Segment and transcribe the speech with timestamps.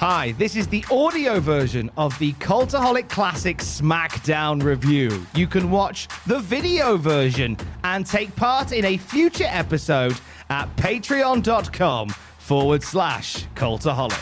[0.00, 5.26] Hi, this is the audio version of the Cultaholic Classic SmackDown review.
[5.34, 12.08] You can watch the video version and take part in a future episode at patreon.com
[12.38, 14.18] forward slash Cultaholic.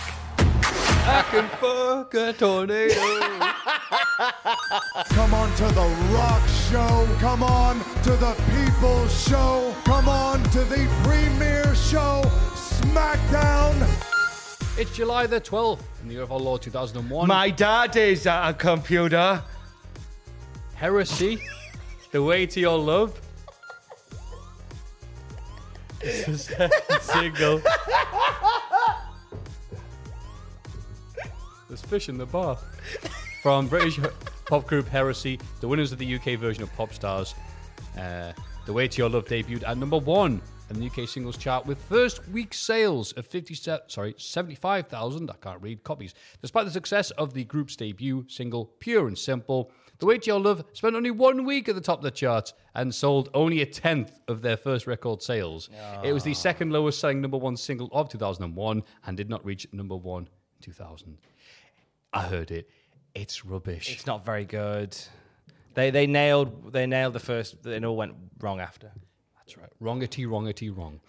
[1.07, 2.95] I can fuck a tornado.
[5.15, 7.09] Come on to the rock show.
[7.21, 9.73] Come on to the people's show.
[9.85, 12.23] Come on to the premiere show,
[12.57, 14.18] SmackDown.
[14.79, 17.27] It's July the 12th in the year of our Lord 2001.
[17.27, 19.43] My dad is at a computer.
[20.81, 21.41] Hear'Say,
[22.13, 23.21] the way to your love.
[25.99, 26.49] This is
[27.01, 27.61] single.
[31.67, 32.57] There's fish in the bar.
[33.43, 33.99] From British
[34.47, 37.35] pop group Hear'Say, the winners of the UK version of Pop Stars.
[37.99, 38.33] Uh,
[38.65, 40.41] the Way to Your Love debuted at number one
[40.71, 43.55] in the UK singles chart with first week sales of 50,
[43.87, 46.15] sorry, 75,000, I can't read, copies.
[46.43, 50.41] Despite the success of the group's debut single, Pure and Simple, The Way to Your
[50.41, 53.67] Love spent only one week at the top of the charts and sold only a
[53.67, 55.71] tenth of their first record sales.
[56.05, 56.35] It was the ah.
[56.35, 60.63] second lowest selling number one single of 2001 and did not reach number one in
[60.63, 61.19] 2000.
[62.13, 62.71] I heard it.
[63.15, 63.93] It's rubbish.
[63.93, 64.97] It's not very good.
[65.75, 67.67] They they nailed they nailed the first.
[67.67, 68.93] It all went wrong after.
[69.49, 69.71] That's right.
[69.81, 71.01] Wrongity, wrongity, wrong.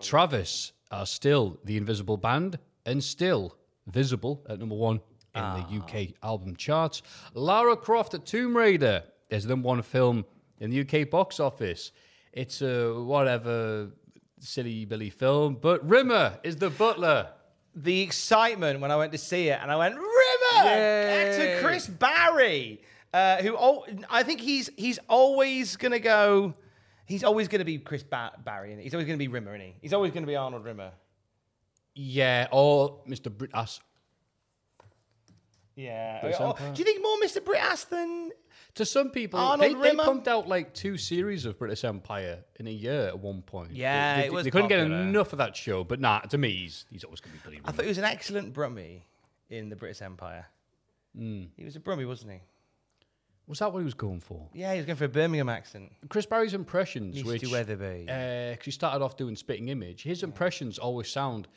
[0.00, 3.54] Travis are still the Invisible Band and still
[3.86, 5.00] visible at number one
[5.34, 7.02] in the UK album charts.
[7.34, 10.24] Lara Croft at Tomb Raider is the number one film
[10.58, 11.92] in the UK box office.
[12.32, 13.90] It's a whatever
[14.38, 17.28] silly Billy film, but Rimmer is the butler.
[17.74, 20.66] The excitement when I went to see it, and I went River.
[20.66, 22.80] Actor Chris Barrie,
[23.12, 26.54] uh, who al- I think he's he's always gonna go.
[27.08, 29.74] He's always gonna be Chris ba- Barrie, and he's always gonna be Rimmer, is he?
[29.82, 30.92] He's always gonna be Arnold Rimmer.
[31.94, 33.28] Yeah, or Mr.
[33.30, 33.80] Brittas.
[35.74, 36.32] Yeah.
[36.40, 37.38] Oh, do you think more Mr.
[37.40, 38.32] Brittas than
[38.74, 40.04] To some people, Arnold they, they Rimmer?
[40.04, 43.72] pumped out like two series of Brittas Empire in a year at one point.
[43.72, 45.84] Yeah, they, they- it was they couldn't get enough of that show.
[45.84, 47.72] But nah, to me, he's, he's always going to be Billy I Rimmer.
[47.76, 49.02] thought he was an excellent Brummie
[49.50, 50.46] in the Brittas Empire.
[51.16, 51.44] Hmm.
[51.56, 52.38] He was a Brummie, wasn't he?
[53.48, 54.46] Was that what he was going for?
[54.52, 55.90] Yeah, he was going for a Birmingham accent.
[56.10, 57.24] Chris Barrie's impressions, Mr.
[57.24, 58.02] which Weatherby.
[58.02, 61.48] because uh, he started off doing spitting image, his impressions always sound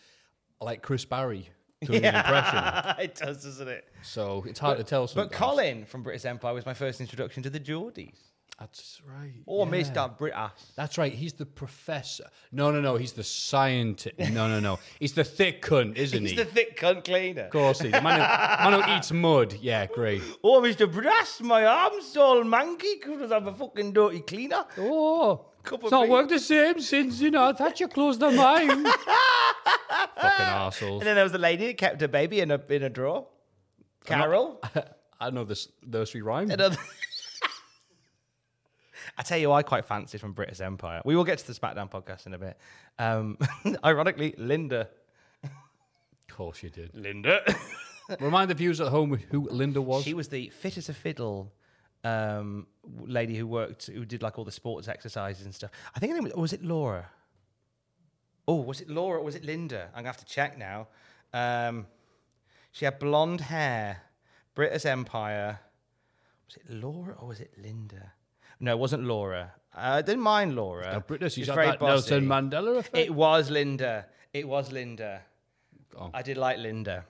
[0.62, 1.50] like Chris Barrie
[1.84, 2.96] doing an impression.
[3.04, 3.86] it does, doesn't it?
[4.04, 5.10] So it's hard to tell.
[5.14, 8.16] But Colin from Brittas Empire was my first introduction to the Geordies.
[8.60, 9.42] That's right.
[9.48, 9.72] Or yeah.
[9.72, 10.18] Mr.
[10.18, 10.52] Brittas.
[10.76, 11.12] That's right.
[11.12, 12.26] He's the professor.
[12.52, 12.96] No, no, no.
[12.96, 14.20] He's the scientist.
[14.20, 14.78] No, no, no.
[15.00, 16.38] He's the thick cunt, isn't He's he?
[16.38, 17.46] He's the thick cunt cleaner.
[17.46, 17.90] Of course, he.
[17.90, 19.58] The man who, man who eats mud.
[19.62, 20.22] Yeah, great.
[20.44, 20.86] Oh, Mr.
[20.92, 24.66] Brittas, my arm's all manky because I'm a fucking dirty cleaner.
[24.78, 26.12] Oh, Cup it's not tea.
[26.12, 27.50] worked the same since you know.
[27.50, 28.86] I thought you closed the mine.
[30.22, 32.90] Fucking And then there was the lady that kept her baby in a in a
[32.90, 33.28] drawer.
[34.06, 34.60] Carol.
[35.20, 36.50] I don't know this nursery rhyme.
[39.22, 41.02] Another- I tell you, I quite fancy from Brittas Empire.
[41.06, 42.58] We will get to the SmackDown podcast in a bit.
[42.98, 43.38] Um,
[43.86, 44.90] ironically, Linda.
[45.44, 46.96] Of course you did.
[46.96, 47.42] Linda.
[48.20, 50.04] Remind the viewers at home who Linda was.
[50.04, 51.54] She was the fit as a fiddle
[52.04, 55.70] um, lady who worked, who did like all the sports exercises and stuff.
[55.96, 57.08] I think her name was, was it Laura?
[58.48, 59.84] Oh, was it Laura or was it Linda?
[59.90, 60.88] I'm going to have to check now.
[61.32, 61.86] Um,
[62.72, 64.02] she had blonde hair,
[64.56, 65.60] Brittas Empire.
[66.48, 68.14] Was it Laura or was it Linda?
[68.62, 69.52] No, it wasn't Laura.
[69.74, 70.94] I didn't mind Laura.
[70.94, 72.12] Now, British, She's he's very that bossy.
[72.12, 72.98] Nelson Mandela effect.
[72.98, 74.06] It was Linda.
[74.34, 75.22] It was Linda.
[76.00, 76.12] Oh.
[76.14, 77.04] I did like Linda.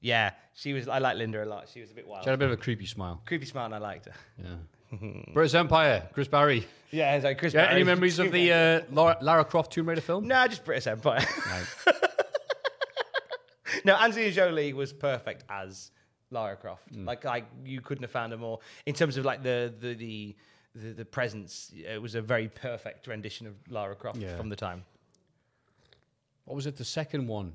[0.00, 0.86] Yeah, she was.
[0.86, 1.68] I liked Linda a lot.
[1.72, 2.24] She was a bit wild.
[2.24, 3.20] She had a bit of a creepy smile.
[3.26, 4.12] Creepy smile, and I liked her.
[4.38, 4.54] Yeah.
[5.34, 6.66] Brittas Empire, Chris Barrie.
[6.90, 7.54] Yeah, it's like Chris.
[7.54, 10.28] Yeah, any memories of the uh, Lara, Lara Croft Tomb Raider film?
[10.28, 11.26] No, just Brittas Empire.
[13.84, 15.90] no, Angelina Jolie was perfect as
[16.30, 16.92] Lara Croft.
[16.92, 17.06] Mm.
[17.06, 20.36] Like, like you couldn't have found her more in terms of like the the the
[20.74, 21.72] the, the presence.
[21.74, 24.36] It was a very perfect rendition of Lara Croft Yeah.
[24.36, 24.84] from the time.
[26.44, 26.76] What was it?
[26.76, 27.54] The second one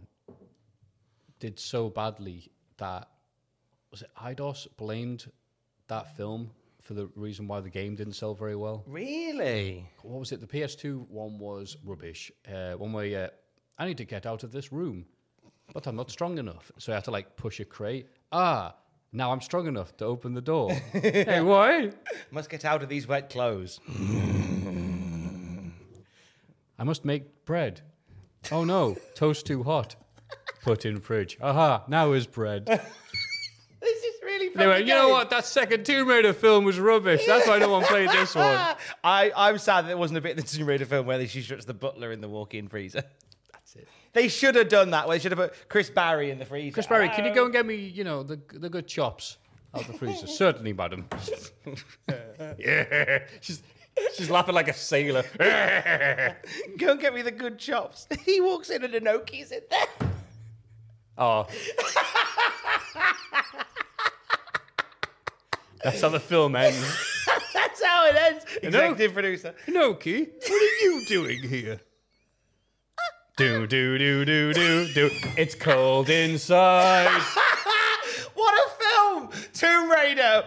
[1.39, 3.07] did so badly that
[3.91, 5.31] was it Eidos blamed
[5.87, 6.51] that film
[6.81, 8.83] for the reason why the game didn't sell very well.
[8.87, 9.87] Really?
[10.01, 10.39] What was it?
[10.41, 12.31] The PS2 one was rubbish.
[12.51, 13.29] Uh, one where uh,
[13.77, 15.05] I need to get out of this room,
[15.73, 18.07] but I'm not strong enough, so I had to like push a crate.
[18.31, 18.75] Ah,
[19.11, 20.71] now I'm strong enough to open the door.
[20.93, 21.91] hey, why?
[22.31, 23.79] Must get out of these wet clothes.
[26.77, 27.81] I must make bread.
[28.51, 29.95] Oh no, toast too hot.
[30.61, 31.37] Put in fridge.
[31.41, 32.67] Aha, now is bread.
[33.81, 34.49] This is really.
[34.53, 35.29] They went, you know what?
[35.29, 37.25] That second Tomb Raider film was rubbish.
[37.25, 38.45] That's why no one played this one.
[39.03, 41.41] I, I'm sad that there wasn't a bit in the Tomb Raider film where she
[41.41, 43.03] shuts the butler in the walk-in freezer.
[44.13, 45.07] They should have done that.
[45.07, 46.73] They should have put Chris Barrie in the freezer.
[46.73, 47.53] Chris Barrie, can you go and oh.
[47.53, 49.37] get me, you know, the the good chops
[49.73, 50.27] out the freezer?
[50.27, 51.07] Certainly, madam.
[52.57, 53.61] yeah, she's
[54.15, 55.23] she's laughing like a sailor.
[56.77, 58.07] Go and get me the good chops.
[58.25, 60.09] He walks in and Inoki's in there.
[61.17, 61.47] oh.
[65.83, 67.25] That's how the film ends.
[67.53, 68.45] That's how it ends.
[68.61, 69.55] Executive producer.
[69.65, 71.79] Inoki, what are you doing here?
[73.39, 75.09] Do do do do do do.
[75.37, 77.07] It's cold inside.
[78.35, 79.29] What a film!
[79.53, 80.43] Tomb Raider.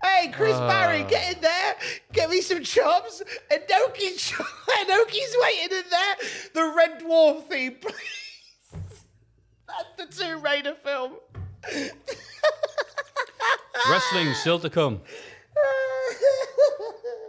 [0.00, 0.68] Hey, Chris ah.
[0.68, 1.74] Barrie, get in there.
[2.12, 3.20] Get me some chops.
[3.50, 6.16] Inoki, cho- Inoki's waiting in there.
[6.54, 9.02] The Red Dwarf theme, please.
[9.66, 11.14] That's the Tomb Raider film.
[13.90, 15.00] Wrestling still to come.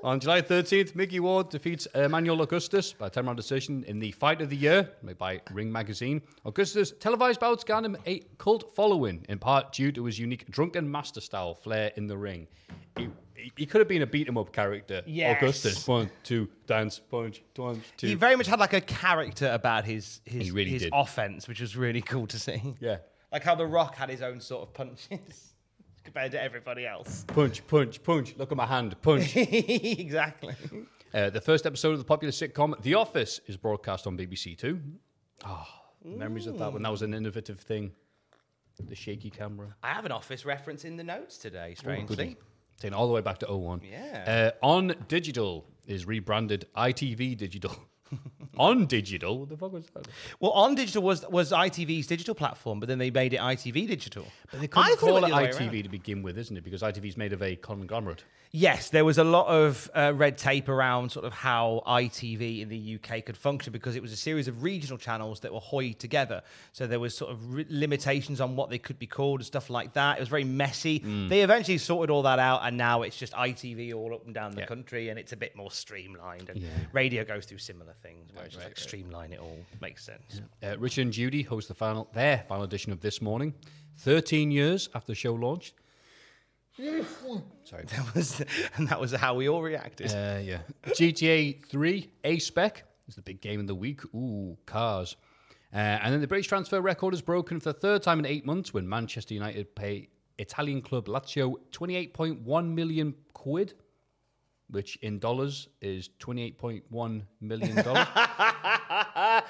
[0.03, 4.41] On July 13th, Mickey Ward defeats Emmanuel Augustus by 10 round decision in the Fight
[4.41, 6.21] of the Year, made by Ring Magazine.
[6.45, 10.89] Augustus' televised bouts garnered him a cult following, in part due to his unique drunken
[10.89, 12.47] master style flair in the ring.
[12.95, 13.09] He,
[13.55, 15.01] he- could have been a beat 'em up character.
[15.07, 15.37] Yes.
[15.41, 18.07] Augustus, one, two, dance, punch, one, two.
[18.07, 20.93] He very much had like a character about his his, He really his did.
[20.95, 22.75] offense, which was really cool to see.
[22.79, 22.97] yeah.
[23.31, 25.53] Like how The Rock had his own sort of punches
[26.07, 27.25] compared to everybody else.
[27.27, 28.33] Punch, punch, punch.
[28.37, 28.95] Look at my hand.
[29.01, 29.33] Punch.
[29.35, 30.55] exactly.
[31.13, 34.79] Uh, the first episode of the popular sitcom The Office is broadcast on BBC Two.
[35.45, 35.67] Oh,
[36.05, 37.91] memories of that when that was an innovative thing.
[38.79, 39.75] The shaky camera.
[39.83, 42.37] I have an office reference in the notes today, strangely.
[42.79, 43.81] Taking all the way back to 01.
[43.83, 44.51] Yeah.
[44.61, 47.75] Uh, on Digital is rebranded ITV Digital.
[48.57, 49.39] ONdigital?
[49.39, 50.07] What the fuck was that?
[50.39, 54.25] Well, ONdigital was was ITV's digital platform, but then they made it ITV digital.
[54.51, 56.63] But they I couldn't thought call it way ITV to begin with, isn't it?
[56.63, 58.23] Because ITV is made of a conglomerate.
[58.51, 62.69] Yes, there was a lot of uh, red tape around sort of how ITV in
[62.69, 65.99] the UK could function because it was a series of regional channels that were hoyed
[65.99, 66.41] together.
[66.71, 69.93] So there was sort of limitations on what they could be called and stuff like
[69.93, 70.17] that.
[70.17, 71.01] It was very messy.
[71.01, 71.27] Mm.
[71.27, 74.51] They eventually sorted all that out, and now it's just ITV all up and down
[74.51, 74.65] the Yeah.
[74.67, 76.49] country, and it's a bit more streamlined.
[76.49, 76.63] And
[76.93, 79.57] radio goes through similar things just like streamline it all.
[79.81, 80.41] Makes sense.
[80.63, 83.53] Uh, Richard and Judy host the final, their final edition of This Morning,
[83.97, 85.73] 13 years after the show launched.
[86.77, 87.03] Sorry.
[87.69, 88.41] That was,
[88.75, 90.11] and that was how we all reacted.
[90.11, 90.59] Uh, yeah.
[90.85, 94.03] GTA 3 A Spec is the big game of the week.
[94.13, 95.17] Ooh, cars.
[95.73, 98.45] Uh, and then the British transfer record is broken for the third time in eight
[98.45, 103.73] months when Manchester United pay Italian club Lazio 28.1 million quid,
[104.69, 108.07] which in dollars is 28.1 million dollars.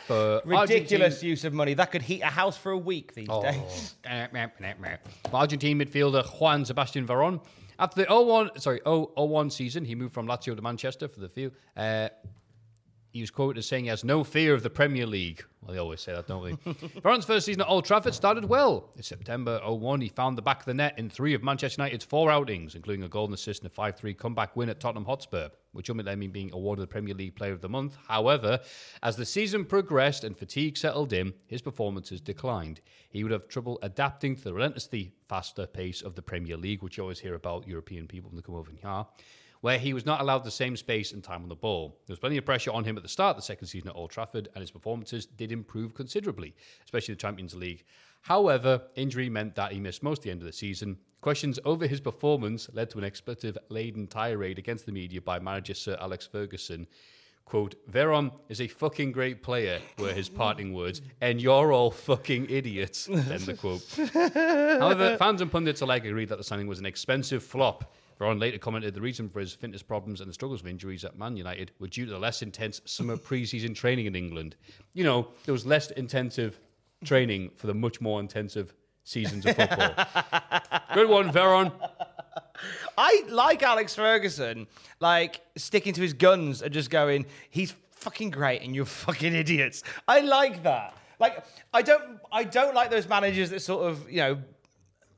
[0.09, 1.73] Ridiculous Argentine- use of money.
[1.73, 3.41] That could heat a house for a week these Oh.
[3.41, 3.95] days.
[5.33, 7.41] Argentine midfielder Juan Sebastian Veron.
[7.79, 11.51] After the 01, sorry, 001 season, he moved from Lazio to Manchester for the field.
[11.75, 12.09] Uh,
[13.17, 15.43] he was quoted as saying he has no fear of the Premier League.
[15.61, 16.73] Well, they always say that, don't they?
[17.01, 18.91] Veron's first season at Old Trafford started well.
[18.95, 22.05] In September 01, he found the back of the net in three of Manchester United's
[22.05, 25.49] four outings, including a golden assist and a 5 3 comeback win at Tottenham Hotspur,
[25.71, 27.97] which ultimately him being awarded the Premier League Player of the Month.
[28.07, 28.59] However,
[29.01, 32.81] as the season progressed and fatigue settled in, his performances declined.
[33.09, 36.97] He would have trouble adapting to the relentlessly faster pace of the Premier League, which
[36.97, 39.07] you always hear about European people when they come over here ah,
[39.61, 41.97] where he was not allowed the same space and time on the ball.
[42.05, 43.95] There was plenty of pressure on him at the start of the second season at
[43.95, 47.83] Old Trafford, and his performances did improve considerably, especially the Champions League.
[48.21, 50.97] However, injury meant that he missed most of the end of the season.
[51.21, 55.73] Questions over his performance led to an expletive laden tirade against the media by manager
[55.73, 56.87] Sir Alex Ferguson.
[57.45, 62.49] Quote, Veron is a fucking great player, were his parting words, and you're all fucking
[62.49, 63.07] idiots.
[63.07, 63.85] End the quote.
[64.81, 67.95] However, fans and pundits alike agreed that the signing was an expensive flop.
[68.19, 71.17] Veron later commented the reason for his fitness problems and the struggles of injuries at
[71.17, 74.55] Man United were due to the less intense summer pre-season training in England.
[74.93, 76.59] You know, there was less intensive
[77.03, 79.93] training for the much more intensive seasons of football.
[80.93, 81.71] Good one, Veron.
[82.97, 84.67] I like Alex Ferguson,
[84.99, 89.83] like sticking to his guns and just going, he's fucking great and you're fucking idiots.
[90.07, 90.95] I like that.
[91.19, 91.43] Like
[91.73, 94.37] I don't I don't like those managers that sort of, you know,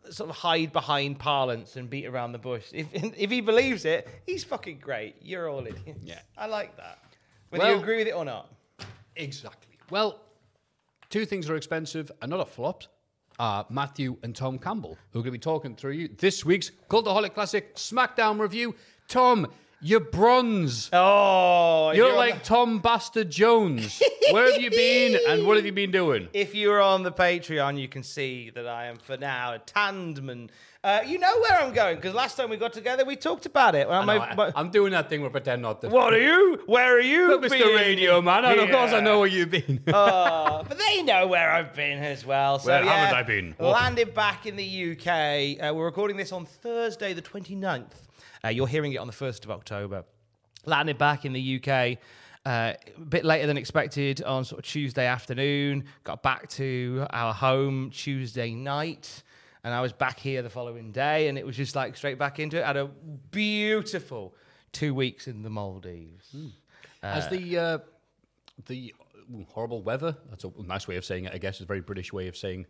[0.10, 2.66] sort of hide behind parlance and beat around the bush.
[2.74, 5.16] If if he believes it, he's fucking great.
[5.22, 6.04] You're all idiots.
[6.04, 6.20] Yeah.
[6.38, 7.00] I like that.
[7.50, 8.52] Whether you Well- agree with it or not.
[9.16, 9.76] Exactly.
[9.90, 10.20] Well,
[11.10, 12.84] two things are expensive and not a flop
[13.40, 16.72] are Matthew and Tom Campbell, who are going to be talking through you this week's
[16.90, 18.76] Cultaholic Classic SmackDown review.
[19.08, 19.48] Tom,
[19.82, 20.90] you're bronze.
[20.92, 24.02] Oh, if You're like the- Tom Bastard Jones.
[24.32, 26.28] Where have you been and what have you been doing?
[26.34, 29.60] If you are on the Patreon, you can see that I am for now a
[29.60, 30.50] tandman.
[30.82, 33.76] Uh, you know where I'm going because last time we got together, we talked about
[33.76, 33.88] it.
[33.90, 35.90] I'm, know, over- I'm, doing that thing where pretend not to.
[35.90, 36.62] what are you?
[36.68, 37.38] Where are you?
[37.40, 37.76] Mr.
[37.76, 39.82] Radio Man, and of course I know where you've been.
[39.88, 42.60] Uh, but they know where I've been as well.
[42.60, 43.56] So Where yeah, haven't I been?
[43.60, 45.62] Landed back in the UK.
[45.62, 48.09] Uh, we're recording this on Thursday, the 29th.
[48.44, 50.06] Uh, you're hearing it on the 1st of October.
[50.66, 51.98] Landed back in the UK.
[52.46, 55.84] Uh, a bit later than expected on sort of Tuesday afternoon.
[56.04, 59.24] Got back to our home Tuesday night,
[59.64, 62.40] and I was back here the following day, and it was just like straight back
[62.40, 62.66] into it.
[62.66, 62.90] Had a
[63.32, 64.34] beautiful
[64.72, 66.34] two weeks in the Maldives.
[67.04, 67.78] Has the uh,
[68.68, 68.96] the
[69.50, 70.16] horrible weather?
[70.30, 71.34] That's a nice way of saying it.
[71.34, 72.66] I guess it's a very British way of saying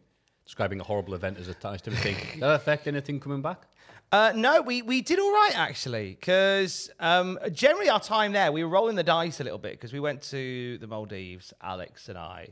[0.45, 2.15] describing a horrible event as a nice thing.
[2.33, 3.67] Did that affect anything coming back?
[4.11, 8.63] Uh, no, we, we did all right actually, because um, generally our time there, we
[8.63, 12.17] were rolling the dice a little bit because we went to the Maldives, Alex and
[12.17, 12.49] I,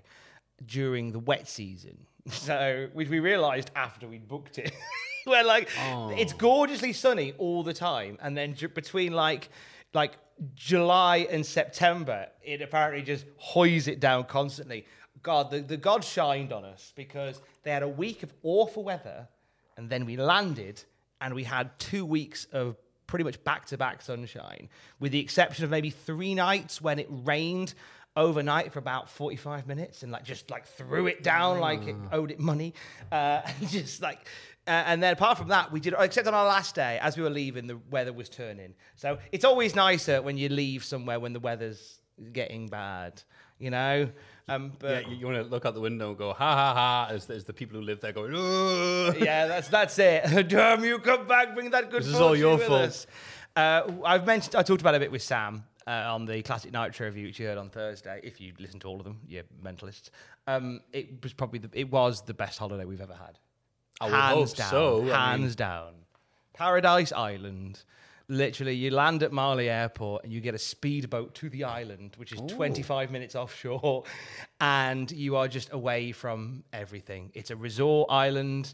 [0.65, 1.97] during the wet season.
[2.29, 4.73] So, which we realised after we'd booked it.
[5.25, 5.69] We're like,
[6.17, 9.47] it's gorgeously sunny all the time, and then ju- between like
[9.93, 10.17] like
[10.53, 14.85] July and September, it apparently just hoys it down constantly.
[15.23, 19.29] God, the, the gods shined on us because they had a week of awful weather,
[19.77, 20.83] and then we landed
[21.21, 24.69] and we had two weeks of pretty much back to back sunshine,
[24.99, 27.73] with the exception of maybe three nights when it rained
[28.15, 32.31] overnight for about 45 minutes and like just like threw it down like it owed
[32.31, 32.73] it money.
[33.11, 34.27] Uh, and just like,
[34.67, 37.23] uh, and then apart from that, we did, except on our last day, as we
[37.23, 38.73] were leaving, the weather was turning.
[38.95, 42.01] So it's always nicer when you leave somewhere when the weather's
[42.33, 43.21] getting bad,
[43.59, 44.09] you know?
[44.49, 46.73] Um, but Yeah, you, you want to look out the window and go ha ha
[46.73, 48.33] ha as, as the people who live there going.
[48.33, 50.47] "Ugh." yeah, that's that's it.
[50.49, 52.01] Damn, you come back, bring that good.
[52.03, 53.05] This is all your fault.
[53.55, 56.71] Uh, I've mentioned, I talked about it a bit with Sam uh, on the Classic
[56.71, 58.19] Nitro review, which you heard on Thursday.
[58.23, 60.11] If you listen to all of them, you mentalists.
[60.45, 63.39] Um, it was probably the, it was the best holiday we've ever had.
[63.99, 65.93] I would hands hope down, so, I Hands mean- down.
[66.53, 67.83] Paradise Island.
[68.29, 72.33] Literally, you land at Malé Airport and you get a speedboat to the island, which
[72.33, 74.03] is 25 minutes offshore,
[74.61, 77.31] and you are just away from everything.
[77.33, 78.73] It's a resort island,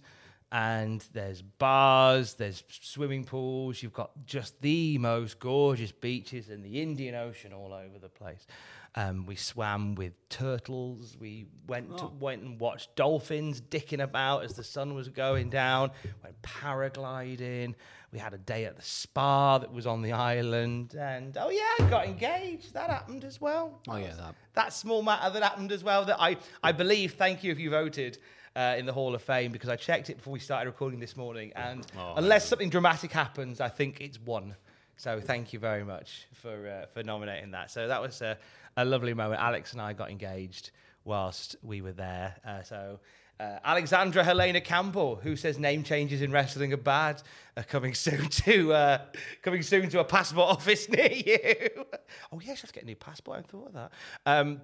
[0.51, 3.81] and there's bars, there's swimming pools.
[3.83, 8.47] You've got just the most gorgeous beaches and the Indian Ocean all over the place.
[8.95, 11.17] Um, we swam with turtles.
[11.19, 15.89] We went to, went and watched dolphins dicking about as the sun was going down.
[16.23, 17.73] Went paragliding.
[18.13, 21.85] We had a day at the spa that was on the island, and oh yeah,
[21.85, 22.71] I got engaged.
[22.75, 23.81] That happened as well.
[23.87, 24.35] Oh, yeah, that.
[24.53, 26.05] that small matter that happened as well.
[26.05, 27.13] That I I believe.
[27.13, 28.19] Thank you if you voted.
[28.55, 31.17] Uh, in the Hall of Fame, because I checked it before we started recording this
[31.17, 34.55] morning, and Oh, unless something dramatic happens, I think it's one.
[34.95, 37.71] So thank you very much for uh, for nominating that.
[37.71, 38.37] So that was a,
[38.77, 39.41] a lovely moment.
[39.41, 40.69] Alex and I got engaged
[41.03, 42.35] whilst we were there.
[42.45, 42.99] Uh, so
[43.39, 47.21] uh, Alexandra Helena Campbell, who says name changes in wrestling are bad,
[47.57, 49.01] are coming soon to uh,
[49.41, 51.85] coming soon to a passport office near you.
[52.31, 53.39] oh yes, I have to get a new passport.
[53.39, 53.91] I thought of that.
[54.25, 54.61] Um,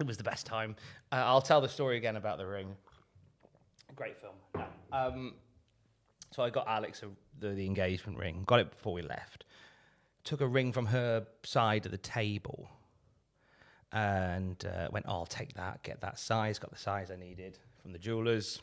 [0.00, 0.76] it was the best time.
[1.12, 2.74] Uh, I'll tell the story again about the ring.
[3.94, 4.66] Great film.
[4.92, 5.34] Um,
[6.32, 7.08] so I got Alex a,
[7.38, 8.42] the, the engagement ring.
[8.46, 9.44] Got it before we left.
[10.24, 12.68] Took a ring from her side of the table,
[13.92, 15.82] and uh, went, oh, "I'll take that.
[15.82, 16.58] Get that size.
[16.58, 18.60] Got the size I needed from the jewelers."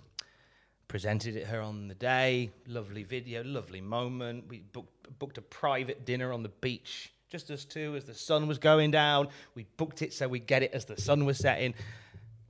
[0.89, 2.51] Presented it her on the day.
[2.67, 3.41] Lovely video.
[3.41, 4.49] Lovely moment.
[4.49, 8.47] We booked, booked a private dinner on the beach, just us two, as the sun
[8.47, 9.29] was going down.
[9.55, 11.73] We booked it so we'd get it as the sun was setting.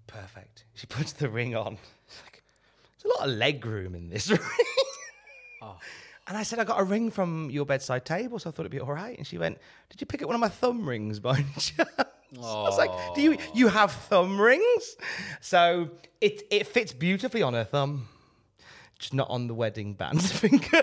[0.08, 0.66] Perfect.
[0.74, 1.78] She puts the ring on.
[2.08, 2.44] It's like,
[2.98, 4.40] there's a lot of leg room in this ring.
[5.62, 5.78] Oh.
[6.26, 8.72] And I said, I got a ring from your bedside table, so I thought it'd
[8.72, 9.16] be all right.
[9.16, 9.60] And she went,
[9.92, 12.13] Did you pick up one of my thumb rings by chance?
[12.38, 14.96] I was like, Do you you have thumb rings?
[15.42, 15.90] So
[16.22, 18.08] it it fits beautifully on her thumb.
[19.00, 20.82] just not on the wedding band finger.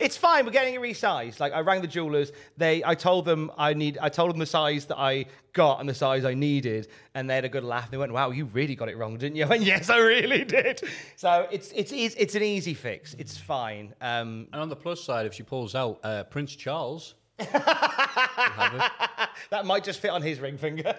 [0.00, 0.44] it's fine.
[0.44, 1.38] We're getting it resized.
[1.38, 2.32] Like I rang the jewelers.
[2.56, 3.98] They, I told them I need.
[4.02, 7.36] I told them the size that I got and the size I needed, and they
[7.36, 7.90] had a good laugh.
[7.90, 10.82] They went, "Wow, you really got it wrong, didn't you?" And yes, I really did.
[11.16, 13.14] So it's it's it's, it's an easy fix.
[13.14, 13.94] It's fine.
[14.00, 17.14] Um, And on the plus side, if she pulls out, uh, Prince Charles.
[17.38, 19.28] Will have it.
[19.50, 20.94] that might just fit on his ring finger.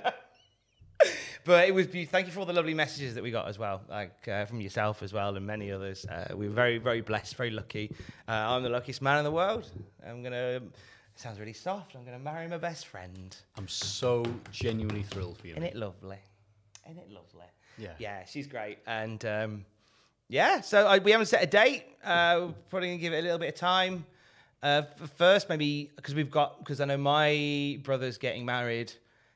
[1.45, 3.59] but it was be- thank you for all the lovely messages that we got as
[3.59, 6.05] well, like uh, from yourself as well and many others.
[6.05, 7.91] Uh, we were very very blessed, very lucky.
[8.27, 9.69] Uh, I'm the luckiest man in the world.
[10.05, 10.61] I'm gonna.
[11.15, 11.95] It sounds really soft.
[11.95, 13.35] I'm gonna marry my best friend.
[13.57, 15.53] I'm so genuinely thrilled for you.
[15.53, 16.17] Isn't it lovely?
[16.85, 17.45] Isn't it lovely?
[17.77, 17.91] Yeah.
[17.99, 18.79] Yeah, she's great.
[18.85, 19.65] And um,
[20.29, 21.83] yeah, so I, we haven't set a date.
[22.03, 24.05] Uh, we're probably going to give it a little bit of time.
[24.63, 24.83] Uh,
[25.17, 28.93] first, maybe because we've got, because I know my brother's getting married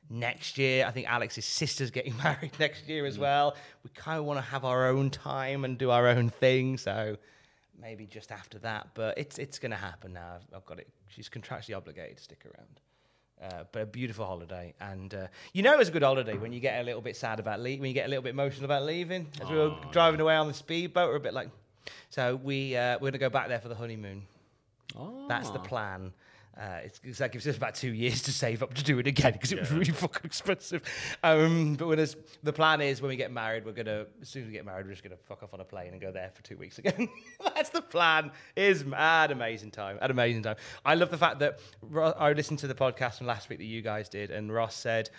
[0.09, 0.85] next year.
[0.85, 3.57] I think Alex's sister's getting married next year as well.
[3.83, 6.77] We kind of want to have our own time and do our own thing.
[6.77, 7.17] So
[7.79, 8.87] maybe just after that.
[8.93, 10.35] But it's it's going to happen now.
[10.35, 10.87] I've, I've got it.
[11.09, 12.79] She's contractually obligated to stick around.
[13.39, 16.59] Uh, but a beautiful holiday, and uh, you know it's a good holiday when you
[16.59, 18.81] get a little bit sad about leaving, when you get a little bit emotional about
[18.81, 19.27] leaving.
[19.39, 21.49] As we were driving away on the speedboat, we're a bit like.
[22.09, 24.23] So we uh, we're gonna go back there for the honeymoon.
[25.27, 26.13] That's the plan.
[26.59, 29.31] Uh, it's, that gives us about two years to save up to do it again
[29.31, 30.81] because it was really fucking expensive.
[31.23, 32.03] Um, but when
[32.41, 34.87] the plan is when we get married, we're gonna as soon as we get married,
[34.87, 37.09] we're just gonna fuck off on a plane and go there for two weeks again.
[37.55, 38.31] That's the plan.
[38.55, 39.99] Is had amazing time.
[40.01, 40.55] Had amazing time.
[40.83, 43.65] I love the fact that Ro- I listened to the podcast from last week that
[43.65, 45.09] you guys did, and Ross said.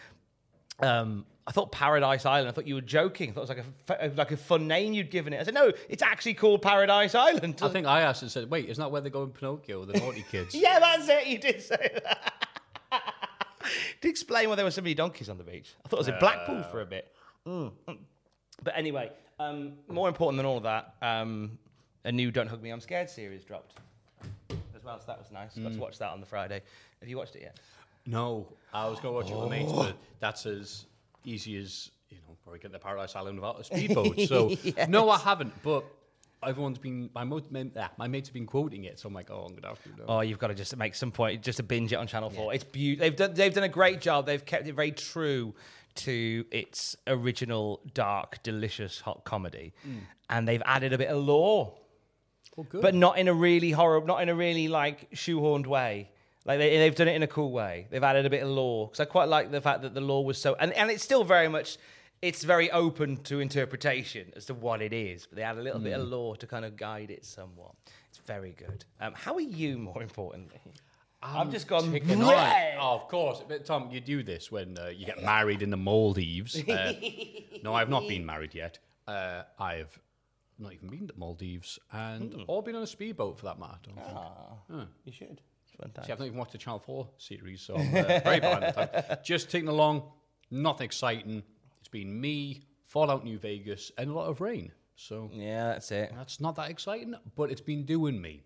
[0.80, 2.48] Um, I thought Paradise Island.
[2.48, 3.30] I thought you were joking.
[3.30, 5.40] I thought it was like a f- like a fun name you'd given it.
[5.40, 7.60] I said, no, it's actually called Paradise Island.
[7.62, 9.98] I think I asked and said, wait, isn't that where they go in Pinocchio, the
[9.98, 10.54] naughty kids?
[10.58, 11.26] Yeah, that's it.
[11.26, 12.44] You did say that.
[14.02, 15.74] to explain why there were so many donkeys on the beach.
[15.84, 17.12] I thought it was in Blackpool for a bit.
[17.46, 17.72] Mm.
[18.62, 21.58] But anyway, um, more important than all of that, um,
[22.04, 23.74] a new "Don't Hug Me, I'm Scared" series dropped
[24.76, 24.98] as well.
[25.00, 25.54] So that was nice.
[25.56, 26.62] Got to watch that on the Friday.
[27.00, 27.58] Have you watched it yet?
[28.10, 30.86] No, I was going to watch it with mates, but that's as
[31.24, 34.18] easy as you know, probably get to Paradise Island without a speedboat.
[34.20, 34.54] So
[34.88, 35.52] no, I haven't.
[35.62, 35.84] But
[36.42, 39.30] everyone's been my mo- ma- ah, my mates have been quoting it, so I'm like,
[39.30, 39.90] oh, I'm gonna have to.
[40.08, 42.54] Oh, you've got to just make some point, just to binge it on Channel Four.
[42.54, 43.04] It's beautiful.
[43.04, 44.24] They've done, they've done a great job.
[44.26, 45.54] They've kept it very true
[45.96, 49.74] to its original dark, delicious hot comedy,
[50.30, 51.74] and they've added a bit of lore,
[52.56, 52.80] Oh, good.
[52.82, 56.10] but not in a really horrible, not in a really like shoehorned way.
[56.48, 57.86] Like they, they've done it in a cool way.
[57.90, 60.22] They've added a bit of law because I quite like the fact that the law
[60.22, 61.76] was so, and, and it's still very much.
[62.22, 65.78] It's very open to interpretation as to what it is, but they add a little
[65.78, 67.72] bit of law to kind of guide it somewhat.
[68.08, 68.84] It's very good.
[69.00, 70.58] Um, how are you, more importantly?
[71.22, 71.92] I've just gone.
[71.92, 73.42] Ticking "Bleh." Oh, of course.
[73.46, 76.56] But Tom, you do this when uh, you get married in the Maldives.
[76.68, 76.92] Uh,
[77.62, 78.78] no, I've not been married yet.
[79.06, 79.96] Uh, I've
[80.58, 82.42] not even been to Maldives and Hmm.
[82.48, 83.74] or been on a speedboat for that matter.
[83.96, 84.78] I don't.
[84.80, 84.86] Ah.
[85.04, 85.40] You should.
[85.80, 86.12] Fun See.
[86.12, 89.18] I've not even watched the Channel 4 series, so I'm uh, very behind the time.
[89.24, 90.02] Just taking along,
[90.50, 91.42] nothing exciting.
[91.78, 94.72] It's been me, Fallout New Vegas, and a lot of rain.
[94.96, 96.12] So Yeah, that's it.
[96.16, 98.42] that's not that exciting, but it's been doing me.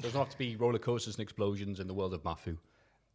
[0.00, 2.58] Doesn't have to be roller coasters and explosions in the world of Mafu.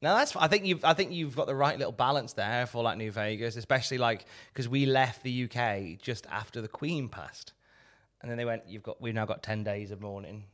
[0.01, 0.36] Now that's.
[0.38, 0.86] I think you've.
[0.86, 4.25] I think you've got the right little balance there for like New Vegas, especially like
[4.53, 7.51] because we left the UK just after the Queen passed,
[8.21, 8.63] and then they went.
[8.69, 9.01] You've got.
[9.01, 10.45] We've now got ten days of mourning,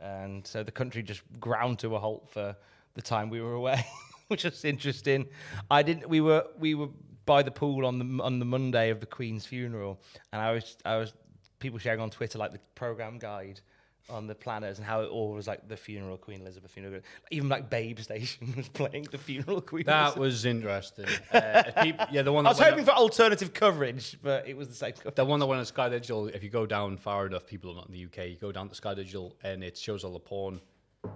[0.00, 2.56] and so the country just ground to a halt for
[2.94, 3.84] the time we were away,
[4.28, 5.26] which was interesting.
[5.70, 6.08] I didn't.
[6.08, 6.46] We were.
[6.58, 6.88] We were
[7.26, 10.00] by the pool on the on the Monday of the Queen's funeral,
[10.32, 10.76] and I was.
[10.84, 11.12] I was
[11.58, 13.60] people sharing on Twitter like the program guide
[14.10, 17.00] on the planners and how it all was like the funeral Queen Elizabeth funeral.
[17.30, 19.84] Even like Babe Station was playing the funeral Queen.
[19.84, 20.20] That Elizabeth.
[20.20, 21.06] was interesting.
[21.32, 24.74] Uh, people, yeah, the one I was hoping for alternative coverage, but it was the
[24.74, 24.92] same.
[24.92, 25.14] Coverage.
[25.14, 27.76] The one that went on Sky Digital, if you go down far enough, people are
[27.76, 30.18] not in the UK, you go down to Sky Digital and it shows all the
[30.18, 30.60] porn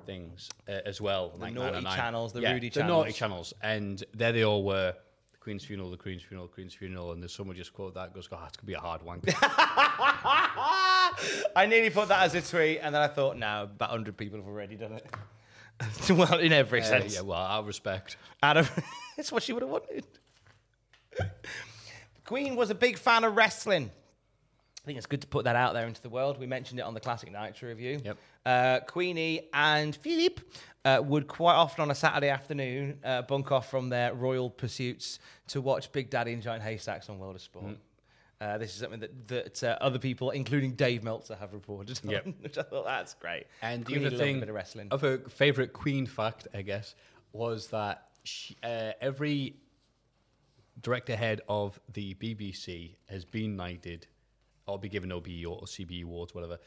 [0.06, 1.32] things uh, as well.
[1.38, 3.52] The naughty channels, the yeah, Rudy The naughty channels.
[3.52, 3.54] channels.
[3.62, 4.94] And there they all were.
[5.42, 8.28] Queen's funeral, the Queen's funeral, the Queen's funeral, and there's someone just quote that goes,
[8.28, 9.20] "God, it's gonna be a hard one."
[11.56, 14.38] I nearly put that as a tweet, and then I thought, no, about 100 people
[14.38, 15.06] have already done it.
[16.10, 17.14] well, in every Uh, sense.
[17.14, 18.16] yeah, well, I respect.
[18.42, 18.66] Adam,
[19.18, 20.06] it's what she would have wanted.
[22.24, 23.90] Queen was a big fan of wrestling.
[24.82, 26.38] I think it's good to put that out there into the world.
[26.38, 28.00] We mentioned it on the Classic Nitro review.
[28.04, 28.16] Yep.
[28.44, 30.40] Uh, Queenie and Philip
[30.84, 35.18] uh, would quite often on a Saturday afternoon uh, bunk off from their royal pursuits
[35.48, 37.64] to watch Big Daddy and Giant Haystacks on World of Sport.
[37.66, 37.76] Mm.
[38.40, 42.10] Uh, this is something that, that uh, other people, including Dave Meltzer, have reported on,
[42.10, 42.26] Yep.
[42.40, 43.44] which I thought that's great.
[43.62, 44.88] And the other thing, a bit of wrestling.
[44.90, 46.96] of a favorite Queen fact, I guess,
[47.32, 49.54] was that she, uh, every
[50.80, 54.08] director head of the BBC has been knighted
[54.66, 56.58] or be given OBE or CBE awards, whatever.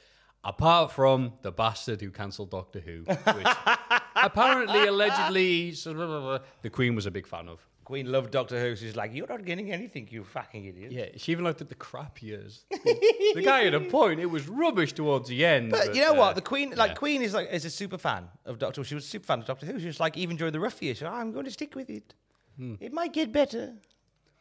[0.45, 3.47] Apart from the bastard who cancelled Doctor Who, which
[4.15, 7.65] apparently, allegedly, the Queen was a big fan of.
[7.85, 8.75] Queen loved Doctor Who.
[8.75, 10.91] She's like, you're not getting anything, you fucking idiot.
[10.91, 12.65] Yeah, she even looked at the crap years.
[12.71, 14.19] the guy had a point.
[14.19, 15.69] It was rubbish towards the end.
[15.69, 16.35] But, you know uh, what?
[16.35, 16.95] The Queen, like yeah.
[16.95, 18.81] Queen, is like is a super fan of Doctor.
[18.81, 18.85] Who.
[18.85, 19.79] She was a super fan of Doctor Who.
[19.79, 21.91] She was like, even during the rough years, she was, I'm going to stick with
[21.91, 22.15] it.
[22.57, 22.75] Hmm.
[22.79, 23.75] It might get better.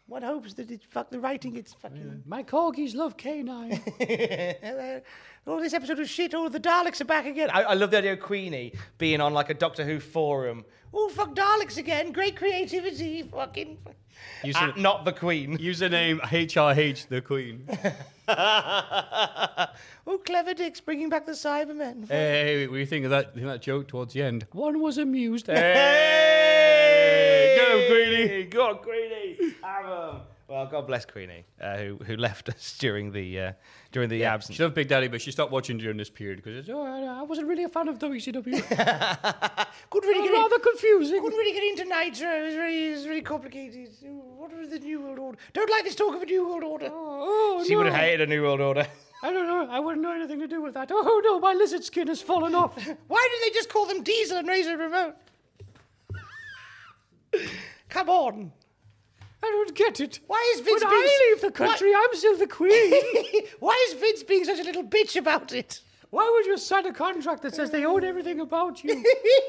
[0.06, 1.56] One hopes that it's fuck the writing.
[1.56, 2.24] It's fucking.
[2.26, 5.00] My corgis love K9.
[5.46, 6.34] oh, this episode was shit.
[6.34, 7.48] Oh, the Daleks are back again.
[7.50, 10.66] I, I love the idea of Queenie being on like a Doctor Who forum.
[10.92, 12.12] Oh, fuck Daleks again.
[12.12, 13.22] Great creativity.
[13.22, 13.78] Fucking.
[14.44, 15.56] Using- Ah, not the Queen.
[15.58, 17.66] Username HRH, the Queen.
[20.06, 22.06] oh, clever dicks bringing back the Cybermen.
[22.08, 24.46] hey, what do you think of that, think that joke towards the end?
[24.52, 25.46] One was amused.
[25.48, 27.56] Hey!
[27.58, 28.44] Go, Queenie.
[28.44, 29.23] Go on, Queenie!
[29.62, 30.20] Have 'em.
[30.46, 33.52] Well, God bless Queenie, uh, who who left us during the uh,
[33.92, 34.56] during the absence.
[34.56, 37.22] She loved Big Daddy, but she stopped watching during this period because oh, I I
[37.22, 38.44] wasn't really a fan of WCW.
[39.90, 41.22] Couldn't really get rather in, confusing.
[41.22, 42.28] couldn't really get into Nitro.
[42.28, 43.88] It was very, it was very complicated.
[44.02, 45.38] What was the New World Order?
[45.54, 46.90] Don't like this talk of a New World Order.
[46.92, 48.86] Oh, she would have hated a New World Order.
[49.22, 49.66] I don't know.
[49.70, 50.90] I wouldn't know anything to do with that.
[50.92, 52.76] Oh no, my lizard skin has fallen off.
[53.08, 55.14] Why did they just call them Diesel and Razor Ramon?
[57.88, 58.52] Come on.
[59.44, 60.20] I don't get it.
[60.26, 62.94] Why is Vince When being I leave the country, I'm still the queen.
[63.60, 65.82] Why is Vince being such a little bitch about it?
[66.08, 68.90] Why would you sign a contract that says they own everything about you?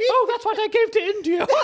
[0.10, 1.48] oh, that's what I gave to India.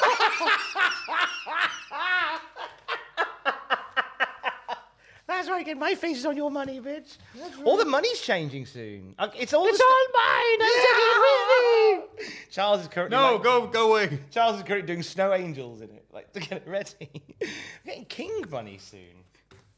[5.41, 7.17] That's right, get my face is on your money, bitch.
[7.65, 9.15] All the money's changing soon.
[9.17, 10.59] Uh, It's all it's the all mine.
[10.61, 12.35] I'm taking it with me.
[12.51, 14.19] Charles is currently No, like- go go away.
[14.29, 17.09] Charles is currently doing snow angels in it, like to get it ready.
[17.41, 17.47] We're
[17.87, 19.23] getting king money soon.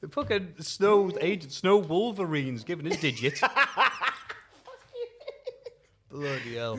[0.01, 3.41] The fucking snow agent, snow Wolverine's giving his digits.
[6.11, 6.77] Bloody hell.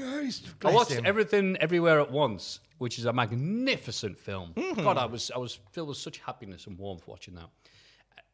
[0.63, 4.53] I watched Everything Everywhere at Once, which is a magnificent film.
[4.77, 7.49] God, I was I was filled with such happiness and warmth watching that.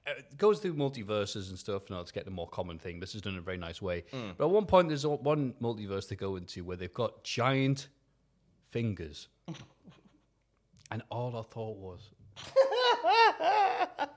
[0.07, 1.91] Uh, It goes through multiverses and stuff.
[1.91, 3.01] Now it's getting a more common thing.
[3.01, 4.05] This is done in a very nice way.
[4.37, 7.89] But at one point, there's one multiverse they go into where they've got giant
[8.71, 9.29] fingers,
[10.91, 12.11] and all I thought was,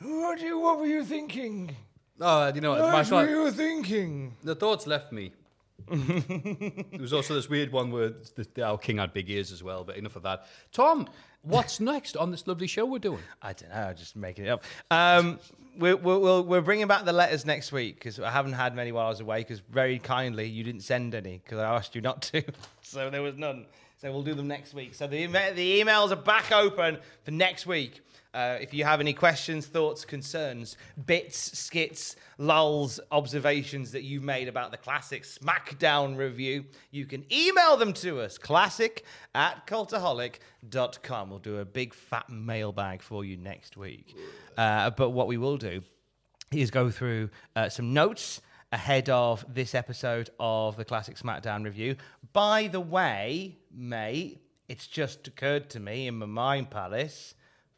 [0.00, 1.76] What, you, what were you thinking?
[2.20, 4.36] oh, you know, my What thought, were you thinking?
[4.42, 5.32] the thoughts left me.
[5.88, 9.62] there was also this weird one where the, the, our king had big ears as
[9.62, 10.46] well, but enough of that.
[10.72, 11.08] Tom,
[11.42, 13.22] what's next on this lovely show we're doing?
[13.40, 14.64] I don't know, just making it up.
[14.90, 15.38] Um,
[15.78, 18.92] we're, we're, we're, we're bringing back the letters next week because I haven't had many
[18.92, 22.00] while I was away because very kindly you didn't send any because I asked you
[22.00, 22.42] not to.
[22.82, 23.66] so there was none.
[23.98, 24.94] So we'll do them next week.
[24.94, 28.00] So the, the emails are back open for next week.
[28.34, 34.48] Uh, if you have any questions, thoughts, concerns, bits, skits, lulls, observations that you've made
[34.48, 38.38] about the classic SmackDown review, you can email them to us.
[38.38, 41.28] Classic at cultaholic.com.
[41.28, 44.16] We'll do a big fat mailbag for you next week.
[44.56, 45.82] Uh, but what we will do
[46.50, 48.40] is go through uh, some notes
[48.72, 51.96] ahead of this episode of the Classic SmackDown review.
[52.32, 57.34] By the way, mate, it's just occurred to me in my mind palace.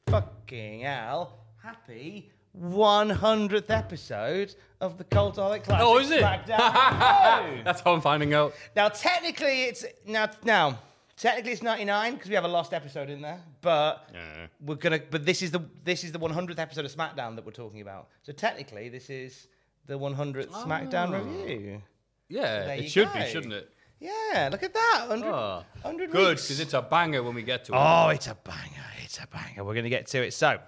[0.08, 1.38] Fucking hell.
[1.62, 6.22] Happy 100th episode of the Cultaholic Classic Oh, is it?
[6.22, 6.46] SmackDown.
[7.64, 8.54] That's how I'm finding out.
[8.76, 10.78] Now, technically, it's now now
[11.16, 14.46] technically it's 99 because we have a lost episode in there, but Yeah.
[14.60, 15.00] we're gonna.
[15.10, 18.08] But this is the this is the 100th episode of SmackDown that we're talking about.
[18.22, 19.48] So technically, this is
[19.86, 20.64] the 100th ah.
[20.64, 21.82] SmackDown review.
[22.28, 23.14] Yeah, There it should go.
[23.20, 23.70] be, shouldn't it?
[24.04, 25.06] Yeah, look at that.
[25.08, 27.76] 100, Oh, 100 Good, because it's a banger when we get to it.
[27.78, 28.84] Oh, it's a banger.
[29.02, 29.64] It's a banger.
[29.64, 30.34] We're going to get to it.
[30.34, 30.58] So,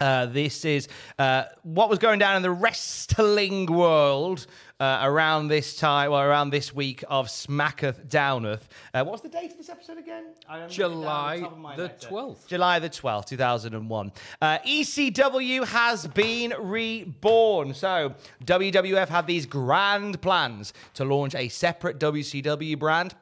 [0.00, 4.46] uh, this is uh, what was going down in the wrestling world
[4.80, 8.68] uh, around this time, well, around this week of Smacketh Downeth.
[8.92, 10.24] Uh, what's the date of this episode again?
[10.48, 12.46] I haven't written it down on July top of my the 12th.
[12.48, 14.12] July the 12th, 2001.
[14.42, 17.72] Uh, ECW has been reborn.
[17.74, 23.14] So, WWF had these grand plans to launch a separate WCW brand.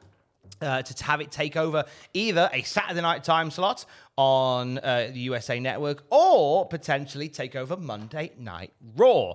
[0.61, 3.85] Uh, to have it take over either a Saturday night time slot
[4.15, 9.33] on uh, the USA Network or potentially take over Monday Night Raw.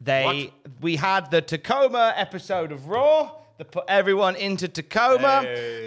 [0.00, 5.44] They we had the Tacoma episode of Raw that put everyone into Tacoma,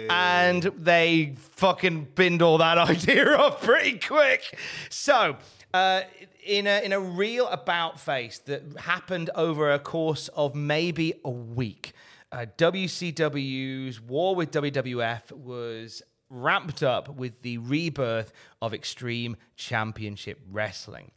[0.08, 4.58] and they fucking binned all that idea off pretty quick.
[4.90, 5.36] So.
[5.72, 6.02] Uh,
[6.46, 11.30] in a in a real about face that happened over a course of maybe a
[11.30, 11.94] week,
[12.30, 21.12] uh, WCW's war with WWF was ramped up with the rebirth of Extreme Championship Wrestling.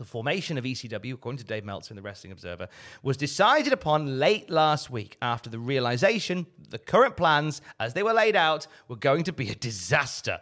[0.00, 2.68] The formation of ECW, according to Dave Meltzer in the Wrestling Observer,
[3.02, 8.14] was decided upon late last week after the realization the current plans, as they were
[8.14, 10.40] laid out, were going to be a disaster.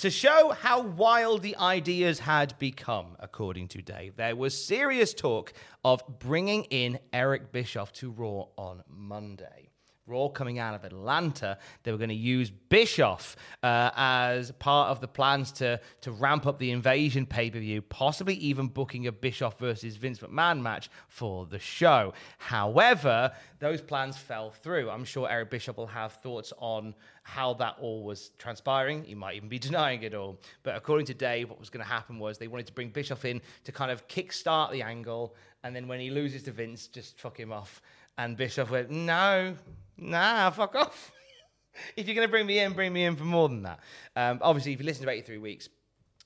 [0.00, 5.54] To show how wild the ideas had become, according to Dave, there was serious talk
[5.82, 9.67] of bringing in Eric Bischoff to Raw on Monday.
[10.08, 15.00] Raw coming out of Atlanta, they were going to use Bischoff uh, as part of
[15.00, 19.12] the plans to to ramp up the Invasion pay per view, possibly even booking a
[19.12, 22.12] Bischoff versus Vince McMahon match for the show.
[22.38, 24.90] However, those plans fell through.
[24.90, 29.04] I'm sure Eric Bischoff will have thoughts on how that all was transpiring.
[29.04, 30.40] He might even be denying it all.
[30.62, 33.24] But according to Dave, what was going to happen was they wanted to bring Bischoff
[33.24, 37.20] in to kind of kickstart the angle, and then when he loses to Vince, just
[37.20, 37.82] fuck him off.
[38.16, 39.54] And Bischoff went, no,
[39.98, 41.12] nah, fuck off.
[41.96, 43.80] if you're going to bring me in, bring me in for more than that.
[44.16, 45.68] Um, obviously, if you listen to 83 Weeks,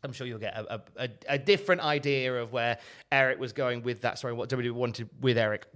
[0.05, 2.79] I'm sure you'll get a, a, a, different idea of where
[3.13, 5.67] Eric was going with that story, what WWE wanted with Eric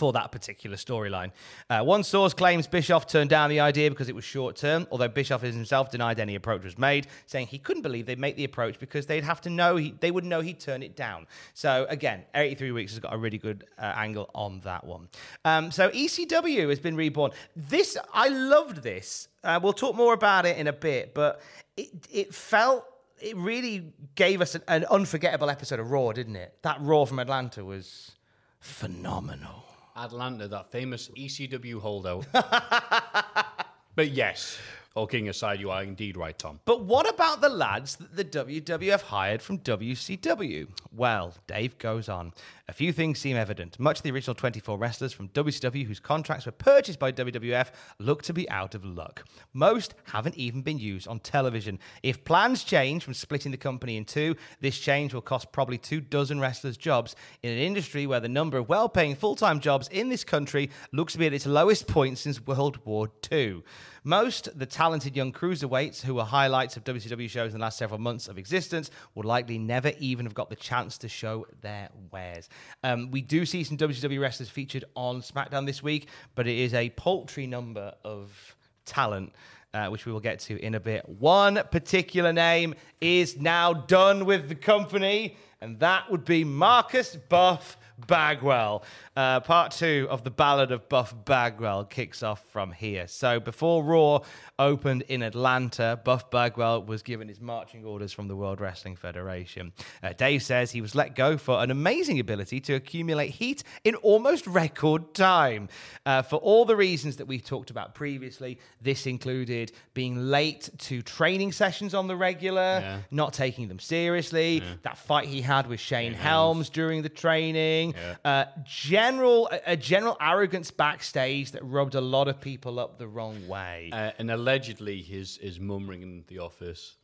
[0.00, 1.30] for that particular storyline.
[1.68, 5.08] Uh, one source claims Bischoff turned down the idea because it was short term, although
[5.08, 8.78] Bischoff himself denied any approach was made, saying he couldn't believe they'd make the approach
[8.78, 11.26] because they'd have to know he, they would know he'd turn it down.
[11.52, 15.10] So again, 83 weeks has got a really good uh, angle on that one.
[15.44, 17.32] Um, so ECW has been reborn.
[17.54, 19.28] This I loved this.
[19.44, 21.42] Uh, we'll talk more about it in a bit, but
[21.76, 22.86] it it felt.
[23.20, 26.56] It really gave us an, an unforgettable episode of Raw, didn't it?
[26.62, 28.12] That Raw from Atlanta was
[28.60, 29.69] phenomenal.
[30.00, 32.26] Atlanta, that famous ECW holdout.
[33.94, 34.58] but yes,
[34.96, 36.58] all kidding aside, you are indeed right, Tom.
[36.64, 40.66] But what about the lads that the WWF hired from WCW?
[40.92, 42.32] Well, Dave goes on.
[42.66, 43.78] A few things seem evident.
[43.78, 48.22] Much of the original 24 wrestlers from WCW whose contracts were purchased by WWF look
[48.22, 49.24] to be out of luck.
[49.52, 51.78] Most haven't even been used on television.
[52.02, 56.00] If plans change from splitting the company in two, this change will cost probably two
[56.00, 59.86] dozen wrestlers' jobs in an industry where the number of well paying full time jobs
[59.88, 63.62] in this country looks to be at its lowest point since World War II.
[64.04, 68.00] Most the talented young cruiserweights who were highlights of WCW shows in the last several
[68.00, 72.48] months of existence would likely never even have got the chance to show their wares.
[72.82, 76.72] Um, we do see some WCW wrestlers featured on SmackDown this week, but it is
[76.72, 79.32] a paltry number of talent.
[79.72, 81.08] Uh, which we will get to in a bit.
[81.08, 87.76] One particular name is now done with the company, and that would be Marcus Buff
[88.06, 88.84] Bagwell.
[89.16, 93.06] Uh, part two of the Ballad of Buff Bagwell kicks off from here.
[93.06, 94.20] So before Raw
[94.58, 99.72] opened in Atlanta, Buff Bagwell was given his marching orders from the World Wrestling Federation.
[100.02, 103.94] Uh, Dave says he was let go for an amazing ability to accumulate heat in
[103.96, 105.68] almost record time.
[106.06, 111.02] Uh, for all the reasons that we've talked about previously, this included being late to
[111.02, 112.98] training sessions on the regular, Yeah.
[113.10, 117.89] not taking them seriously, that fight he had with Shane Helms during the training,
[118.24, 123.08] uh, general a, a general arrogance backstage that rubbed a lot of people up the
[123.08, 123.90] wrong way.
[123.92, 126.96] Uh, and allegedly, his, his mum ringing the office,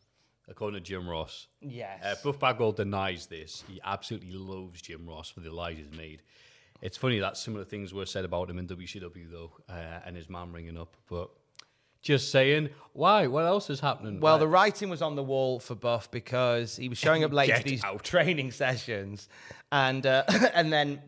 [0.49, 1.47] according to Jim Ross.
[1.61, 2.01] yes.
[2.05, 3.65] Uh, Buff Bagwell denies this.
[3.69, 6.23] He absolutely loves Jim Ross for the lies he's made.
[6.83, 10.29] It's funny that similar things were said about him in WCW, though, uh, and his
[10.29, 10.95] mum ringing up.
[11.09, 11.31] But
[12.07, 13.27] just saying, why?
[13.27, 14.21] What else is happening?
[14.21, 17.55] Well, the writing was on the wall for Buff because he was showing up late
[17.55, 18.05] to these out.
[18.05, 19.29] training sessions,
[19.73, 20.23] and uh,
[20.55, 21.03] and then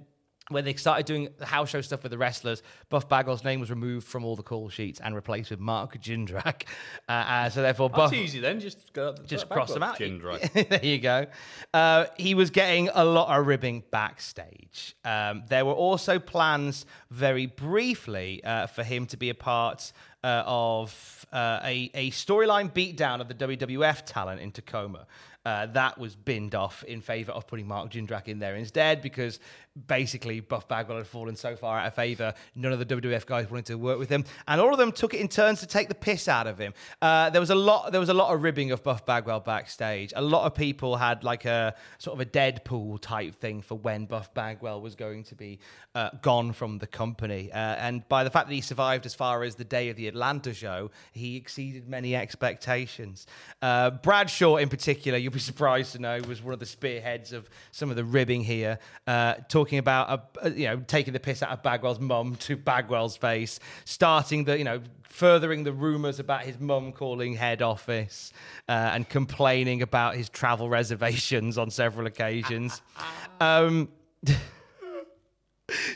[0.50, 3.70] when they started doing the house show stuff with the wrestlers, Buff Bagwell's name was
[3.70, 6.64] removed from all the call sheets and replaced with Mark Jindrak.
[7.08, 8.60] Uh, uh, so therefore, That's Buff easy then.
[8.60, 9.98] Just go just cross them out.
[9.98, 10.38] Dry.
[10.68, 11.26] there you go.
[11.72, 14.94] Uh, he was getting a lot of ribbing backstage.
[15.04, 19.92] Um, there were also plans, very briefly, uh, for him to be a part
[20.24, 25.06] uh, of uh, a, a storyline beatdown of the WWF talent in Tacoma.
[25.44, 29.40] Uh, that was binned off in favor of putting Mark Jindrak in there instead because
[29.86, 33.50] basically Buff Bagwell had fallen so far out of favor, none of the WWF guys
[33.50, 35.88] wanted to work with him, and all of them took it in turns to take
[35.88, 36.74] the piss out of him.
[37.00, 37.92] Uh, there was a lot.
[37.92, 40.12] There was a lot of ribbing of Buff Bagwell backstage.
[40.16, 44.06] A lot of people had like a sort of a Deadpool type thing for when
[44.06, 45.58] Buff Bagwell was going to be
[45.94, 49.42] uh, gone from the company, uh, and by the fact that he survived as far
[49.42, 53.26] as the day of the Atlanta show, he exceeded many expectations.
[53.60, 57.48] Uh, Bradshaw, in particular, you'll be surprised to know, was one of the spearheads of
[57.70, 59.34] some of the ribbing here, uh,
[59.68, 63.60] talking about uh, you know taking the piss out of Bagwell's mum to Bagwell's face,
[63.84, 68.32] starting the you know furthering the rumors about his mum calling head office
[68.66, 72.82] uh, and complaining about his travel reservations on several occasions.
[73.40, 73.88] Um,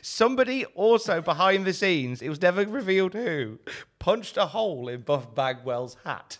[0.00, 3.58] Somebody also behind the scenes, it was never revealed who,
[3.98, 6.38] punched a hole in Buff Bagwell's hat.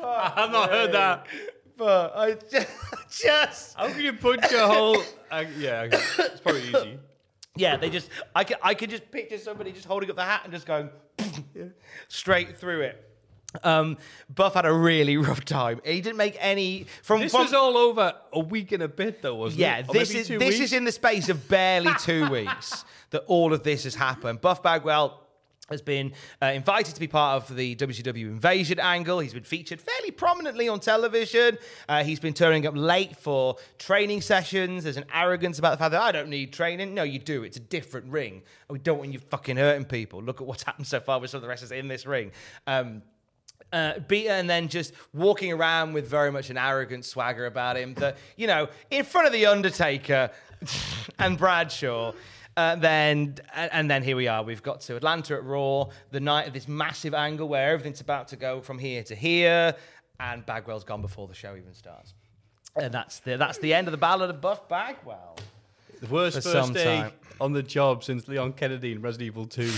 [0.00, 1.26] I've not heard that.
[1.76, 2.68] But I just,
[3.10, 5.02] just How can you punch a hole?
[5.30, 6.98] Uh, yeah, it's probably easy.
[7.56, 10.42] yeah, they just I could I could just picture somebody just holding up the hat
[10.44, 10.88] and just going
[12.08, 13.02] straight through it.
[13.62, 13.96] Um,
[14.34, 15.80] Buff had a really rough time.
[15.84, 19.22] He didn't make any from This from, was all over a week and a bit,
[19.22, 19.88] though, wasn't yeah, it?
[19.88, 20.60] Or this is this weeks?
[20.60, 24.40] is in the space of barely two weeks that all of this has happened.
[24.40, 25.20] Buff Bagwell
[25.68, 29.18] has been uh, invited to be part of the WCW invasion angle.
[29.18, 31.58] He's been featured fairly prominently on television.
[31.88, 34.84] Uh, he's been turning up late for training sessions.
[34.84, 36.94] There's an arrogance about the fact that I don't need training.
[36.94, 37.42] No, you do.
[37.42, 38.42] It's a different ring.
[38.70, 40.22] We don't want you fucking hurting people.
[40.22, 42.32] Look at what's happened so far with some of the wrestlers in this ring.
[42.66, 43.02] Um,
[43.72, 47.94] uh, beaten and then just walking around with very much an arrogant swagger about him
[47.94, 50.30] that, you know, in front of The Undertaker
[51.18, 52.12] and Bradshaw.
[52.56, 54.42] Uh, then and, and then here we are.
[54.42, 58.28] We've got to Atlanta at Raw, the night of this massive angle where everything's about
[58.28, 59.74] to go from here to here,
[60.18, 62.14] and Bagwell's gone before the show even starts.
[62.74, 65.36] And that's the that's the end of the Ballad of Buff Bagwell.
[66.00, 67.12] the worst for first some day time.
[67.42, 69.70] on the job since Leon Kennedy in Resident Evil 2.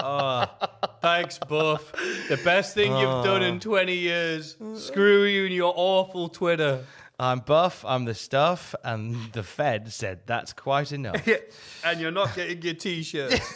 [0.00, 0.44] oh,
[1.00, 1.92] thanks, Buff.
[2.28, 4.56] The best thing you've done in 20 years.
[4.74, 6.84] Screw you and your awful Twitter.
[7.24, 7.86] I'm Buff.
[7.86, 11.26] I'm the stuff, and the Fed said that's quite enough.
[11.84, 13.40] And you're not getting your t-shirt.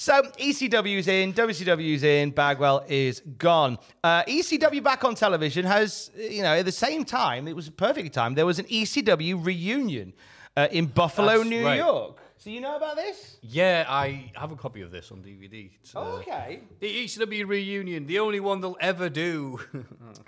[0.00, 3.76] So ECW's in, WCW's in, Bagwell is gone.
[4.02, 7.72] Uh, ECW back on television has, you know, at the same time, it was a
[7.72, 8.34] perfect time.
[8.34, 10.14] There was an ECW reunion
[10.56, 11.78] uh, in Buffalo, That's New right.
[11.78, 12.16] York.
[12.38, 13.36] So you know about this?
[13.42, 15.70] yeah, I have a copy of this on DVD.
[15.82, 16.60] It's, uh, Oh, okay.
[16.78, 19.60] The ECW reunion, the only one they'll ever do.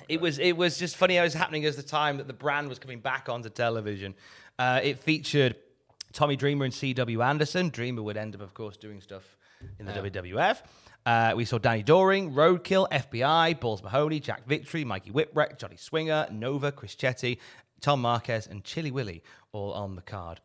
[0.08, 2.32] It was it was just funny how it was happening as the time that the
[2.32, 4.16] brand was coming back onto television.
[4.58, 5.54] Uh, it featured
[6.12, 7.22] Tommy Dreamer and C.W.
[7.22, 7.68] Anderson.
[7.68, 9.36] Dreamer would end up, of course, doing stuff
[9.78, 10.62] in the WWF.
[11.06, 16.26] Uh, we saw Danny Doring, Roadkill, FBI, Balls Mahoney, Jack Victory, Mikey Whipwreck, Johnny Swinger,
[16.32, 17.38] Nova, Chris Chetty,
[17.80, 20.40] Tom Marquez, and Chili Willy all on the card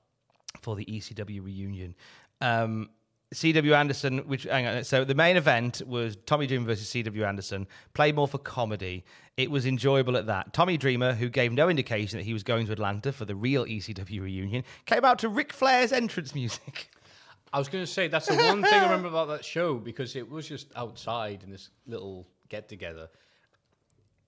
[0.65, 1.93] for the ECW reunion.
[2.41, 2.89] Um,
[3.33, 7.67] CW Anderson, which hang on, so the main event was Tommy Dreamer versus CW Anderson.
[7.93, 9.05] Played more for comedy.
[9.37, 10.53] It was enjoyable at that.
[10.53, 13.65] Tommy Dreamer, who gave no indication that he was going to Atlanta for the real
[13.65, 16.89] ECW reunion, came out to Ric Flair's entrance music.
[17.53, 20.15] I was going to say that's the one thing I remember about that show because
[20.15, 23.07] it was just outside in this little get together.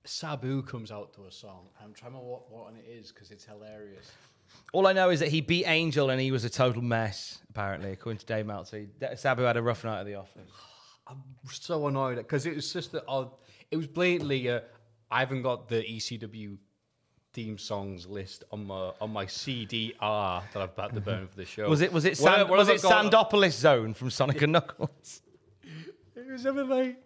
[0.05, 1.67] Sabu comes out to a song.
[1.83, 4.11] I'm trying to what, what it is because it's hilarious.
[4.73, 7.91] All I know is that he beat Angel and he was a total mess, apparently,
[7.91, 8.85] according to Dave Meltzer.
[9.15, 10.51] Sabu had a rough night at the office.
[11.07, 13.31] I'm so annoyed because it was just that odd.
[13.71, 14.49] It was blatantly.
[14.49, 14.59] Uh,
[15.09, 16.57] I haven't got the ECW
[17.33, 21.45] theme songs list on my on my CDR that I've had to burn for the
[21.55, 21.69] show.
[21.69, 22.81] Was it was it What- Sand, what was it?
[22.81, 25.21] Sandopolis Zone from Sonic and Knuckles?
[26.15, 26.97] It was something like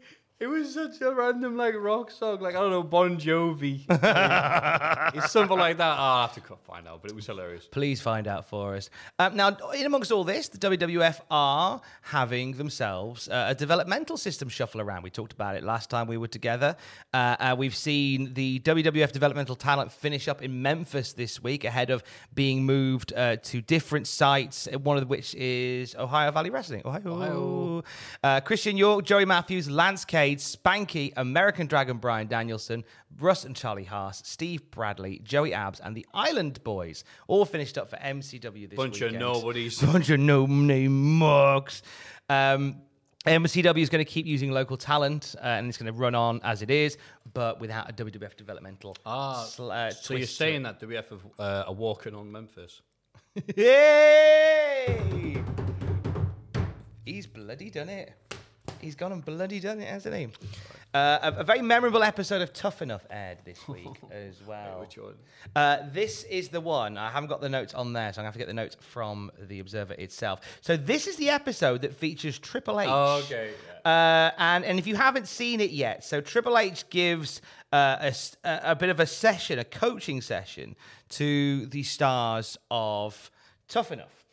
[0.41, 3.85] it was such a random like rock song, like I don't know Bon Jovi.
[5.15, 5.91] it's something like that.
[5.99, 7.67] Oh, I'll have to find out, but it was hilarious.
[7.69, 8.89] Please find out for us.
[9.19, 14.49] Um, now, in amongst all this, the WWF are having themselves uh, a developmental system
[14.49, 15.03] shuffle around.
[15.03, 16.75] We talked about it last time we were together.
[17.13, 21.91] Uh, uh, we've seen the WWF developmental talent finish up in Memphis this week ahead
[21.91, 26.81] of being moved uh, to different sites, one of which is Ohio Valley Wrestling.
[26.83, 27.01] Ohio.
[27.05, 27.83] Ohio.
[28.23, 32.85] Uh, Christian York, Joey Matthews, Lance Cade, Spanky, American Dragon Brian Danielson,
[33.19, 37.89] Russ and Charlie Haas, Steve Bradley, Joey Abs, and the Island Boys all finished up
[37.89, 39.19] for MCW this Bunch of weekend.
[39.19, 39.81] nobodies.
[39.81, 41.83] Bunch of no name mugs.
[42.29, 42.77] Um,
[43.25, 46.39] MCW is going to keep using local talent uh, and it's going to run on
[46.43, 46.97] as it is,
[47.33, 48.95] but without a WWF developmental.
[49.05, 52.81] Ah, sl- uh, so you're saying that WF have, uh, are walking on Memphis?
[53.57, 55.43] Yay!
[57.05, 58.13] He's bloody done it.
[58.81, 60.27] He's gone and bloody done it, hasn't he?
[60.93, 64.81] Uh, a, a very memorable episode of Tough Enough aired this week as well.
[64.81, 65.13] Which one?
[65.55, 66.97] Uh, this is the one.
[66.97, 68.53] I haven't got the notes on there, so I'm going to have to get the
[68.53, 70.41] notes from the Observer itself.
[70.61, 72.89] So this is the episode that features Triple H.
[72.91, 73.51] Oh, okay,
[73.85, 77.41] Uh, and and if you haven't seen it yet, so Triple H gives
[77.71, 78.11] uh,
[78.43, 80.75] a- a bit of a session, a coaching session
[81.09, 83.31] to the stars of
[83.69, 84.25] Tough Enough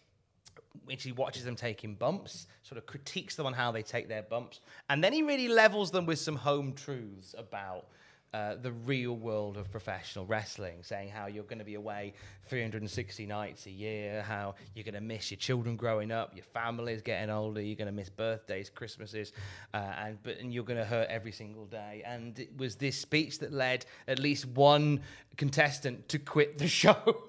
[0.85, 4.23] which he watches them taking bumps, sort of critiques them on how they take their
[4.23, 7.87] bumps, and then he really levels them with some home truths about
[8.35, 12.13] uh, the real world of professional wrestling, saying how you're going to be away
[12.47, 17.01] 360 nights a year, how you're going to miss your children growing up, your family's
[17.01, 19.33] getting older, you're going to miss birthdays, Christmases,
[19.73, 22.03] uh, and but and you're going to hurt every single day.
[22.05, 25.01] And it was this speech that led at least one
[25.39, 27.23] contestant to quit the show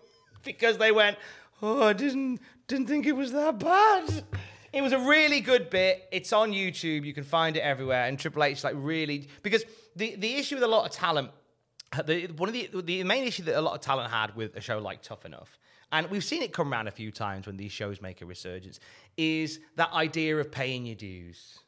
[0.44, 1.18] because they went,
[1.62, 4.24] "Oh, I didn't didn't think it was that bad."
[4.72, 6.08] It was a really good bit.
[6.12, 7.04] It's on YouTube.
[7.04, 8.06] You can find it everywhere.
[8.06, 9.64] And Triple H like really because
[9.96, 11.32] the the issue with a lot of talent,
[11.98, 14.56] uh, the one of the the main issue that a lot of talent had with
[14.56, 15.58] a show like Tough Enough,
[15.92, 18.80] and we've seen it come around a few times when these shows make a resurgence,
[19.18, 21.60] is that idea of paying your dues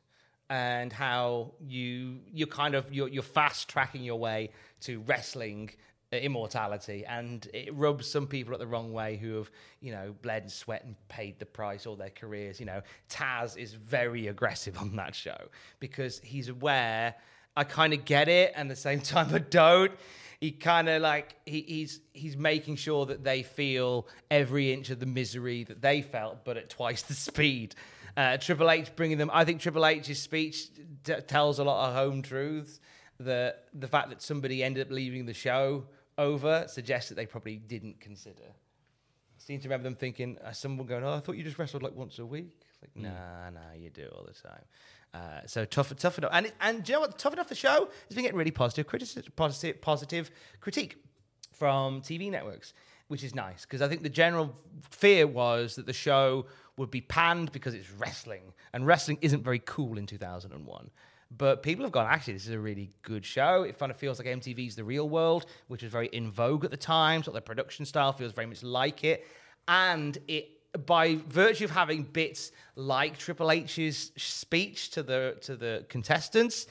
[0.50, 4.50] and how you you're kind of you're, you're fast tracking your way
[4.82, 5.72] to wrestling
[6.12, 9.50] immortality and it rubs some people at the wrong way who have
[9.80, 13.58] you know bled and sweat and paid the price all their careers you know taz
[13.58, 15.38] is very aggressive on that show
[15.80, 17.16] because he's aware
[17.56, 19.94] i kind of get it and at the same time i don't
[20.42, 25.00] he kind of like he, he's he's making sure that they feel every inch of
[25.00, 27.74] the misery that they felt but at twice the speed
[28.18, 29.30] uh, Triple H bringing them.
[29.34, 30.68] I think Triple H's speech
[31.04, 32.80] t- tells a lot of home truths.
[33.20, 35.86] The the fact that somebody ended up leaving the show
[36.18, 38.44] over suggests that they probably didn't consider.
[38.44, 41.84] I seem to remember them thinking, uh, someone going, "Oh, I thought you just wrestled
[41.84, 44.66] like once a week." It's like, nah, nah, you do all the time.
[45.14, 47.18] Uh, so tough, tough enough, and and do you know what?
[47.18, 47.50] Tough enough.
[47.50, 48.88] The show has been getting really positive,
[49.36, 50.32] positive, positive
[50.62, 51.04] critique
[51.52, 52.74] from TV networks,
[53.08, 54.56] which is nice because I think the general
[54.90, 56.46] fear was that the show
[56.78, 60.90] would be panned because it's wrestling, and wrestling isn't very cool in 2001.
[61.36, 63.64] But people have gone, actually, this is a really good show.
[63.64, 66.72] It kind of feels like MTV's The Real World, which was very in vogue at
[66.72, 67.24] the time.
[67.24, 69.26] So the production style feels very much like it.
[69.68, 70.50] And it,
[70.86, 76.68] by virtue of having bits like Triple H's speech to the to the contestants,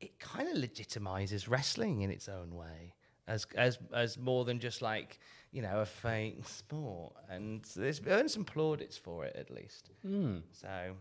[0.00, 2.94] it kind of legitimizes wrestling in its own way
[3.30, 5.18] as as as more than just like
[5.52, 9.90] you know a fake sport, and there's earned some plaudits for it at least.
[10.02, 10.38] Hmm.
[10.52, 10.96] So.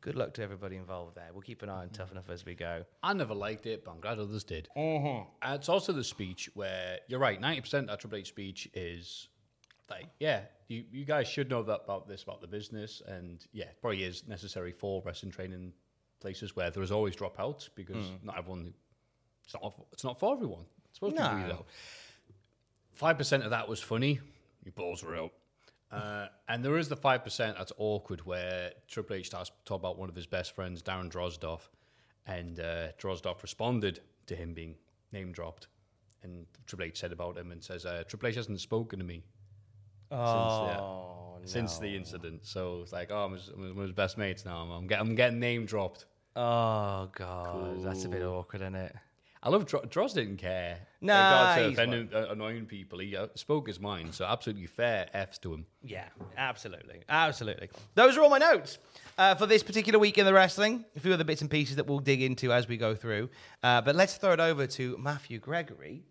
[0.00, 1.28] Good luck to everybody involved there.
[1.32, 2.84] We'll keep an eye on Tough Enough as we go.
[3.02, 4.68] I never liked it, but I'm glad others did.
[4.76, 5.24] Uh,
[5.54, 7.40] it's also the speech where you're right.
[7.40, 9.28] Ninety percent of Triple H speech is
[9.90, 13.66] like, yeah, you, you guys should know that about this about the business, and yeah,
[13.80, 15.72] probably is necessary for wrestling training
[16.20, 18.74] places where there is always dropouts because not everyone.
[19.44, 19.74] It's not.
[19.92, 20.64] It's not for everyone.
[20.88, 21.48] It's supposed to be No.
[21.48, 21.66] though.
[22.94, 24.20] Five percent of that was funny.
[24.64, 25.32] Your balls were out.
[25.92, 29.78] Uh, and there is the five percent that's awkward where Triple H starts to talk
[29.80, 31.68] about one of his best friends, Darren Drozdoff,
[32.26, 34.74] and uh, Drozdoff responded to him being
[35.12, 35.68] name dropped,
[36.22, 39.22] and Triple H said about him and says uh, Triple H hasn't spoken to me
[40.10, 42.46] Oh, since, the, since the incident.
[42.46, 44.58] So it's like, oh, I'm his, I'm one of his best mates now.
[44.58, 46.06] I'm, I'm, get, I'm getting name dropped.
[46.34, 48.94] Oh god, that's a bit awkward, isn't it?
[49.46, 50.80] I love Dro- Droz didn't care.
[51.00, 52.98] Nah, Regards to he's offending, uh, annoying people.
[52.98, 55.66] He uh, spoke his mind, so absolutely fair F's to him.
[55.84, 57.68] Yeah, absolutely, absolutely.
[57.94, 58.78] Those are all my notes
[59.18, 60.84] uh, for this particular week in the wrestling.
[60.96, 63.30] A few other bits and pieces that we'll dig into as we go through.
[63.62, 66.02] Uh, but let's throw it over to Matthew Gregory,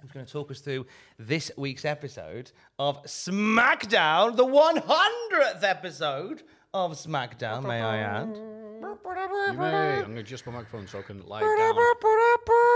[0.00, 0.86] who's going to talk us through
[1.18, 7.66] this week's episode of SmackDown, the 100th episode of SmackDown.
[7.66, 8.55] May I add?
[9.04, 9.96] You may.
[9.98, 11.50] I'm going to adjust my microphone so I can lie down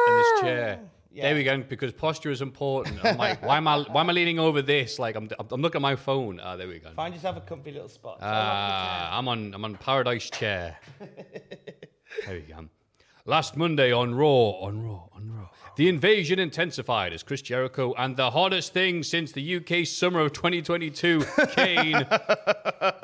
[0.09, 0.81] in this chair.
[1.15, 1.59] There we go.
[1.59, 3.05] Because posture is important.
[3.05, 3.81] I'm like, why am I?
[3.81, 4.99] Why am I leaning over this?
[4.99, 5.29] Like I'm.
[5.39, 6.41] I'm looking at my phone.
[6.43, 6.91] Ah, there we go.
[6.93, 8.19] Find yourself a comfy little spot.
[8.21, 9.53] Ah, I'm on.
[9.55, 10.79] I'm on paradise chair.
[11.01, 12.69] there we go.
[13.27, 15.49] Last Monday on Raw, on Raw, on Raw.
[15.81, 20.35] The invasion intensified as Chris Jericho and the hottest thing since the UK summer of
[20.35, 22.07] 2022, Kane,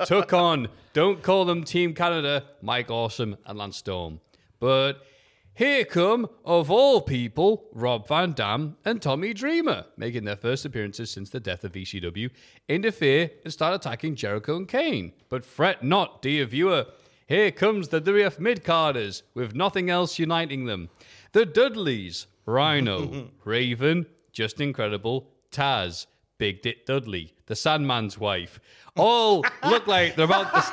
[0.04, 4.20] took on, don't call them Team Canada, Mike Awesome and Lance Storm.
[4.60, 5.06] But
[5.54, 11.10] here come, of all people, Rob Van Dam and Tommy Dreamer, making their first appearances
[11.10, 12.28] since the death of ECW,
[12.68, 15.14] interfere and start attacking Jericho and Kane.
[15.30, 16.84] But fret not, dear viewer.
[17.28, 20.90] Here comes the WF mid-carders, with nothing else uniting them.
[21.36, 26.06] The Dudleys, Rhino, Raven, Justin Credible, Taz,
[26.38, 28.58] Big Dick Dudley, the Sandman's wife,
[28.96, 30.60] all look like they're about to...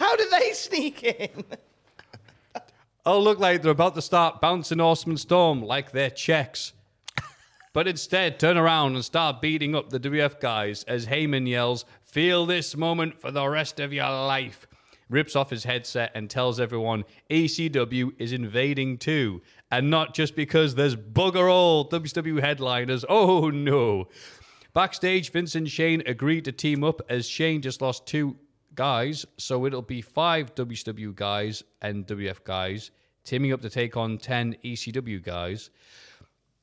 [0.00, 1.44] How did they sneak in?
[3.04, 6.72] all look like they're about to start bouncing Horseman Storm like their checks.
[7.74, 12.46] But instead, turn around and start beating up the WF guys as Heyman yells, Feel
[12.46, 14.66] this moment for the rest of your life.
[15.08, 19.42] Rips off his headset and tells everyone ECW is invading too.
[19.70, 23.04] And not just because there's bugger all WCW headliners.
[23.08, 24.08] Oh no.
[24.74, 28.36] Backstage, Vince and Shane agreed to team up as Shane just lost two
[28.74, 32.90] guys, so it'll be five WCW guys and WF guys
[33.24, 35.70] teaming up to take on 10 ECW guys.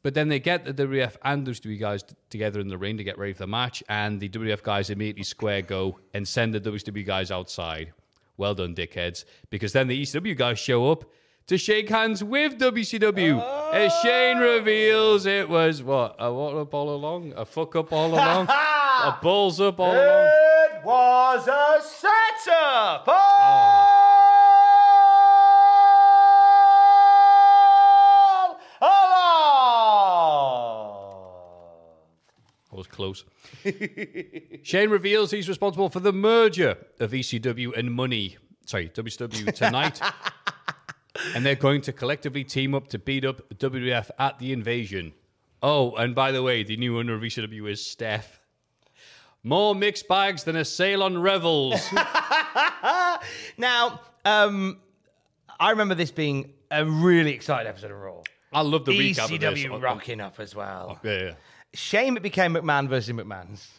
[0.02, 3.04] But then they get the WF and WCW guys t- together in the ring to
[3.04, 6.62] get ready for the match, and the WF guys immediately square go and send the
[6.62, 7.92] WCW guys outside.
[8.38, 9.26] Well done, dickheads.
[9.50, 11.06] Because then the ECW guys show up.
[11.48, 13.40] to shake hands with WCW.
[13.72, 16.16] As Shane reveals it was what?
[16.20, 17.34] A what up all along?
[17.36, 18.48] A fuck up all along?
[18.50, 20.28] a balls up all along?
[20.28, 23.08] It was a setup.
[23.08, 23.95] All
[32.86, 33.26] was close.
[34.64, 38.38] Shane reveals he's responsible for the merger of ECW and Money.
[38.66, 40.00] Sorry, WCW tonight.
[41.36, 45.14] and they're going to collectively team up to beat up WWF at the invasion.
[45.62, 48.40] Oh, and by the way, the new owner of ECW is Steph.
[49.44, 51.82] More mixed bags than a sail on revels.
[53.58, 54.80] Now, um,
[55.60, 58.22] I remember this being a really exciting episode of Raw.
[58.54, 59.60] I love the recap of this.
[59.66, 61.00] ECW rocking up as well.
[61.04, 61.32] Yeah, yeah.
[61.76, 63.70] Shame it became McMahon versus McMahon's.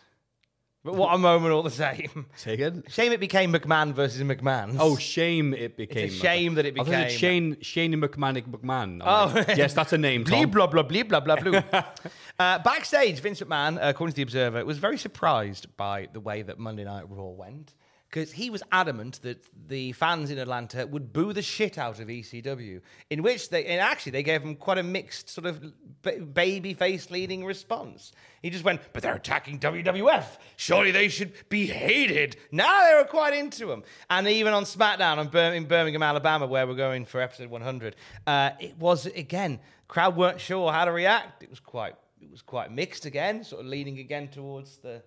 [0.84, 2.26] But what a moment all the same.
[2.36, 2.84] Say again?
[2.88, 4.76] Shame it became McMahon versus McMahon's.
[4.78, 6.08] Oh, shame it became.
[6.08, 9.02] a shame that it I thought it became- Shane Shane McMahon McMahon.
[9.02, 9.32] I'm Oh.
[9.34, 10.22] like, yes, that's a name.
[10.22, 10.50] Blee, Tom.
[10.52, 11.56] blah, blah, blee, blah, blah, blue.
[11.72, 16.42] uh, backstage, Vince McMahon, uh, according to The Observer, was very surprised by the way
[16.42, 17.74] that Monday Night Raw went
[18.08, 22.08] because he was adamant that the fans in Atlanta would boo the shit out of
[22.08, 22.80] ECW,
[23.10, 25.60] in which they, and actually, they gave him quite a mixed sort of
[26.02, 28.12] ba- baby face leading response.
[28.42, 30.24] He just went, but they're attacking WWF.
[30.56, 32.36] Surely they should be hated.
[32.52, 33.82] Now they were quite into him.
[34.08, 37.96] And even on SmackDown in Birmingham, Alabama, where we're going for episode 100,
[38.26, 41.42] uh, it was, again, crowd weren't sure how to react.
[41.42, 45.02] It was quite, it was quite mixed again, sort of leaning again towards the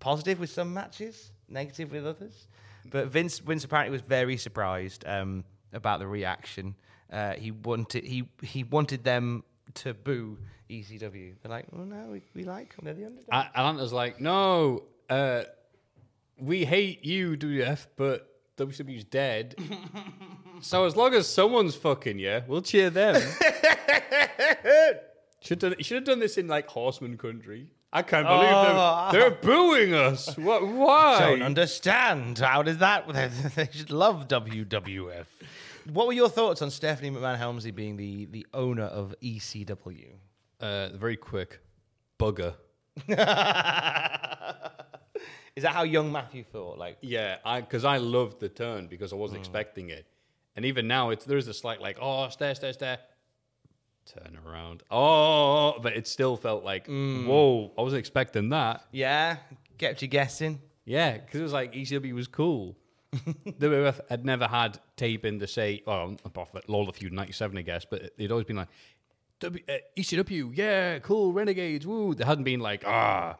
[0.00, 2.46] positive with some matches, negative with others.
[2.90, 6.74] But Vince, Vince apparently was very surprised um, about the reaction.
[7.12, 9.44] Uh, he wanted he he wanted them
[9.74, 10.38] to boo
[10.70, 11.34] ECW.
[11.42, 12.84] They're like, well, no, we, we like them.
[12.86, 13.28] They're the underdog.
[13.30, 15.42] A- Atlanta's like, no, uh,
[16.38, 19.54] we hate you, WF, but WCW's dead.
[20.60, 23.14] so as long as someone's fucking you, we'll cheer them.
[25.40, 27.68] should done, should have done this in like Horseman country.
[27.92, 29.08] I can't believe Oh.
[29.12, 29.20] them.
[29.20, 30.34] They're booing us.
[30.38, 30.66] What?
[30.66, 31.16] Why?
[31.16, 32.38] I don't understand.
[32.38, 33.06] How does that?
[33.54, 35.26] They should love WWF.
[35.92, 40.12] What were your thoughts on Stephanie McMahon Helmsley being the, the owner of ECW?
[40.60, 41.60] uh, very quick.
[42.18, 42.54] Bugger.
[45.54, 46.78] Is that how young Matthew thought?
[46.78, 50.06] Like, Yeah, I because I loved the turn because I wasn't expecting it,
[50.56, 52.98] and even now it's there's a slight like oh stare stare stare,
[54.06, 58.84] turn around oh, but it still felt like whoa I wasn't expecting that.
[58.92, 59.36] yeah,
[59.78, 60.60] kept you guessing.
[60.84, 62.76] Yeah, because it was like ECW was cool.
[63.14, 67.62] WWF had never had tape in to say well apart from Lawler Feud '97 I
[67.62, 68.68] guess, but it'd always been like
[69.40, 72.14] w, uh, ECW yeah cool Renegades woo.
[72.14, 73.36] There hadn't been like ah.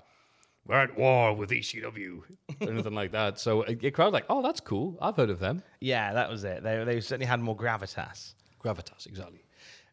[0.65, 2.21] We're at war with ECW,
[2.61, 3.41] or anything like that.
[3.41, 4.97] So a, a crowd like, oh, that's cool.
[5.03, 5.65] I've heard of them.
[5.81, 6.63] Yeah, that was it.
[6.63, 8.35] They, they certainly had more gravitas.
[8.63, 9.42] Gravitas, exactly.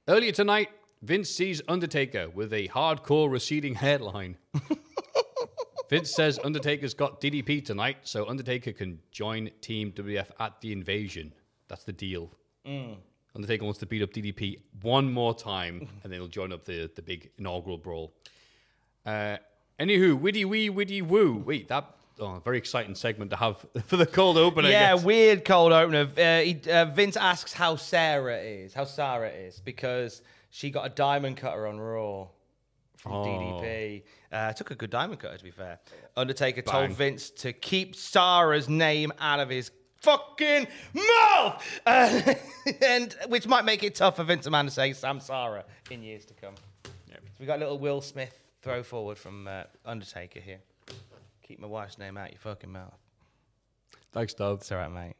[0.10, 0.70] Earlier tonight,
[1.04, 4.38] Vince sees Undertaker with a hardcore receding hairline.
[5.92, 11.32] Vince says Undertaker's got DDP tonight, so Undertaker can join Team WF at the invasion.
[11.68, 12.32] That's the deal.
[13.36, 16.90] Undertaker wants to beat up DDP one more time, and then he'll join up the,
[16.96, 18.12] the big inaugural brawl.
[19.06, 19.38] Uh,
[19.80, 21.36] anywho, widdy wee, widdy woo.
[21.36, 21.86] Wait, that
[22.20, 24.70] oh, very exciting segment to have for the cold opener.
[24.70, 26.08] Yeah, weird cold opener.
[26.18, 30.90] Uh, he, uh, Vince asks how Sarah is, how Sarah is, because she got a
[30.90, 32.28] diamond cutter on Raw
[32.98, 34.04] from DDP.
[34.32, 35.80] Uh, took a good diamond cutter, to be fair.
[36.16, 36.74] Undertaker Bang.
[36.74, 42.34] told Vince to keep Sarah's name out of his fucking mouth, uh,
[42.82, 46.26] and which might make it tough for Vince McMahon to say Sam Sarah in years
[46.26, 46.56] to come.
[46.84, 50.60] So we got a little Will Smith throw forward from uh, Undertaker here.
[51.50, 52.94] Keep my wife's name out your fucking mouth.
[54.12, 54.60] Thanks, Dub.
[54.60, 55.16] It's all right, mate.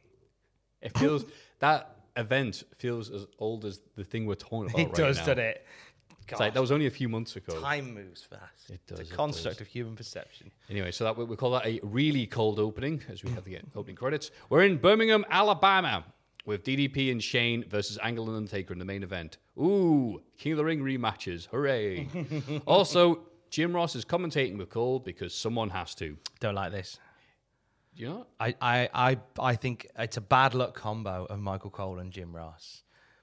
[0.80, 1.24] It feels
[1.58, 5.24] that event feels as old as the thing we're talking about It right does, now.
[5.26, 5.66] doesn't it?
[6.28, 7.60] It's like that was only a few months ago.
[7.60, 8.70] Time moves fast.
[8.70, 9.62] It does, It's it a construct does.
[9.62, 10.52] of human perception.
[10.70, 13.58] Anyway, so that we, we call that a really cold opening as we have the
[13.74, 14.30] opening credits.
[14.48, 16.04] We're in Birmingham, Alabama,
[16.46, 19.38] with DDP and Shane versus Angle and Undertaker in the main event.
[19.58, 21.48] Ooh, King of the Ring rematches!
[21.48, 22.06] Hooray!
[22.64, 26.16] also, Jim Ross is commentating with Cole because someone has to.
[26.38, 26.98] Don't like this.
[27.96, 28.26] Do you know?
[28.38, 32.34] I, I, I, I think it's a bad luck combo of Michael Cole and Jim
[32.34, 32.82] Ross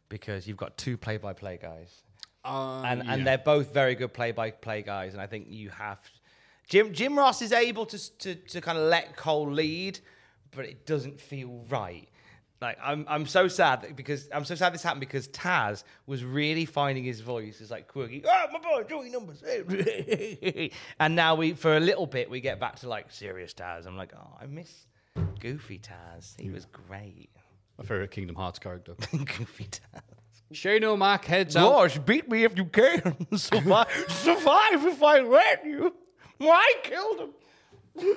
[0.10, 2.02] because you've got two play-by-play guys,
[2.44, 3.14] Uh, and yeah.
[3.14, 5.14] and they're both very good play-by-play guys.
[5.14, 6.00] And I think you have
[6.68, 10.00] Jim Jim Ross is able to to to kind of let Cole lead,
[10.52, 12.10] but it doesn't feel right.
[12.60, 16.66] Like I'm I'm so sad because I'm so sad this happened because Taz was really
[16.66, 17.62] finding his voice.
[17.62, 19.44] It's like quirky, oh my boy, Joey numbers,
[21.00, 23.86] and now we for a little bit we get back to like serious Taz.
[23.86, 24.88] I'm like, oh, I miss
[25.40, 26.40] Goofy Taz.
[26.40, 27.30] He was great.
[27.78, 28.96] My favorite Kingdom Hearts character.
[29.12, 30.02] Goofy Taz.
[30.52, 31.70] Shane O'Mac heads out.
[31.70, 33.28] Gosh, beat me if you can.
[33.38, 35.94] survive, survive if I let you.
[36.38, 38.16] Why killed him?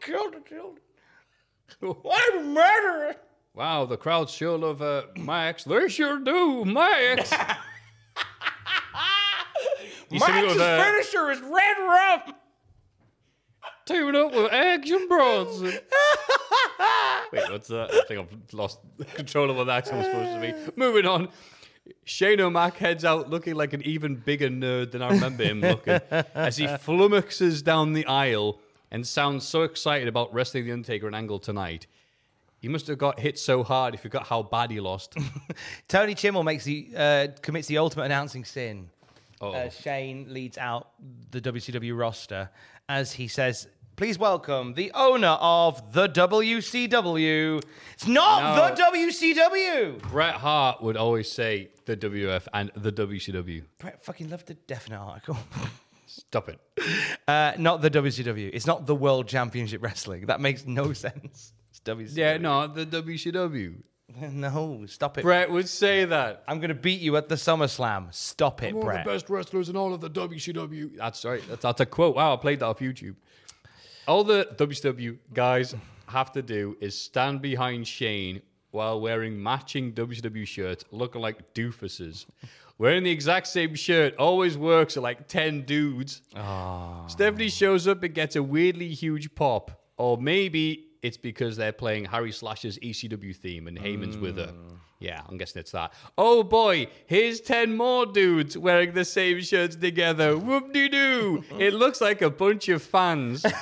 [0.00, 0.80] killed the children.
[1.82, 3.16] I'm a murderer.
[3.54, 5.62] Wow, the crowd sure love uh, Max.
[5.64, 7.30] They sure do, Max.
[10.10, 12.34] Max's finisher is red rum.
[13.86, 15.66] teaming up with Edge and Bronson.
[17.32, 17.90] Wait, what's that?
[17.92, 18.80] I think I've lost
[19.14, 20.72] control of what that was supposed to be.
[20.76, 21.28] Moving on.
[22.04, 26.00] Shane O'Mac heads out looking like an even bigger nerd than I remember him looking
[26.34, 28.58] as he flummoxes down the aisle
[28.90, 31.86] and sounds so excited about wrestling The Undertaker and Angle tonight.
[32.64, 35.14] He must have got hit so hard if he got how bad he lost.
[35.88, 38.88] Tony Chimel makes the uh, commits the ultimate announcing sin.
[39.42, 39.50] Oh.
[39.52, 40.88] Uh, Shane leads out
[41.30, 42.48] the WCW roster
[42.88, 47.62] as he says, "Please welcome the owner of the WCW.
[47.92, 48.74] It's not No.
[48.74, 53.62] the WCW." Bret Hart would always say the WF and the WCW.
[53.78, 55.36] Brett fucking loved the definite article.
[56.06, 56.58] Stop it.
[57.28, 58.48] uh, not the WCW.
[58.54, 60.24] It's not the World Championship Wrestling.
[60.26, 61.52] That makes no sense.
[61.84, 62.16] WCW.
[62.16, 63.74] Yeah, no, the WCW.
[64.20, 65.22] no, stop it.
[65.22, 66.44] Brett would say that.
[66.46, 68.12] I'm gonna beat you at the SummerSlam.
[68.14, 69.00] Stop it, One Brett.
[69.00, 70.96] of the best wrestlers in all of the WCW.
[70.96, 71.42] That's right.
[71.48, 72.16] That's, that's a quote.
[72.16, 73.16] Wow, I played that off YouTube.
[74.06, 75.74] All the WCW guys
[76.08, 82.26] have to do is stand behind Shane while wearing matching WCW shirts, looking like doofuses.
[82.76, 86.22] Wearing the exact same shirt always works at like 10 dudes.
[86.34, 87.06] Ah.
[87.06, 89.80] Stephanie shows up and gets a weirdly huge pop.
[89.96, 94.46] Or maybe it's because they're playing Harry Slash's ECW theme and Heyman's with her.
[94.46, 94.78] Mm.
[95.00, 95.92] Yeah, I'm guessing it's that.
[96.16, 100.38] Oh boy, here's 10 more dudes wearing the same shirts together.
[100.38, 101.44] Whoop de doo.
[101.58, 103.44] it looks like a bunch of fans.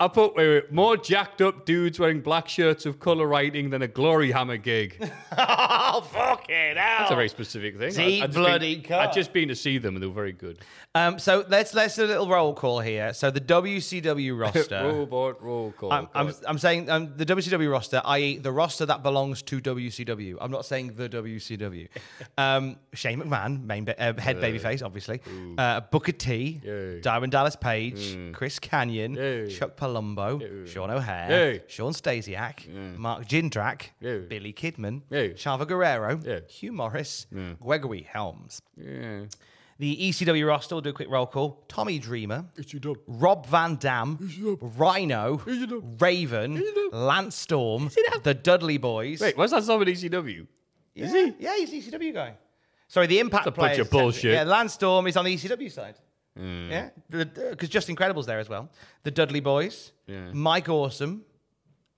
[0.00, 3.82] I put wait, wait, more jacked up dudes wearing black shirts of colour writing than
[3.82, 4.96] a Gloryhammer gig.
[5.36, 6.98] oh fucking hell!
[7.00, 7.92] That's a very specific thing.
[7.92, 9.00] Deep I- I'd just bloody been, cut.
[9.00, 10.58] I'd just been to see them and they were very good.
[10.94, 13.12] Um, so let's let's do a little roll call here.
[13.12, 14.82] So the WCW roster.
[14.84, 15.92] Robot roll call.
[15.92, 20.36] I'm, I'm, I'm saying um, the WCW roster, i.e., the roster that belongs to WCW.
[20.40, 21.88] I'm not saying the WCW.
[22.38, 25.20] um, Shane McMahon, main ba- uh, head babyface, obviously.
[25.58, 27.00] Uh, Booker T, Yay.
[27.00, 29.50] Diamond Dallas Page, Chris Kanyon, Yay.
[29.50, 31.62] Chuck Palumbo, Sean O'Haire, Yay.
[31.66, 33.90] Shawn Stasiak, Mark Jindrak.
[34.00, 35.02] Billy Kidman.
[35.10, 36.40] Chavo Guerrero, Yeah.
[36.48, 37.26] Hugh Morrus,
[37.60, 38.60] Gregory Helms.
[38.76, 39.24] yeah.
[39.80, 41.62] The ECW roster, we'll do a quick roll call.
[41.68, 42.46] Tommy Dreamer,
[43.06, 44.18] Rob Van Dam,
[44.76, 45.40] Rhino,
[46.00, 46.60] Raven,
[46.90, 47.88] Lance Storm,
[48.24, 49.20] the Dudley Boys.
[49.20, 50.46] Wait, what's that song with ECW?
[50.96, 51.32] is he?
[51.38, 52.34] Yeah, he's an ECW guy.
[52.88, 54.32] Sorry, the Impact That's a bunch players, of bullshit.
[54.32, 55.94] Yeah, Lance Storm is on the ECW side.
[56.38, 56.70] Mm.
[56.70, 56.90] Yeah,
[57.50, 58.70] because Justin Credible's there as well.
[59.02, 60.30] The Dudley Boys, Yeah.
[60.32, 61.24] Mike Awesome,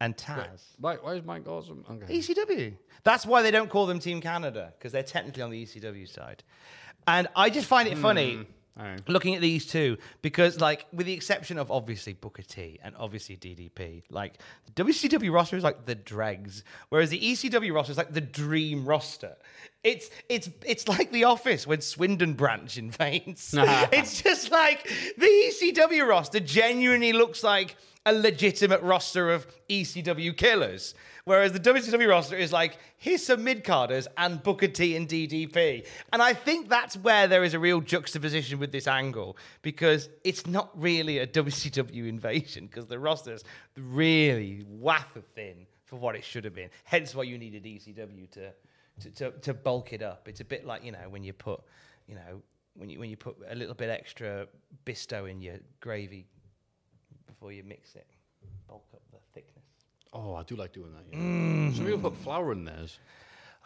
[0.01, 0.63] and Taz.
[0.79, 1.85] Why, why is Mike awesome?
[1.89, 2.19] Okay.
[2.19, 2.75] ECW.
[3.05, 6.43] That's why they don't call them Team Canada because they're technically on the ECW side.
[7.07, 8.43] And I just find it funny hmm.
[9.07, 13.37] Looking at these two because, like, with the exception of obviously Booker T and obviously
[13.37, 14.39] DDP, like
[14.75, 18.87] the WCW roster is like the dregs, whereas the ECW roster is like the dream
[18.87, 19.37] roster.
[19.83, 23.55] It's it's it's like The Office when Swindon Branch invades.
[23.59, 27.77] it's just like the ECW roster genuinely looks like
[28.07, 30.95] a legitimate roster of ECW killers.
[31.25, 35.87] Whereas the WCW roster is like, here's some mid carders and Booker T and DDP.
[36.13, 40.47] And I think that's where there is a real juxtaposition with this angle because it's
[40.47, 43.45] not really a WCW invasion because the roster's
[43.77, 46.71] really wafer thin for what it should have been.
[46.85, 48.53] Hence why you needed ECW to,
[49.01, 50.27] to, to, to bulk it up.
[50.27, 51.61] It's a bit like, you know, when you put,
[52.07, 52.43] you know,
[52.75, 54.47] when you, when you put a little bit extra
[54.87, 56.25] Bisto in your gravy
[57.41, 58.07] before you mix it,
[58.69, 59.65] bulk up the thickness.
[60.13, 61.05] Oh, I do like doing that.
[61.11, 61.19] Yeah.
[61.19, 61.75] Mm.
[61.75, 62.99] Some people put flour in theirs.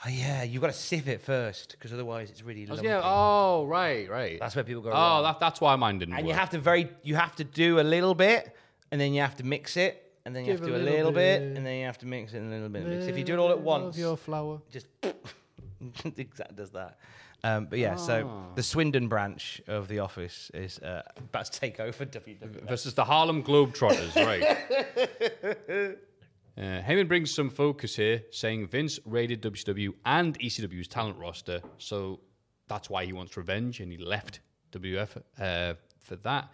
[0.04, 2.86] Oh yeah, you've got to sieve it first because otherwise it's really oh, lumpy.
[2.86, 3.00] Yeah.
[3.02, 4.38] Oh, right, right.
[4.38, 5.22] That's where people go Oh, wrong.
[5.24, 6.18] that, that's why mine didn't work.
[6.20, 6.34] and work.
[6.34, 8.54] you have to very, you have to do a little bit,
[8.92, 10.78] and then you have to mix it, and then you Give have to do a
[10.78, 11.56] little little bit, bit.
[11.56, 12.86] and then you have to mix it and a little bit.
[12.86, 13.06] mix.
[13.06, 14.60] If you do it all at once, your flour.
[14.70, 14.86] just
[16.16, 16.98] exactly does that.
[17.44, 21.78] Um, but yeah, so the Swindon branch of the office is uh, about to take
[21.78, 22.66] over WWE.
[22.66, 25.98] Versus the Harlem Globetrotters, right?
[26.56, 32.20] Uh, Heyman brings some focus here, saying Vince raided WCW and ECW's talent roster, so
[32.68, 34.38] that's why he wants revenge, and he left
[34.70, 36.52] WF uh, for that.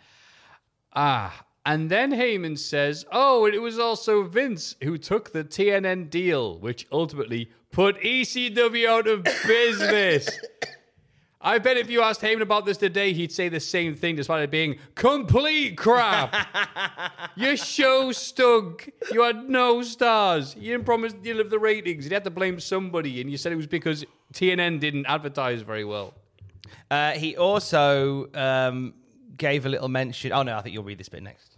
[0.94, 6.08] Ah, and then Heyman says, "Oh, and it was also Vince who took the TNN
[6.08, 10.30] deal, which ultimately put ECW out of business."
[11.42, 14.42] I bet if you asked Heyman about this today, he'd say the same thing despite
[14.42, 16.34] it being complete crap.
[17.34, 18.92] Your show stunk.
[19.10, 20.54] You had no stars.
[20.54, 22.04] You didn't promise you deliver the ratings.
[22.04, 25.84] You had to blame somebody, and you said it was because TNN didn't advertise very
[25.84, 26.12] well.
[26.90, 28.92] Uh, he also um,
[29.38, 30.32] gave a little mention.
[30.32, 31.56] Oh no, I think you'll read this bit next.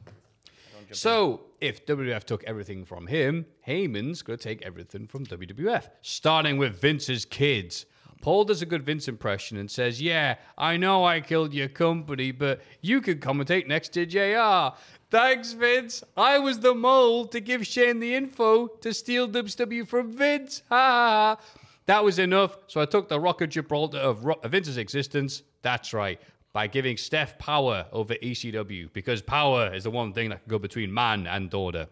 [0.92, 6.58] So, if WWF took everything from him, Heyman's going to take everything from WWF, starting
[6.58, 7.86] with Vince's kids.
[8.22, 12.30] Paul does a good Vince impression and says, Yeah, I know I killed your company,
[12.32, 14.74] but you could commentate next to JR.
[15.10, 16.02] Thanks, Vince.
[16.16, 20.62] I was the mole to give Shane the info to steal WCW from Vince.
[20.70, 21.44] Ha ha.
[21.86, 25.42] That was enough, so I took the Rock of Gibraltar of Ro- Vince's existence.
[25.62, 26.20] That's right,
[26.52, 30.58] by giving Steph power over ECW, because power is the one thing that can go
[30.60, 31.88] between man and daughter.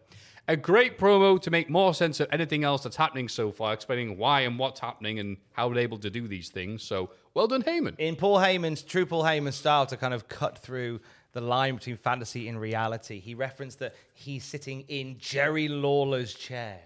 [0.50, 4.18] A great promo to make more sense of anything else that's happening so far, explaining
[4.18, 6.82] why and what's happening and how they're able to do these things.
[6.82, 7.94] So, well done, Heyman.
[7.98, 11.02] in Paul Heyman's true Paul Heyman style to kind of cut through
[11.34, 13.20] the line between fantasy and reality.
[13.20, 16.80] He referenced that he's sitting in Jerry Lawler's chair.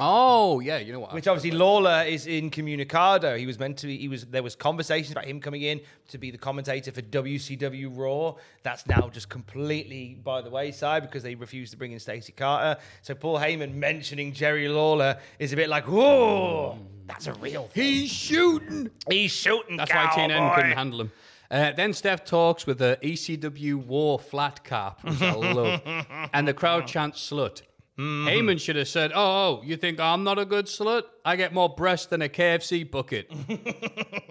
[0.00, 1.12] Oh, yeah, you know what?
[1.12, 3.36] Which obviously Lawler is incommunicado.
[3.36, 3.96] He was meant to be.
[3.98, 4.24] He was.
[4.26, 8.34] There was conversations about him coming in to be the commentator for WCW Raw.
[8.62, 12.80] That's now just completely by the wayside because they refused to bring in Stacy Carter.
[13.02, 17.64] So Paul Heyman mentioning Jerry Lawler is a bit like, whoa, that's a real.
[17.68, 17.82] Thing.
[17.82, 18.90] He's shooting.
[19.08, 19.76] He's shooting.
[19.76, 21.12] That's why TNN couldn't handle him.
[21.50, 25.82] Uh, then Steph talks with the ECW War flat cap, which I love,
[26.32, 27.62] and the crowd chants slut.
[27.98, 31.04] Heyman should have said, oh, oh, you think I'm not a good slut?
[31.24, 33.30] I get more breast than a KFC bucket.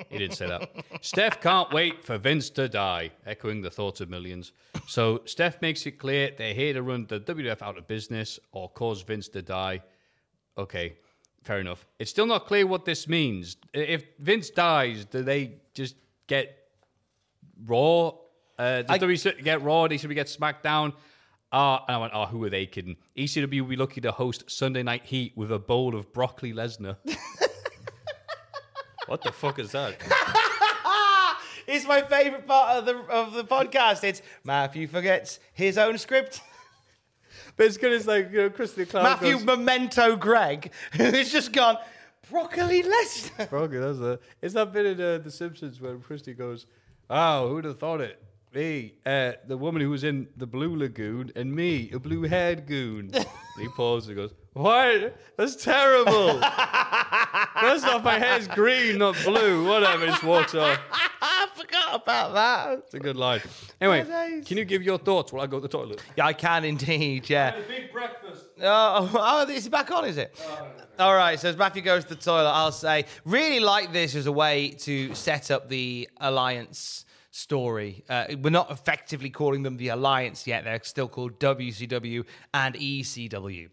[0.10, 0.70] he didn't say that.
[1.02, 4.52] Steph can't wait for Vince to die, echoing the thoughts of millions.
[4.88, 8.70] So Steph makes it clear they're here to run the WWF out of business or
[8.70, 9.82] cause Vince to die.
[10.58, 10.98] Okay,
[11.44, 11.86] fair enough.
[12.00, 13.56] It's still not clear what this means.
[13.74, 15.96] If Vince dies, do they just
[16.28, 16.58] get
[17.66, 18.12] Raw?
[18.60, 19.88] Uh, does I- WCW get Raw?
[19.88, 20.94] They should get SmackDown.
[21.54, 22.98] Uh, and I went, oh, who are they kidding?
[23.16, 26.98] ECW will be lucky to host Sunday Night Heat with a bowl of broccoli Lesnar.
[29.06, 29.96] what the fuck is that?
[31.66, 34.04] It's my favorite part of the of the podcast.
[34.04, 36.42] It's Matthew forgets his own script.
[37.56, 37.94] But it's good.
[37.94, 41.78] It's like you know, Krusty Cloud Matthew goes, Memento Greg, who's just gone
[42.30, 43.50] broccoli Lesnar.
[43.50, 44.20] broccoli Lesnar.
[44.42, 46.66] It's that bit in uh, The Simpsons where Krusty goes,
[47.10, 48.22] "Oh, who'd have thought it?
[48.54, 53.10] Me, uh, the woman who was in the Blue Lagoon, and me, a blue-haired goon."
[53.12, 53.26] and
[53.60, 55.18] he pauses and goes, "What?
[55.38, 56.34] That's terrible.
[57.60, 59.68] First off, my hair's green, not blue.
[59.68, 60.78] Whatever." it's water.
[61.22, 62.80] I forgot about that.
[62.80, 63.42] It's a good line.
[63.82, 64.46] Anyway, nice.
[64.46, 66.04] can you give your thoughts while I go to the toilet?
[66.16, 67.28] Yeah, I can indeed.
[67.28, 67.60] Yeah.
[67.68, 68.46] big breakfast.
[68.62, 70.06] Oh, oh, is it back on?
[70.06, 70.40] Is it?
[71.00, 71.40] All right.
[71.40, 74.70] So as Matthew goes to the toilet, I'll say really like this as a way
[74.82, 78.04] to set up the alliance story.
[78.08, 83.70] Uh, we're not effectively calling them the alliance yet; they're still called WCW and ECW.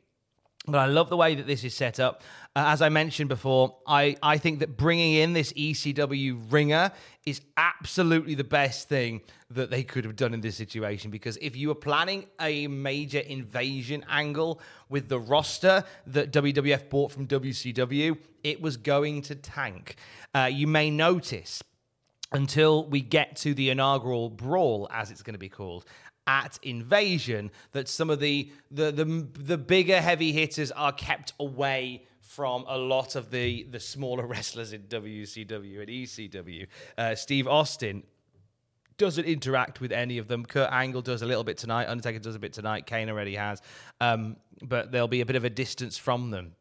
[0.67, 2.23] But I love the way that this is set up.
[2.55, 6.93] Uh, as I mentioned before, I, I think that bringing in this ECW ringer
[7.25, 11.11] is absolutely the best thing that they could have done in this situation.
[11.11, 17.11] Because if you were planning a major invasion angle with the roster that WWF bought
[17.11, 19.97] from WCW, it was going to tank.
[20.35, 21.63] Uh, you may notice
[22.33, 25.85] until we get to the inaugural brawl, as it's going to be called,
[26.27, 32.05] at Invasion, that some of the the the, the bigger heavy hitters are kept away
[32.21, 36.67] from a lot of the the smaller wrestlers in WCW and ECW.
[36.97, 38.05] Uh, Steve Austin
[38.97, 40.45] doesn't interact with any of them.
[40.45, 41.89] Kurt Angle does a little bit tonight.
[41.89, 42.85] Undertaker does a bit tonight.
[42.85, 43.63] Kane already has.
[43.99, 46.53] Um, but there'll be a bit of a distance from them,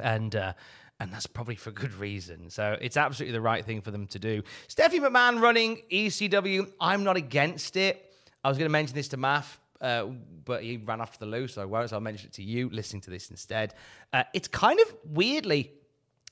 [0.00, 0.52] and uh,
[1.00, 2.50] and that's probably for good reason.
[2.50, 4.42] So it's absolutely the right thing for them to do.
[4.66, 6.70] Stephanie McMahon running ECW.
[6.80, 8.12] I'm not against it.
[8.42, 9.60] I was going to mention this to Math.
[9.80, 10.06] Uh,
[10.44, 11.90] but he ran off to the loo, so I won't.
[11.90, 13.74] So I'll mention it to you, listening to this instead.
[14.12, 15.72] Uh, it's kind of weirdly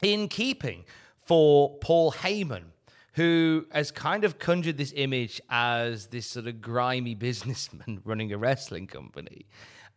[0.03, 0.85] in keeping
[1.21, 2.65] for Paul Heyman,
[3.13, 8.39] who has kind of conjured this image as this sort of grimy businessman running a
[8.39, 9.47] wrestling company.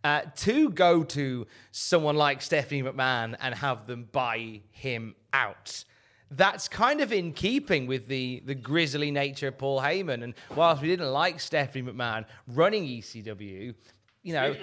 [0.01, 5.83] Uh, to go to someone like Stephanie McMahon and have them buy him out.
[6.31, 10.23] That's kind of in keeping with the, the grisly nature of Paul Heyman.
[10.23, 13.73] And whilst we didn't like Stephanie McMahon running ECW,
[14.23, 14.55] you know,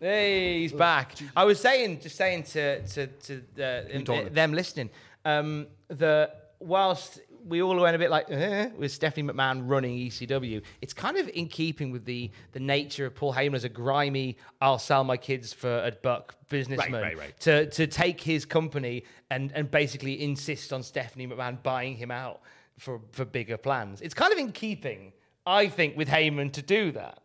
[0.00, 1.14] hey, he's back.
[1.36, 4.90] I was saying, just saying to to to uh, them listening,
[5.24, 7.20] um, that whilst
[7.50, 11.28] we all went a bit like eh, with Stephanie McMahon running ECW, it's kind of
[11.28, 15.16] in keeping with the the nature of Paul Heyman as a grimy, I'll sell my
[15.16, 17.40] kids for a buck businessman right, right.
[17.40, 22.40] to to take his company and and basically insist on Stephanie McMahon buying him out
[22.78, 24.00] for for bigger plans.
[24.00, 25.12] It's kind of in keeping,
[25.44, 27.18] I think, with Heyman to do that.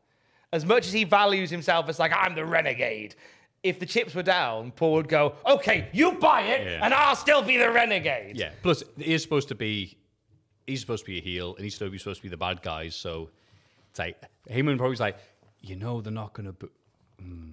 [0.52, 3.16] As much as he values himself as like I'm the renegade.
[3.64, 6.86] If the chips were down, Paul would go, "Okay, you buy it, Yeah.
[6.86, 8.52] and I'll still be the renegade." Yeah.
[8.62, 9.98] Plus, he is supposed to be.
[10.68, 12.96] He's supposed to be a heel, and he's supposed to be the bad guys.
[12.96, 13.30] So
[13.90, 15.18] it's like Heyman probably's like,
[15.62, 16.54] you know, they're not going to.
[16.54, 16.70] Bu-
[17.20, 17.52] Hmm.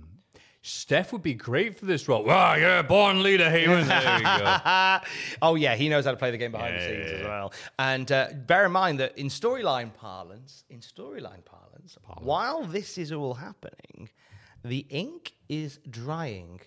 [0.64, 2.24] Steph would be great for this role.
[2.28, 3.84] Ah, yeah, born leader, Heyman.
[3.86, 5.36] There we go.
[5.42, 7.52] oh yeah, he knows how to play the game behind the scenes yeah, as well.
[7.80, 13.10] And uh, bear in mind that in storyline parlance, in storyline parlance, while this is
[13.10, 14.08] all happening,
[14.64, 16.60] the ink is drying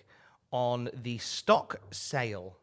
[0.50, 2.58] on the stock sale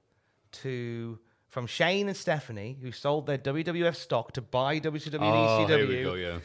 [0.51, 1.17] to
[1.53, 5.87] from Shane and Stephanie, who sold their WWF stock to buy WCW Oh, and here
[5.87, 6.39] we go, yeah.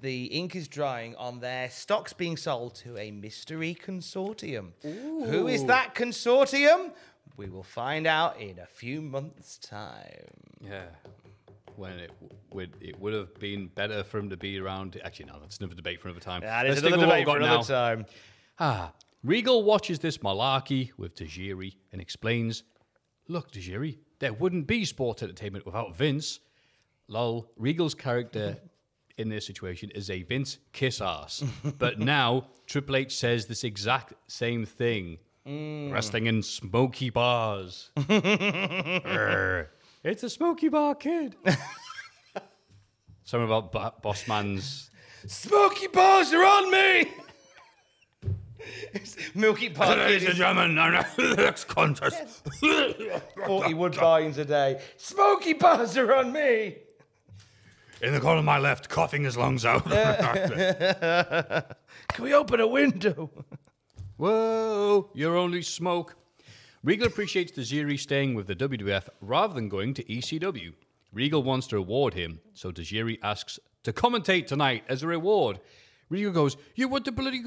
[0.00, 4.70] The ink is drying on their stocks being sold to a mystery consortium.
[4.82, 6.92] Who is that consortium?
[7.36, 10.30] We will find out in a few months' time.
[10.62, 10.84] Yeah.
[11.76, 12.12] When it
[12.50, 14.98] would it would have been better for him to be around.
[15.04, 16.40] Actually, no, that's another debate for another time.
[16.40, 17.62] That is Let's another debate for another now.
[17.62, 18.06] time.
[18.58, 18.92] Ah,
[19.22, 22.62] Regal watches this malarkey with Tajiri and explains,
[23.28, 26.40] "Look, Tajiri, there wouldn't be sport entertainment without Vince."
[27.06, 27.50] Lol.
[27.58, 28.56] Regal's character
[29.18, 31.44] in this situation is a Vince kiss ass,
[31.78, 35.18] but now Triple H says this exact same thing.
[35.46, 35.92] Mm.
[35.92, 37.90] Wrestling in smoky bars.
[40.06, 41.34] It's a smoky bar kid.
[43.24, 44.90] Something about Bo- Boss Man's
[45.26, 47.10] Smoky bars are on me!
[49.34, 51.06] Milky Park Ladies and is gentlemen, our
[51.36, 52.46] next contest.
[52.58, 54.80] 40 woodbines a day.
[54.96, 56.76] Smoky bars are on me!
[58.02, 59.84] In the corner of my left, coughing his lungs out.
[62.08, 63.30] Can we open a window?
[64.16, 66.16] Whoa, you're only smoke.
[66.82, 70.74] Regal appreciates Tajiri staying with the WWF rather than going to ECW.
[71.12, 75.60] Regal wants to reward him, so Tajiri asks to commentate tonight as a reward.
[76.08, 77.42] Regal goes, You want the bloody.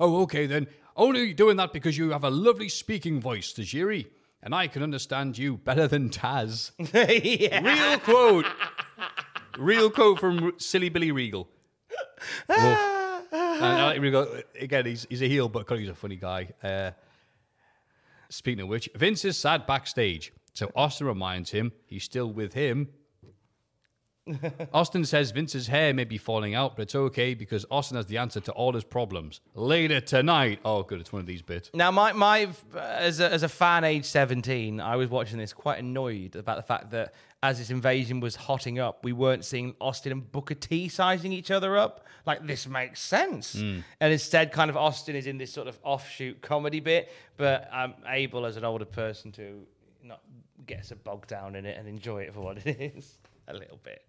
[0.00, 0.66] Oh, okay then.
[0.96, 4.06] Only doing that because you have a lovely speaking voice, Tajiri,
[4.42, 6.70] and I can understand you better than Taz.
[6.94, 8.46] Real quote.
[9.58, 11.48] Real quote from Silly Billy Regal.
[12.48, 14.28] And Regal
[14.60, 14.86] again.
[14.86, 16.50] He's he's a heel, but he's a funny guy.
[16.62, 16.92] Uh,
[18.28, 22.88] speaking of which, Vince is sad backstage, so Austin reminds him he's still with him.
[24.72, 28.18] Austin says Vince's hair may be falling out, but it's okay because Austin has the
[28.18, 29.40] answer to all his problems.
[29.54, 30.60] Later tonight.
[30.64, 31.00] Oh, good.
[31.00, 31.70] It's one of these bits.
[31.74, 35.78] Now, my, my as, a, as a fan age 17, I was watching this quite
[35.78, 40.12] annoyed about the fact that as this invasion was hotting up, we weren't seeing Austin
[40.12, 42.06] and Booker T sizing each other up.
[42.24, 43.52] Like, this makes sense.
[43.52, 43.80] Hmm.
[44.00, 47.92] And instead, kind of Austin is in this sort of offshoot comedy bit, but I'm
[48.08, 49.66] able as an older person to
[50.02, 50.22] not
[50.66, 53.18] get so bogged down in it and enjoy it for what it is
[53.48, 54.02] a little bit.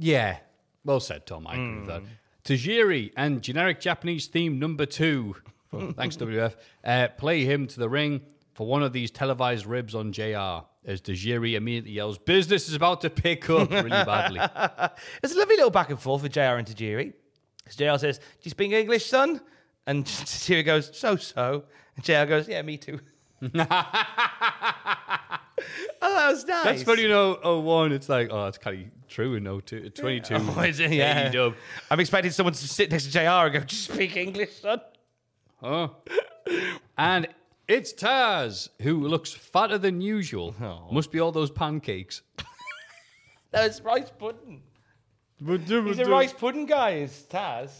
[0.00, 0.38] Yeah.
[0.84, 1.46] Well said, Tom.
[1.46, 2.02] I agree with that.
[2.44, 5.36] Tajiri and generic Japanese theme number two,
[5.92, 8.22] thanks WF, uh, play him to the ring
[8.54, 10.64] for one of these televised ribs on JR.
[10.86, 14.40] As Tajiri immediately yells, Business is about to pick up really badly.
[15.22, 17.12] It's a lovely little back and forth with JR and Tajiri.
[17.62, 19.42] Because JR says, Do you speak English, son?
[19.86, 21.64] And Tajiri goes, So so.
[21.96, 22.98] And JR goes, Yeah, me too.
[26.02, 26.64] Oh, that was nice.
[26.64, 29.84] That's funny, you know, oh, one, it's like, oh, that's kind of true in 02,
[29.86, 30.34] uh, 22.
[30.38, 30.92] Oh, is it?
[30.92, 31.30] Yeah.
[31.30, 31.54] AEW.
[31.90, 34.80] I'm expecting someone to sit next to JR and go, Do you speak English, son?
[35.62, 35.88] Huh?
[36.96, 37.28] and
[37.68, 40.54] it's Taz, who looks fatter than usual.
[40.60, 40.88] Oh.
[40.90, 42.22] Must be all those pancakes.
[43.52, 44.62] No, it's rice pudding.
[45.44, 47.70] He's a rice pudding guy, is Taz.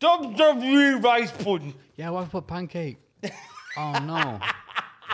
[0.00, 1.74] WWE rice pudding.
[1.96, 2.96] Yeah, why put pancake?
[3.76, 4.40] oh no.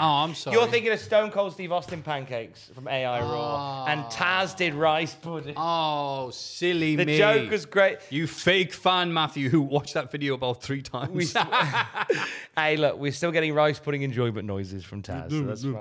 [0.00, 0.56] Oh, I'm sorry.
[0.56, 3.84] You're thinking of Stone Cold Steve Austin pancakes from AI Raw.
[3.84, 3.90] Oh.
[3.90, 5.54] And Taz did rice pudding.
[5.56, 7.18] Oh, silly the me.
[7.18, 7.98] joke was great.
[8.08, 11.34] You fake fan, Matthew, who watched that video about three times.
[12.56, 15.76] Hey, look, we're still getting rice pudding enjoyment noises from Taz, so that's mm-hmm.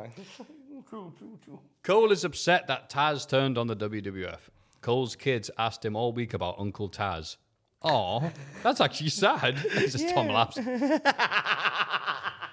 [0.91, 1.59] fine.
[1.83, 4.39] Cole is upset that Taz turned on the WWF.
[4.81, 7.37] Cole's kids asked him all week about Uncle Taz.
[7.81, 9.57] Oh, that's actually sad.
[9.73, 10.57] This is Tom laughs.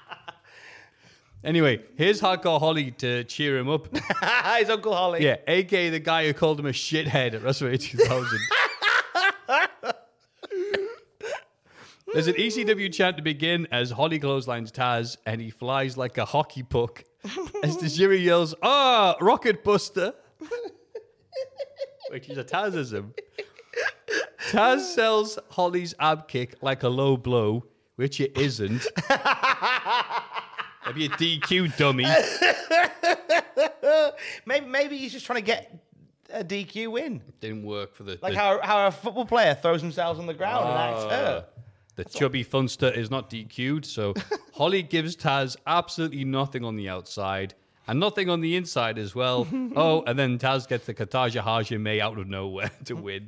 [1.47, 3.89] anyway, here's Hardcore Holly to cheer him up.
[4.59, 5.25] His Uncle Holly.
[5.25, 8.39] Yeah, aka the guy who called him a shithead at WrestleMania 2000.
[12.13, 16.25] There's an ECW chant to begin as Holly clotheslines Taz and he flies like a
[16.25, 17.05] hockey puck.
[17.65, 20.15] As Tajiri yells, Ah, Rocket Buster!
[22.11, 23.13] Which is a Tazism.
[24.51, 27.65] Taz sells Holly's ab kick like a low blow,
[27.97, 28.87] which it isn't.
[30.87, 32.07] Maybe a DQ dummy.
[34.47, 35.73] Maybe, maybe he's just trying to get
[36.31, 37.23] a DQ win.
[37.41, 40.35] Didn't work for the Like the, how, how a football player throws themselves on the
[40.35, 41.49] ground and acts ah, hurt.
[41.97, 43.85] the chubby funster is not DQ'd.
[43.85, 44.15] So
[44.55, 47.55] Holly gives Taz absolutely nothing on the outside
[47.89, 49.47] and nothing on the inside as well.
[49.77, 53.27] oh, and then Taz gets the Katahajime out of nowhere to win.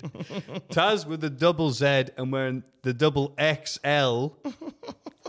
[0.70, 4.28] Taz with the double Z and wearing the double XL.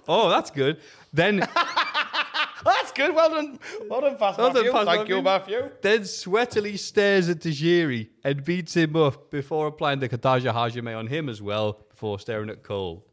[0.08, 0.80] Oh, that's good.
[1.14, 1.48] Then
[2.64, 3.16] That's good.
[3.16, 3.60] Well done.
[3.90, 4.72] Well done, Fast Well Matthew.
[4.72, 5.60] Fast Thank you, Matthew.
[5.62, 5.78] Matthew.
[5.82, 11.30] then sweatily stares at Tajiri and beats him up before applying the Katahajime on him
[11.30, 13.06] as well, before staring at Cole.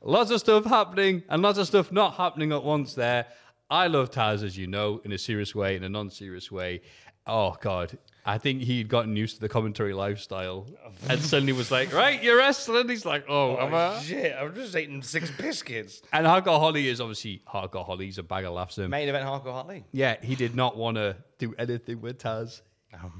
[0.00, 3.26] Lots of stuff happening and lots of stuff not happening at once there.
[3.70, 6.80] I love Taz, as you know, in a serious way, in a non serious way.
[7.26, 7.98] Oh, God.
[8.28, 10.66] I think he'd gotten used to the commentary lifestyle
[11.08, 12.86] and suddenly was like, right, you're wrestling.
[12.86, 13.96] He's like, oh, am I?
[13.96, 14.36] Oh, shit.
[14.38, 16.02] I'm just eating six biscuits.
[16.12, 18.04] And Hardcore Holly is obviously Hardcore Holly.
[18.04, 18.76] He's a bag of laughs.
[18.76, 18.90] Him.
[18.90, 19.86] Main event hardcore Hartley.
[19.92, 22.60] Yeah, he did not want to do anything with Taz.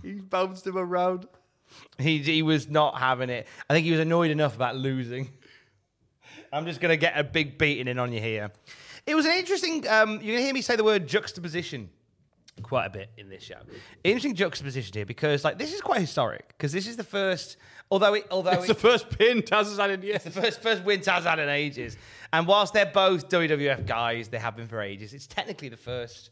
[0.03, 1.27] he bounced him around.
[1.97, 3.47] He, he was not having it.
[3.71, 5.31] I think he was annoyed enough about losing.
[6.53, 8.53] I'm just going to get a big beating in on you here.
[9.07, 11.89] It was an interesting, um, you're going to hear me say the word juxtaposition
[12.63, 13.59] quite a bit in this show.
[14.05, 17.57] Interesting juxtaposition here because like this is quite historic because this is the first,
[17.91, 20.25] although it, although It's the first pin Taz has had in years.
[20.25, 21.97] the first first win Taz had in ages.
[22.33, 25.15] And whilst they're both WWF guys, they have been for ages.
[25.15, 26.31] It's technically the first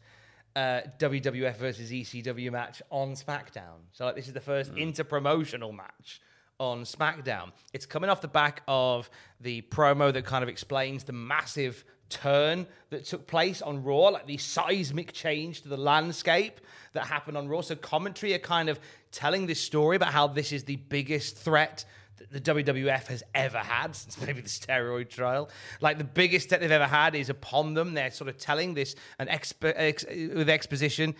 [0.55, 3.79] uh, WWF versus ECW match on SmackDown.
[3.91, 6.21] So like this is the first inter-promotional match
[6.59, 7.51] on SmackDown.
[7.73, 9.09] It's coming off the back of
[9.39, 14.25] the promo that kind of explains the massive turn that took place on Raw, like
[14.25, 16.61] the seismic change to the landscape
[16.93, 17.61] that happened on Raw.
[17.61, 18.79] So commentary are kind of
[19.11, 21.85] telling this story about how this is the biggest threat
[22.17, 25.49] that the WWF has ever had since maybe the steroid trial.
[25.81, 27.93] Like the biggest threat they've ever had is upon them.
[27.93, 31.15] They're sort of telling this an expo- ex- with exposition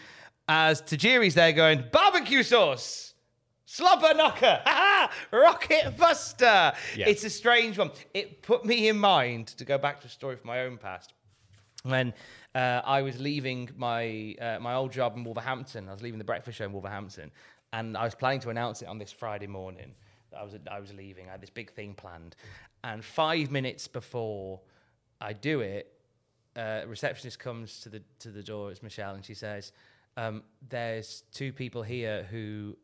[0.47, 3.06] as Tajiri's there going barbecue sauce.
[3.69, 4.61] Slobber knocker,
[5.33, 6.71] rocket buster.
[6.95, 7.09] Yeah.
[7.09, 7.91] It's a strange one.
[8.13, 11.13] It put me in mind to go back to a story from my own past
[11.83, 12.13] when
[12.55, 15.89] uh, I was leaving my uh, my old job in Wolverhampton.
[15.89, 17.29] I was leaving the breakfast show in Wolverhampton,
[17.73, 19.93] and I was planning to announce it on this Friday morning.
[20.35, 21.27] I was I was leaving.
[21.27, 22.37] I had this big thing planned,
[22.85, 24.61] and five minutes before
[25.19, 25.91] I do it,
[26.55, 28.71] uh, a receptionist comes to the to the door.
[28.71, 29.73] It's Michelle, and she says,
[30.15, 32.77] um, "There's two people here who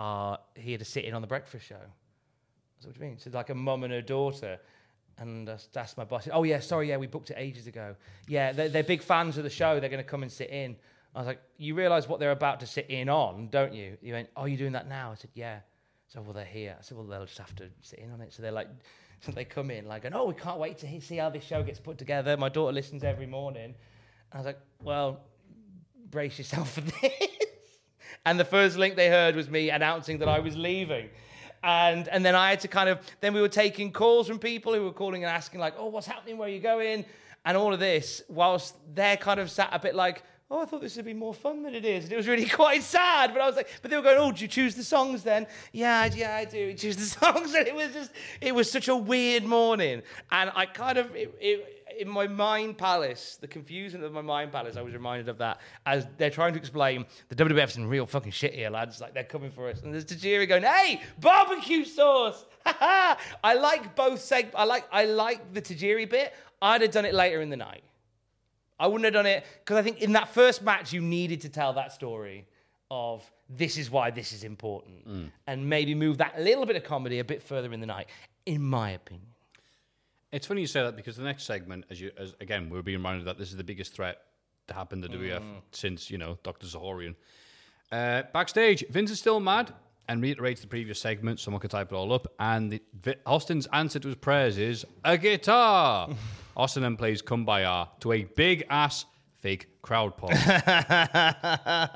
[0.00, 1.76] are here to sit in on the breakfast show."
[2.80, 3.18] Said, what do you mean?
[3.18, 4.58] So like a mum and her daughter.
[5.18, 7.94] And I asked my boss, oh, yeah, sorry, yeah, we booked it ages ago.
[8.26, 9.78] Yeah, they're, they're big fans of the show.
[9.78, 10.76] They're going to come and sit in.
[11.14, 13.98] I was like, you realize what they're about to sit in on, don't you?
[14.00, 15.12] He went, oh, you're doing that now?
[15.12, 15.58] I said, yeah.
[16.08, 16.74] So, well, they're here.
[16.78, 18.32] I said, well, they'll just have to sit in on it.
[18.32, 18.68] So they're like,
[19.20, 21.80] so they come in like, oh, we can't wait to see how this show gets
[21.80, 22.38] put together.
[22.38, 23.74] My daughter listens every morning.
[24.32, 25.20] I was like, well,
[26.08, 27.12] brace yourself for this.
[28.26, 31.08] And the first link they heard was me announcing that I was leaving.
[31.62, 34.74] And and then I had to kind of then we were taking calls from people
[34.74, 36.38] who were calling and asking like, oh, what's happening?
[36.38, 37.04] Where are you going?
[37.44, 40.80] And all of this, whilst they're kind of sat a bit like, oh, I thought
[40.80, 42.04] this would be more fun than it is.
[42.04, 43.32] And it was really quite sad.
[43.32, 45.46] But I was like, but they were going, oh, do you choose the songs then?
[45.72, 47.54] Yeah, yeah, I do choose the songs.
[47.54, 48.10] And it was just,
[48.40, 50.02] it was such a weird morning.
[50.30, 54.52] And I kind of, it, it, in my mind palace, the confusion of my mind
[54.52, 58.06] palace, I was reminded of that as they're trying to explain the WWF's in real
[58.06, 59.00] fucking shit here, lads.
[59.00, 64.20] Like they're coming for us, and there's Tajiri going, "Hey, barbecue sauce!" I like both
[64.20, 64.50] seg.
[64.54, 66.34] I like I like the Tajiri bit.
[66.62, 67.82] I'd have done it later in the night.
[68.78, 71.48] I wouldn't have done it because I think in that first match you needed to
[71.48, 72.46] tell that story
[72.90, 75.30] of this is why this is important, mm.
[75.46, 78.08] and maybe move that little bit of comedy a bit further in the night,
[78.46, 79.26] in my opinion.
[80.32, 82.98] It's funny you say that because the next segment, as you, as again, we're being
[82.98, 84.18] reminded that this is the biggest threat
[84.68, 87.16] to happen to WF since you know Doctor Zahorian.
[87.90, 89.72] Uh, backstage, Vince is still mad
[90.08, 91.40] and reiterates the previous segment.
[91.40, 95.18] Someone could type it all up, and the, Austin's answer to his prayers is a
[95.18, 96.08] guitar.
[96.56, 99.06] Austin then plays "Kumbaya" to a big ass
[99.38, 100.30] fake crowd pop.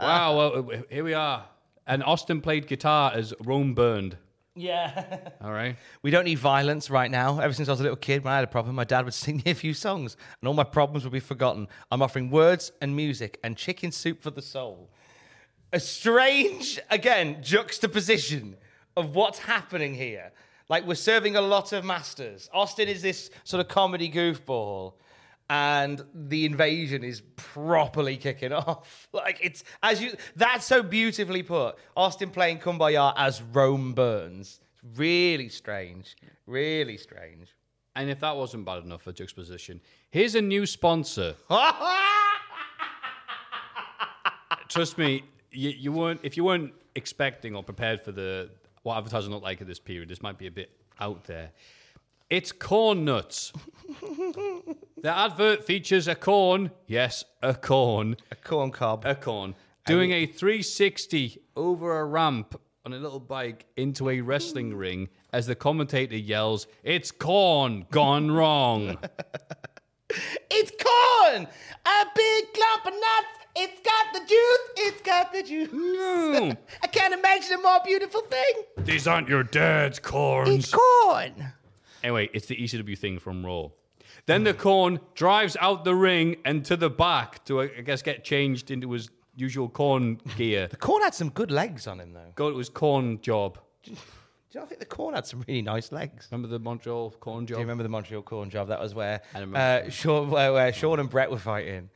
[0.00, 1.46] wow, well, here we are.
[1.86, 4.16] And Austin played guitar as Rome Burned.
[4.56, 5.18] Yeah.
[5.40, 5.76] All right.
[6.02, 7.40] We don't need violence right now.
[7.40, 9.14] Ever since I was a little kid, when I had a problem, my dad would
[9.24, 11.68] sing me a few songs, and all my problems would be forgotten.
[11.90, 14.90] I'm offering words and music and chicken soup for the soul.
[15.72, 18.56] A strange, again, juxtaposition
[18.96, 20.30] of what's happening here.
[20.68, 22.48] Like we're serving a lot of masters.
[22.52, 24.94] Austin is this sort of comedy goofball,
[25.54, 29.06] and the invasion is properly kicking off.
[29.12, 31.76] Like it's as you that's so beautifully put.
[31.96, 34.60] Austin playing Kumbaya as Rome Burns.
[34.72, 36.16] It's really strange.
[36.46, 37.54] Really strange.
[37.94, 39.80] And if that wasn't bad enough for juxtaposition,
[40.10, 41.36] here's a new sponsor.
[44.68, 48.50] Trust me, you, you weren't if you weren't expecting or prepared for the
[48.82, 51.52] what advertising looked like at this period, this might be a bit out there.
[52.30, 53.52] It's corn nuts.
[54.00, 59.04] the advert features a corn, yes, a corn, A corn cob.
[59.06, 59.54] a corn,
[59.86, 65.46] doing a 360 over a ramp on a little bike into a wrestling ring as
[65.46, 68.98] the commentator yells, "It's corn gone wrong."
[70.50, 71.48] It's corn!
[71.86, 73.46] A big clump of nuts!
[73.56, 74.86] It's got the juice!
[74.86, 75.70] It's got the juice!
[75.72, 76.54] No.
[76.82, 78.52] I can't imagine a more beautiful thing!
[78.78, 80.50] These aren't your dad's corns.
[80.50, 81.52] It's corn!
[82.04, 83.70] Anyway, it's the ECW thing from Raw.
[84.26, 88.22] Then the corn drives out the ring and to the back to, I guess, get
[88.24, 90.68] changed into his usual corn gear.
[90.68, 92.30] The corn had some good legs on him, though.
[92.36, 93.58] Go to his corn job.
[93.82, 93.90] Do
[94.52, 96.28] you not think the corn had some really nice legs?
[96.30, 97.56] Remember the Montreal corn job?
[97.56, 98.68] Do you remember the Montreal corn job?
[98.68, 99.58] That was where, I remember.
[99.86, 101.88] uh, Sean, where, where Sean and Brett were fighting.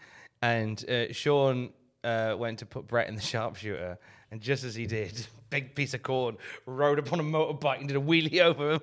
[0.42, 1.70] And uh, Sean
[2.02, 3.98] uh, went to put Brett in the sharpshooter.
[4.30, 6.36] And just as he did, big piece of corn
[6.66, 8.80] rode up on a motorbike and did a wheelie over him.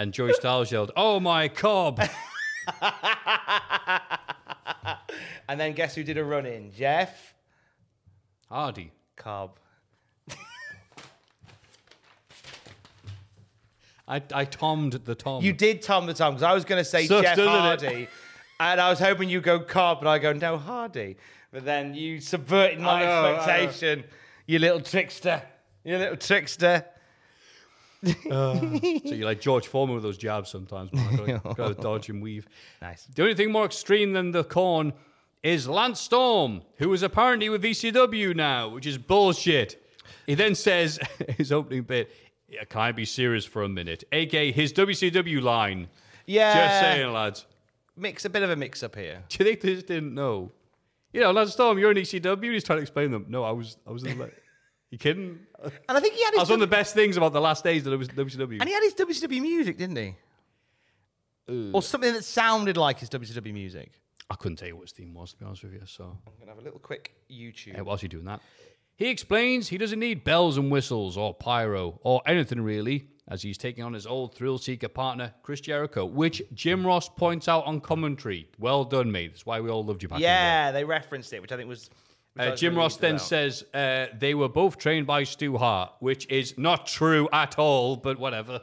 [0.00, 2.00] And Joey Styles yelled, "Oh my cob!"
[5.46, 6.72] And then guess who did a run in?
[6.72, 7.34] Jeff
[8.48, 8.92] Hardy.
[9.16, 9.58] Cobb.
[14.08, 15.42] I, I tommed the tom.
[15.42, 17.52] You did Tom the Tom because I was going to say Sucks, Jeff doesn't
[17.84, 17.88] it?
[17.88, 18.08] Hardy,
[18.58, 21.16] and I was hoping you'd go Cobb, and I go no Hardy.
[21.52, 23.38] But then you subverted my I know, I know.
[23.38, 24.04] expectation.
[24.46, 25.42] You little trickster.
[25.84, 26.86] You little trickster.
[28.30, 30.92] Uh, so you're like George Foreman with those jabs sometimes.
[30.92, 31.40] Man.
[31.42, 32.46] Got to dodge and weave.
[32.80, 33.06] Nice.
[33.14, 34.92] The only thing more extreme than the corn
[35.42, 39.82] is Lance Storm, who is apparently with ECW now, which is bullshit.
[40.26, 40.98] He then says
[41.36, 42.10] his opening bit,
[42.48, 45.88] yeah, "Can I be serious for a minute?" aka his WCW line.
[46.26, 46.54] Yeah.
[46.54, 47.46] Just saying, lads.
[47.96, 49.24] Mix a bit of a mix up here.
[49.28, 50.52] Do you think they just didn't know?
[51.12, 52.52] You know, Lance Storm, you're in ECW.
[52.52, 53.26] He's trying to explain them.
[53.28, 54.30] No, I was, I was in the.
[54.90, 55.38] You kidding?
[55.62, 57.40] And I think he had That his was one of the best things about the
[57.40, 58.58] last days of WCW.
[58.60, 60.16] and he had his WCW music, didn't he?
[61.72, 63.92] Or something that sounded like his WCW music.
[64.30, 65.82] I couldn't tell you what his theme was, to be honest with you.
[65.84, 67.74] So, I'm gonna have a little quick YouTube.
[67.74, 68.40] hey, whilst you're doing that,
[68.94, 73.58] he explains he doesn't need bells and whistles or pyro or anything really, as he's
[73.58, 77.80] taking on his old thrill seeker partner, Chris Jericho, which Jim Ross points out on
[77.80, 78.48] commentary.
[78.58, 79.32] Well done, mate.
[79.32, 81.56] That's why we all loved you back in the yeah, they referenced it, which I
[81.56, 81.90] think was.
[82.40, 86.56] Uh, Jim Ross then says uh, they were both trained by Stu Hart, which is
[86.56, 88.62] not true at all, but whatever.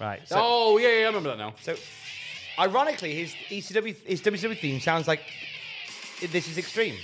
[0.00, 1.54] "Right." So, oh, yeah, yeah, I remember that now.
[1.60, 1.76] so
[2.58, 5.20] ironically, his ECW, his WCW theme sounds like
[6.20, 6.96] this is extreme,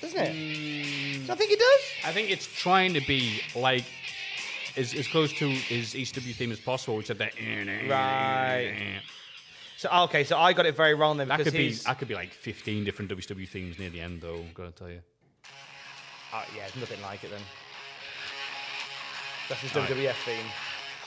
[0.00, 0.34] doesn't it?
[0.34, 1.26] Mm.
[1.26, 1.80] So I think it does.
[2.04, 3.84] I think it's trying to be like
[4.76, 7.32] as, as close to his ECW theme as possible, which is that.
[7.88, 9.00] Right.
[9.76, 12.14] So okay, so I got it very wrong then That could be that could be
[12.14, 14.36] like 15 different WCW themes near the end, though.
[14.36, 15.00] I've Gotta tell you.
[16.32, 17.40] Oh, yeah, it's nothing like it then.
[19.48, 20.46] That's his WWF theme.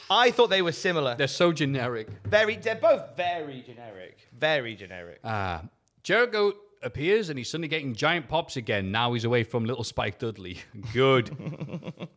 [0.09, 1.15] I thought they were similar.
[1.15, 2.07] They're so generic.
[2.25, 4.27] very, they're both very generic.
[4.37, 5.19] Very generic.
[5.23, 5.63] Ah,
[6.03, 8.91] Jericho appears and he's suddenly getting giant pops again.
[8.91, 10.59] Now he's away from little Spike Dudley.
[10.93, 11.29] Good.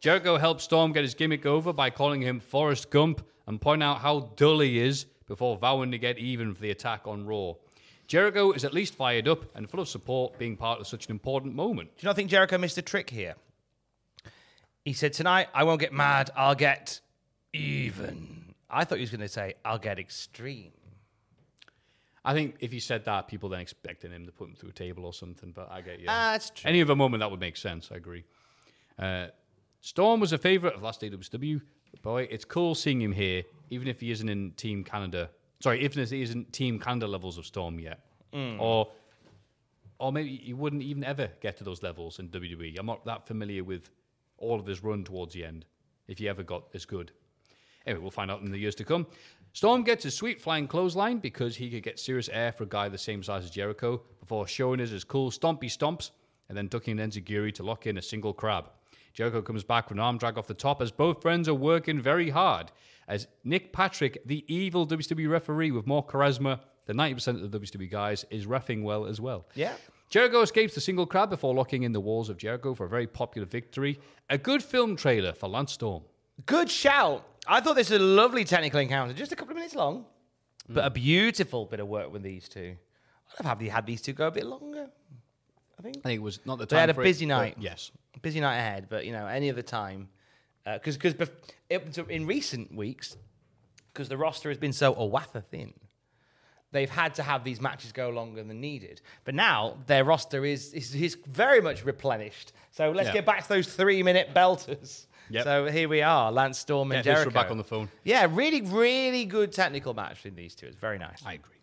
[0.01, 3.99] Jericho helps Storm get his gimmick over by calling him Forrest Gump and point out
[3.99, 7.55] how dull he is before vowing to get even for the attack on Raw.
[8.07, 11.13] Jericho is at least fired up and full of support being part of such an
[11.13, 11.91] important moment.
[11.97, 13.35] Do you not think Jericho missed a trick here?
[14.85, 17.01] He said, Tonight, I won't get mad, I'll get
[17.53, 18.55] even.
[18.69, 20.73] I thought he was going to say, I'll get extreme.
[22.25, 24.73] I think if he said that, people then expected him to put him through a
[24.73, 25.53] table or something.
[25.53, 26.07] But I get you.
[26.09, 26.69] Ah, that's true.
[26.69, 27.91] Any other moment that would make sense.
[27.93, 28.25] I agree.
[28.99, 29.29] Uh,
[29.81, 31.61] Storm was a favorite of last AWW.
[32.03, 33.43] Boy, it's cool seeing him here,
[33.73, 35.31] even if he isn't in Team Canada.
[35.61, 38.01] Sorry, even if he isn't Team Canada levels of Storm yet,
[38.33, 38.61] mm.
[38.61, 38.89] or
[39.99, 42.79] or maybe he wouldn't even ever get to those levels in WWE.
[42.79, 43.89] I'm not that familiar with
[44.37, 45.65] all of his run towards the end,
[46.07, 47.13] if he ever got as good.
[47.87, 49.07] Anyway, we'll find out in the years to come.
[49.55, 52.89] Storm gets a sweet flying clothesline because he could get serious air for a guy
[52.89, 56.11] the same size as Jericho before showing us his cool stompy stomps
[56.49, 58.71] and then ducking enziguri to lock in a single crab.
[59.15, 62.01] Jericho comes back with an arm drag off the top as both friends are working
[62.01, 62.73] very hard.
[63.09, 67.91] As Nick Patrick, the evil WWE referee with more charisma than 90% of the WWE
[67.91, 69.47] guys, is reffing well as well.
[69.55, 69.75] Yeah.
[70.11, 73.07] Jericho escapes the single crab before locking in the walls of Jericho for a very
[73.07, 73.99] popular victory.
[74.29, 76.03] A good film trailer for Lance Storm.
[76.47, 77.27] Good shout.
[77.47, 80.05] I thought this was a lovely technical encounter, just a couple of minutes long,
[80.69, 82.77] but a beautiful bit of work with these two.
[83.39, 84.89] I'd have had- had these two go a bit longer.
[85.79, 86.77] I think I think it was not the time.
[86.77, 87.57] they had a for it, busy but night.
[87.59, 87.91] yes.
[88.21, 88.87] busy night ahead.
[88.89, 90.09] But you know, any other time,
[90.65, 91.31] Uh, because because
[92.09, 93.17] in recent weeks,
[93.93, 95.73] because the roster has been so awatha thin,
[96.71, 99.01] they've had to have these matches go longer than needed.
[99.25, 102.53] But now their roster is is, is very much replenished.
[102.71, 103.15] So let's Yeah.
[103.15, 105.07] get back to those three minute belters.
[105.31, 105.45] Yep.
[105.45, 107.31] So here we are, Lance Storm and Yeah, Jericho.
[107.31, 107.89] back on the phone.
[108.05, 110.67] Yeah, really, really good technical match between these two.
[110.67, 111.23] It's very nice.
[111.25, 111.57] I agree.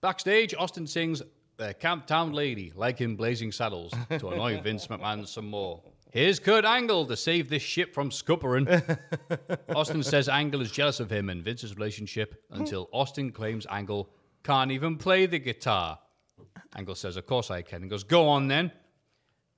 [0.00, 1.22] Backstage, Austin sings
[1.56, 5.82] the Camp Town Lady, like in Blazing Saddles, to annoy Vince McMahon some more.
[6.14, 8.68] Here's Kurt Angle to save this ship from scuppering.
[9.74, 14.08] Austin says Angle is jealous of him and Vince's relationship until Austin claims Angle
[14.44, 15.98] can't even play the guitar.
[16.76, 17.82] Angle says, Of course I can.
[17.82, 18.70] And goes, Go on then.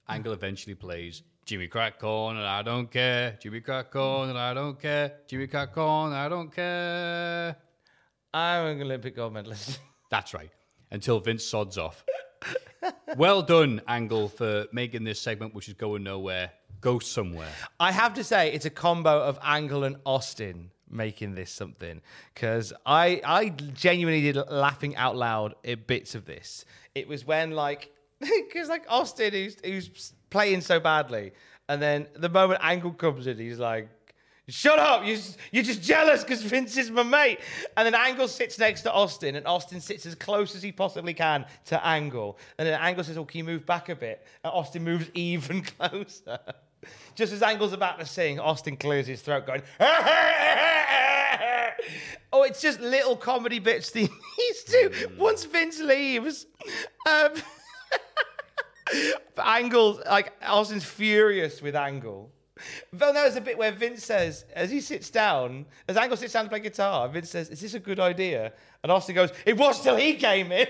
[0.09, 3.37] Angle eventually plays Jimmy Crack Corn and I don't care.
[3.39, 5.13] Jimmy Crack Corn and I don't care.
[5.29, 7.55] Jimmy Crack Corn and I don't care.
[8.33, 9.79] I'm an Olympic gold medalist.
[10.11, 10.53] That's right.
[10.91, 12.03] Until Vince sods off.
[13.17, 17.51] well done, Angle, for making this segment, which is going nowhere, go somewhere.
[17.81, 22.01] I have to say, it's a combo of Angle and Austin making this something
[22.33, 26.65] because I I genuinely did laughing out loud at bits of this.
[26.95, 27.91] It was when like
[28.21, 31.33] because like Austin who's who's playing so badly,
[31.69, 33.89] and then the moment Angle comes in, he's like.
[34.49, 35.05] Shut up!
[35.05, 35.19] You,
[35.51, 37.41] you're just jealous because Vince is my mate.
[37.77, 41.15] And then Angle sits next to Austin, and Austin sits as close as he possibly
[41.15, 42.39] can to Angle.
[42.57, 45.63] And then Angle says, "Oh, can you move back a bit?" And Austin moves even
[45.79, 46.39] closer.
[47.17, 49.63] Just as Angle's about to sing, Austin clears his throat, going,
[52.33, 54.09] "Oh, it's just little comedy bits these
[54.69, 54.93] two.
[55.19, 56.47] Once Vince leaves,
[57.11, 57.33] um,
[59.37, 62.31] Angle, like Austin's furious with Angle.
[62.93, 66.45] No, there's a bit where Vince says, as he sits down, as Angle sits down
[66.45, 68.53] to play guitar, Vince says, "Is this a good idea?"
[68.83, 70.67] And Austin goes, "It was till he came in."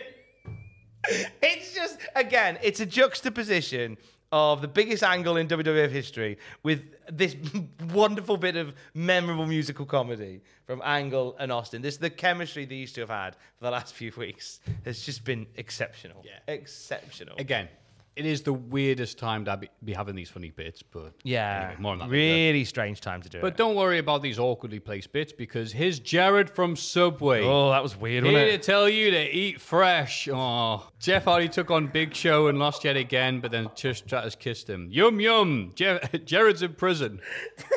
[1.43, 3.97] it's just again, it's a juxtaposition
[4.33, 7.37] of the biggest angle in WWF history with this
[7.93, 11.83] wonderful bit of memorable musical comedy from Angle and Austin.
[11.83, 15.47] This the chemistry these two have had for the last few weeks has just been
[15.57, 16.25] exceptional.
[16.25, 16.53] Yeah.
[16.53, 17.37] Exceptional.
[17.39, 17.69] Again,
[18.17, 21.67] it is the weirdest time to be, be having these funny bits, but yeah.
[21.67, 22.15] anyway, more on that later.
[22.15, 23.51] really strange time to do But it.
[23.51, 27.45] But don't worry about these awkwardly placed bits because here's Jared from Subway.
[27.45, 30.29] Oh, that was weird, wasn't Here to tell you to eat fresh.
[30.33, 34.35] Oh, Jeff Hardy took on Big Show and lost yet again, but then Trish Stratus
[34.35, 34.89] kissed him.
[34.91, 35.73] Yum yum.
[35.75, 37.21] Jeff, Jared's in prison.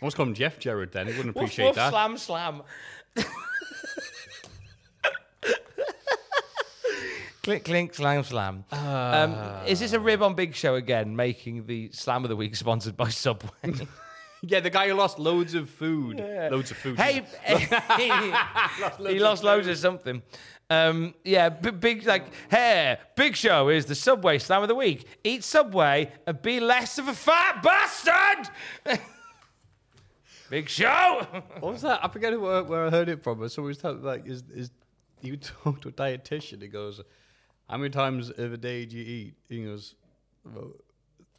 [0.00, 1.06] I was call him Jeff Jared then.
[1.06, 1.90] He wouldn't Woof, appreciate woof, that.
[1.90, 2.62] Slam, slam.
[7.48, 8.64] clink, clink, slam, slam.
[8.72, 9.34] um,
[9.66, 12.96] is this a rib on Big Show again, making the Slam of the Week sponsored
[12.96, 13.50] by Subway?
[14.40, 16.20] Yeah, the guy who lost loads of food.
[16.20, 16.96] Loads of food.
[16.96, 17.24] hey,
[19.08, 20.22] he lost loads of something.
[20.70, 25.08] Um, yeah, big like, hey, Big Show is the Subway Slam of the Week.
[25.24, 28.48] Eat Subway and be less of a fat bastard.
[30.48, 31.26] Big Show.
[31.58, 32.04] What was that?
[32.04, 33.40] I forget where, where I heard it from.
[33.40, 34.70] But someone was telling like, is is
[35.20, 36.62] you talk to a dietitian?
[36.62, 37.00] He goes,
[37.68, 39.94] "How many times of a day do you eat?" He goes,
[40.44, 40.76] "About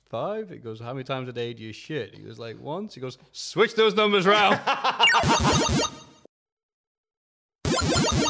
[0.10, 0.50] five.
[0.50, 3.02] He goes, "How many times a day do you shit?" He goes, "Like once." He
[3.02, 4.60] goes, "Switch those numbers round."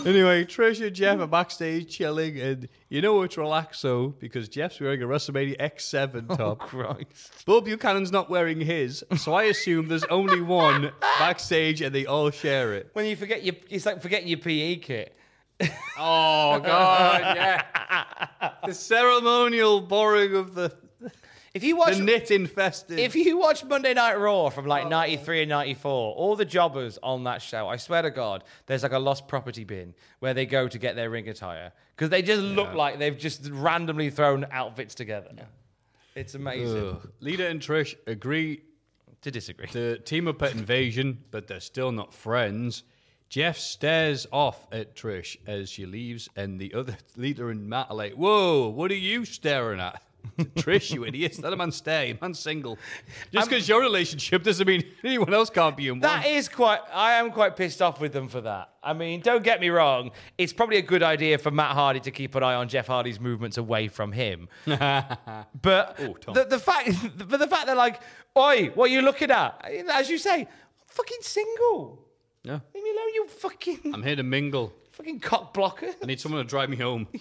[0.05, 5.03] Anyway, Trish and Jeff are backstage chilling, and you know it's relaxo because Jeff's wearing
[5.03, 6.39] a WrestleMania X7 top.
[6.39, 7.45] Oh, Christ.
[7.45, 12.31] Bull Buchanan's not wearing his, so I assume there's only one backstage and they all
[12.31, 12.89] share it.
[12.93, 15.15] When you forget your, it's like forgetting your PE kit.
[15.61, 18.51] Oh god, yeah.
[18.65, 20.73] the ceremonial borrowing of the
[21.53, 22.99] If you watch the knit infested.
[22.99, 27.23] If you watch Monday Night Raw from like 93 and 94, all the jobbers on
[27.25, 30.67] that show, I swear to God, there's like a lost property bin where they go
[30.67, 34.95] to get their ring attire because they just look like they've just randomly thrown outfits
[34.95, 35.31] together.
[36.15, 36.87] It's amazing.
[36.89, 37.11] Ugh.
[37.19, 38.61] Lita and Trish agree
[39.21, 39.67] To disagree.
[39.67, 42.83] to team up at Invasion, but they're still not friends.
[43.29, 47.95] Jeff stares off at Trish as she leaves, and the other leader and Matt are
[47.95, 50.01] like, "Whoa, what are you staring at?"
[50.55, 51.39] Trish, you idiots!
[51.39, 52.05] Let a man stare.
[52.07, 52.77] Your man's single.
[53.31, 56.33] Just because your relationship doesn't mean anyone else can't be in That one.
[56.33, 56.81] is quite.
[56.93, 58.69] I am quite pissed off with them for that.
[58.83, 60.11] I mean, don't get me wrong.
[60.37, 63.19] It's probably a good idea for Matt Hardy to keep an eye on Jeff Hardy's
[63.19, 64.49] movements away from him.
[64.65, 66.33] but Tom.
[66.33, 68.01] the, the fact, but the fact they're like,
[68.37, 70.47] "Oi, what are you looking at?" As you say, I'm
[70.87, 72.05] fucking single.
[72.49, 72.59] Yeah.
[72.73, 74.73] Leave me alone, you fucking I'm here to mingle.
[74.93, 75.89] fucking cock blocker.
[76.01, 77.07] I need someone to drive me home.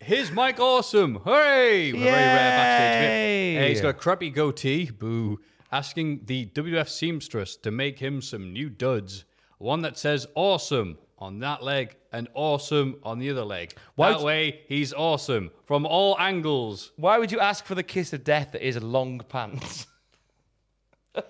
[0.00, 1.14] Here's Mike Awesome.
[1.24, 1.88] Hooray!
[1.88, 3.08] A very rare backstage bit.
[3.08, 3.64] Yay!
[3.64, 4.90] Uh, he's got a crappy goatee.
[4.90, 5.40] Boo.
[5.72, 9.24] Asking the WF seamstress to make him some new duds.
[9.56, 13.74] One that says awesome on that leg and awesome on the other leg.
[13.94, 16.92] Why that way, he's awesome from all angles.
[16.96, 19.86] Why would you ask for the kiss of death that is long pants?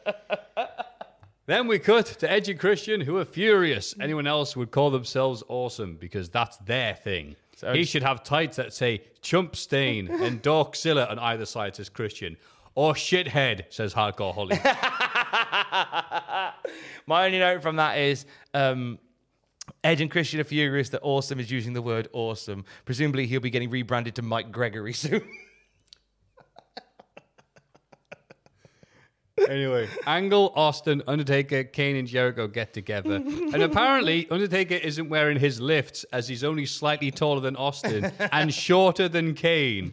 [1.47, 3.95] Then we cut to Edge and Christian, who are furious.
[4.01, 7.37] Anyone else would call themselves awesome because that's their thing.
[7.57, 11.89] So he should have tights that say Chump Stain and Dorkzilla on either side, says
[11.89, 12.37] Christian.
[12.75, 14.59] Or shithead, says Hardcore Holly.
[17.07, 18.99] My only note from that is um,
[19.85, 22.65] Edge and Christian are furious that awesome is using the word awesome.
[22.85, 25.23] Presumably, he'll be getting rebranded to Mike Gregory soon.
[29.49, 33.17] Anyway, Angle, Austin, Undertaker, Kane, and Jericho get together.
[33.17, 38.53] And apparently, Undertaker isn't wearing his lifts as he's only slightly taller than Austin and
[38.53, 39.93] shorter than Kane.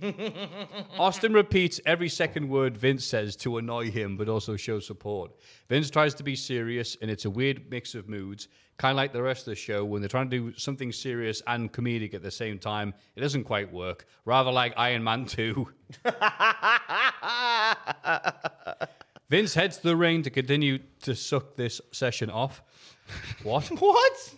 [0.98, 5.32] Austin repeats every second word Vince says to annoy him, but also show support.
[5.68, 8.48] Vince tries to be serious, and it's a weird mix of moods.
[8.78, 11.42] Kind of like the rest of the show, when they're trying to do something serious
[11.46, 14.08] and comedic at the same time, it doesn't quite work.
[14.26, 15.68] Rather like Iron Man 2.
[19.34, 22.62] Vince heads to the ring to continue to suck this session off.
[23.44, 23.66] What?
[23.82, 24.34] what?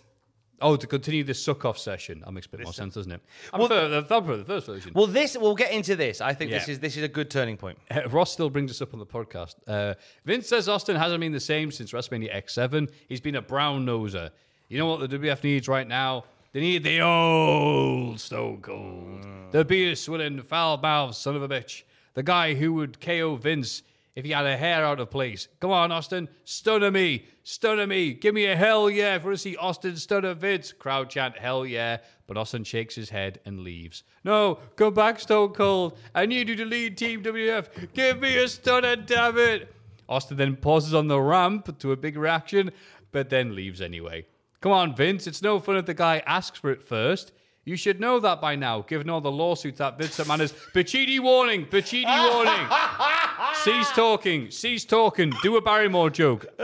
[0.60, 2.22] Oh, to continue this suck off session.
[2.24, 3.20] That makes a bit more sense, doesn't it?
[3.52, 4.92] I'm well, for, I'm for the first version.
[4.94, 6.22] Well, this we'll get into this.
[6.22, 6.72] I think this Yeah.
[6.72, 7.78] is this is a good turning point.
[7.90, 9.56] Uh, Ross still brings us up on the podcast.
[9.66, 9.94] Uh,
[10.24, 12.90] Vince says Austin hasn't been the same since WrestleMania X7.
[13.06, 14.30] He's been a brown noser.
[14.68, 16.24] You know what the WF needs right now?
[16.52, 19.26] They need the old Stone Cold.
[19.52, 21.82] The beer swilling, foul mouthed son of a bitch.
[22.14, 23.82] The guy who would KO Vince
[24.16, 25.46] if he had a hair out of place.
[25.60, 26.28] Come on, Austin.
[26.44, 27.26] Stunner me.
[27.44, 28.14] Stunner me.
[28.14, 29.18] Give me a hell yeah.
[29.18, 30.72] for want to see Austin stunner Vince.
[30.72, 31.98] Crowd chant hell yeah.
[32.26, 34.02] But Austin shakes his head and leaves.
[34.24, 35.96] No, come back, Stone Cold.
[36.14, 37.92] I need you to lead Team WF.
[37.92, 39.72] Give me a stunner, damn it.
[40.08, 42.70] Austin then pauses on the ramp to a big reaction,
[43.12, 44.24] but then leaves anyway.
[44.60, 45.26] Come on, Vince.
[45.26, 47.32] It's no fun if the guy asks for it first.
[47.64, 50.52] You should know that by now, given all the lawsuits that Vince McMahon has.
[50.52, 51.66] Pachidi warning!
[51.66, 52.66] Pachidi warning!
[53.62, 54.50] Cease talking!
[54.50, 55.32] Cease talking!
[55.42, 56.46] Do a Barrymore joke.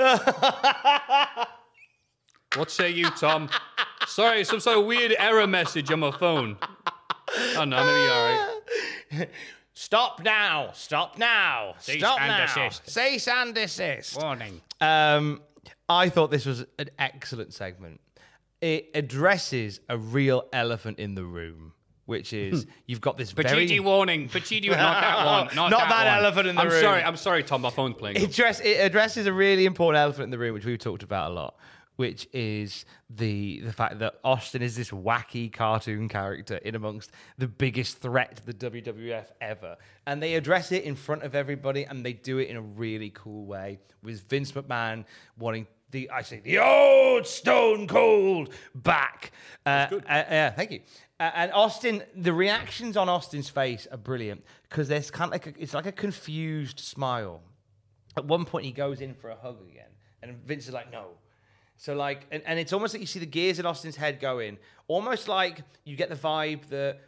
[2.56, 3.48] what say you, Tom?
[4.06, 6.56] Sorry, some sort of weird error message on my phone.
[7.56, 9.28] Oh no, maybe you're alright.
[9.74, 10.70] Stop now!
[10.74, 11.74] Stop now!
[11.78, 12.46] Cease Stop and now!
[12.46, 12.90] desist.
[12.90, 14.20] Cease and desist.
[14.20, 14.60] Warning.
[14.80, 15.40] Um,
[15.88, 18.00] I thought this was an excellent segment.
[18.60, 21.72] It addresses a real elephant in the room,
[22.06, 24.28] which is you've got this very Pachidi warning.
[24.28, 25.54] Pachidi, not that one.
[25.54, 26.24] Not, Not that one.
[26.24, 26.80] elephant in the I'm room.
[26.80, 27.02] sorry.
[27.02, 27.62] I'm sorry, Tom.
[27.62, 28.16] My phone's playing.
[28.16, 31.30] it, address, it addresses a really important elephant in the room, which we've talked about
[31.30, 31.56] a lot,
[31.96, 37.46] which is the the fact that Austin is this wacky cartoon character in amongst the
[37.48, 39.76] biggest threat to the WWF ever,
[40.06, 43.10] and they address it in front of everybody, and they do it in a really
[43.10, 45.04] cool way with Vince McMahon
[45.38, 45.66] wanting.
[45.92, 49.30] The, I say the old Stone Cold back.
[49.66, 50.80] Uh, uh, yeah, thank you.
[51.34, 55.62] And Austin, the reactions on Austin's face are brilliant because there's kind of like a,
[55.62, 57.42] it's like a confused smile.
[58.16, 59.90] At one point he goes in for a hug again
[60.22, 61.06] and vince is like no.
[61.76, 64.58] So like and, and it's almost like you see the gears in austin's head going
[64.86, 67.00] almost like you get the vibe that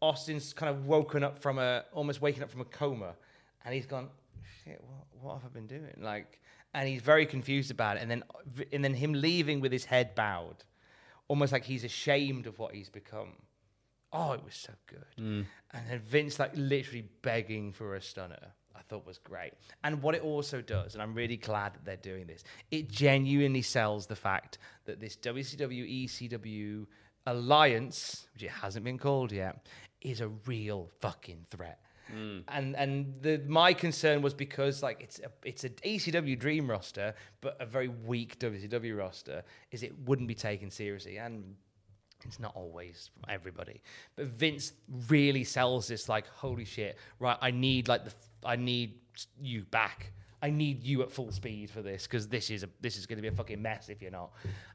[0.00, 3.14] austin's kind of woken up from a almost waking up from a coma
[3.64, 4.08] and he's gone
[4.64, 5.94] shit what, what have i been doing?
[6.00, 6.40] Like
[6.72, 8.22] and he's very confused about it and then
[8.72, 10.64] and then him leaving with his head bowed.
[11.28, 13.32] Almost like he's ashamed of what he's become
[14.14, 15.04] Oh, it was so good.
[15.18, 15.44] Mm.
[15.72, 18.52] And then Vince like literally begging for a stunner.
[18.76, 19.52] I thought was great.
[19.82, 23.62] And what it also does, and I'm really glad that they're doing this, it genuinely
[23.62, 26.86] sells the fact that this WCW ECW
[27.26, 29.66] alliance, which it hasn't been called yet,
[30.00, 31.80] is a real fucking threat.
[32.14, 32.44] Mm.
[32.48, 37.14] And and the my concern was because like it's a it's an ECW dream roster,
[37.40, 41.16] but a very weak WCW roster, is it wouldn't be taken seriously.
[41.16, 41.56] And
[42.24, 43.82] it's not always from everybody,
[44.16, 44.72] but Vince
[45.08, 47.36] really sells this like, holy shit, right?
[47.40, 48.12] I need like the,
[48.44, 48.98] I need
[49.40, 50.12] you back.
[50.42, 53.16] I need you at full speed for this because this is a this is going
[53.16, 54.30] to be a fucking mess if you're not.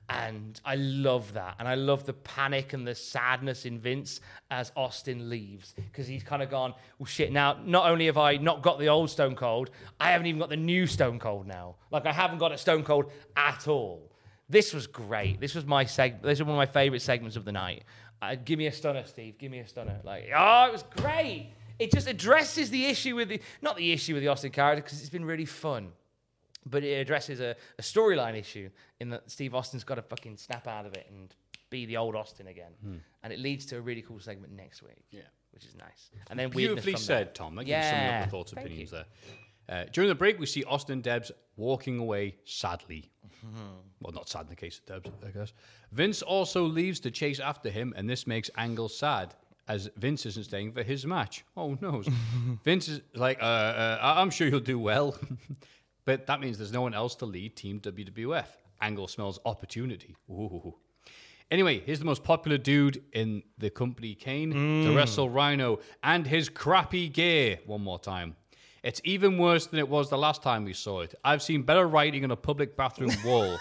[0.10, 4.72] And I love that, and I love the panic and the sadness in Vince as
[4.76, 7.32] Austin leaves because he's kind of gone, well, shit.
[7.32, 9.70] Now, not only have I not got the old Stone Cold,
[10.00, 11.76] I haven't even got the new Stone Cold now.
[11.92, 14.12] Like I haven't got a Stone Cold at all.
[14.50, 15.40] This was great.
[15.40, 16.22] This was my seg.
[16.22, 17.84] This was one of my favorite segments of the night.
[18.22, 19.38] Uh, give me a stunner, Steve.
[19.38, 20.00] Give me a stunner.
[20.04, 21.52] Like, oh, it was great.
[21.78, 25.00] It just addresses the issue with the not the issue with the Austin character because
[25.00, 25.92] it's been really fun,
[26.66, 28.70] but it addresses a, a storyline issue
[29.00, 31.34] in that Steve Austin's got to fucking snap out of it and
[31.70, 35.06] be the old Austin again, and it leads to a really cool segment next week.
[35.12, 35.22] Yeah.
[35.52, 36.10] which is nice.
[36.30, 37.36] And then Beautifully said, that.
[37.36, 37.56] Tom.
[37.56, 38.98] Thank you for summing Yeah, up the thoughts thank opinions you.
[38.98, 39.06] there.
[39.70, 43.12] Uh, during the break, we see Austin and Debs walking away sadly.
[43.46, 43.58] Mm-hmm.
[44.02, 45.54] Well, not sad in the case of Debs, I guess.
[45.92, 49.36] Vince also leaves to chase after him, and this makes Angle sad,
[49.68, 51.46] as Vince isn't staying for his match.
[51.56, 52.02] Oh, no.
[52.64, 55.16] Vince is like, uh, uh, I'm sure you'll do well.
[56.06, 58.48] But that means there's no one else to lead Team WWF.
[58.82, 60.16] Angle smells opportunity.
[60.28, 60.74] Ooh.
[61.52, 64.52] Anyway, here's the most popular dude in the company, Kane,
[64.86, 68.36] to wrestle Rhino and his crappy gear one more time.
[68.84, 71.16] It's even worse than it was the last time we saw it.
[71.24, 73.58] I've seen better writing on a public bathroom wall.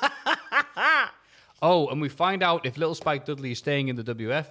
[1.63, 4.47] oh, and we find out if Little Spike Dudley is staying in the WF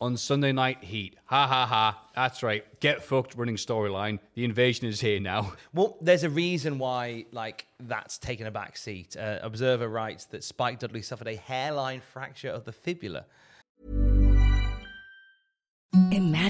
[0.00, 1.16] on Sunday Night Heat.
[1.26, 2.02] Ha ha ha.
[2.14, 2.64] That's right.
[2.80, 4.18] Get fucked running storyline.
[4.34, 5.52] The invasion is here now.
[5.74, 9.16] Well, there's a reason why, like, that's taken a back seat.
[9.16, 13.24] Uh, Observer writes that Spike Dudley suffered a hairline fracture of the fibula.
[16.12, 16.39] Imagine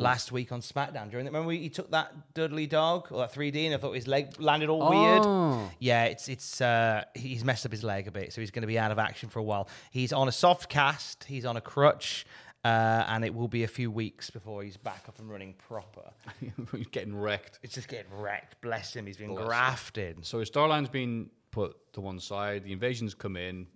[0.00, 3.66] Last week on SmackDown, during the, remember he took that Dudley dog or that 3D,
[3.66, 4.90] and I thought his leg landed all Oh.
[5.58, 5.70] weird.
[5.78, 8.66] Yeah, it's it's uh, he's messed up his leg a bit, so he's going to
[8.68, 9.68] be out of action for a while.
[9.90, 12.26] He's on a soft cast, he's on a crutch,
[12.64, 12.68] uh,
[13.08, 16.10] and it will be a few weeks before he's back up and running proper.
[16.76, 17.58] He's getting wrecked.
[17.62, 18.60] It's just getting wrecked.
[18.60, 19.46] Bless him, he's been Bless him.
[19.46, 20.26] grafted.
[20.26, 22.64] So his storyline's been put to one side.
[22.64, 23.66] The invasion's come in.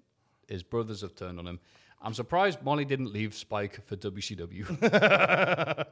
[0.48, 1.60] His brothers have turned on him.
[2.04, 4.66] I'm surprised Molly didn't leave Spike for WCW.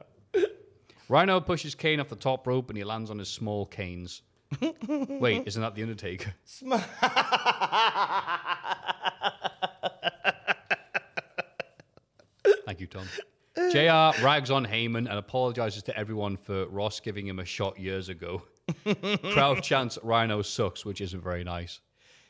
[1.11, 4.21] Rhino pushes Kane off the top rope and he lands on his small canes.
[4.87, 6.33] Wait, isn't that the Undertaker?
[12.65, 13.05] Thank you, Tom.
[13.57, 18.07] JR rags on Heyman and apologizes to everyone for Ross giving him a shot years
[18.07, 18.43] ago.
[19.33, 21.81] Crowd chants Rhino sucks, which isn't very nice.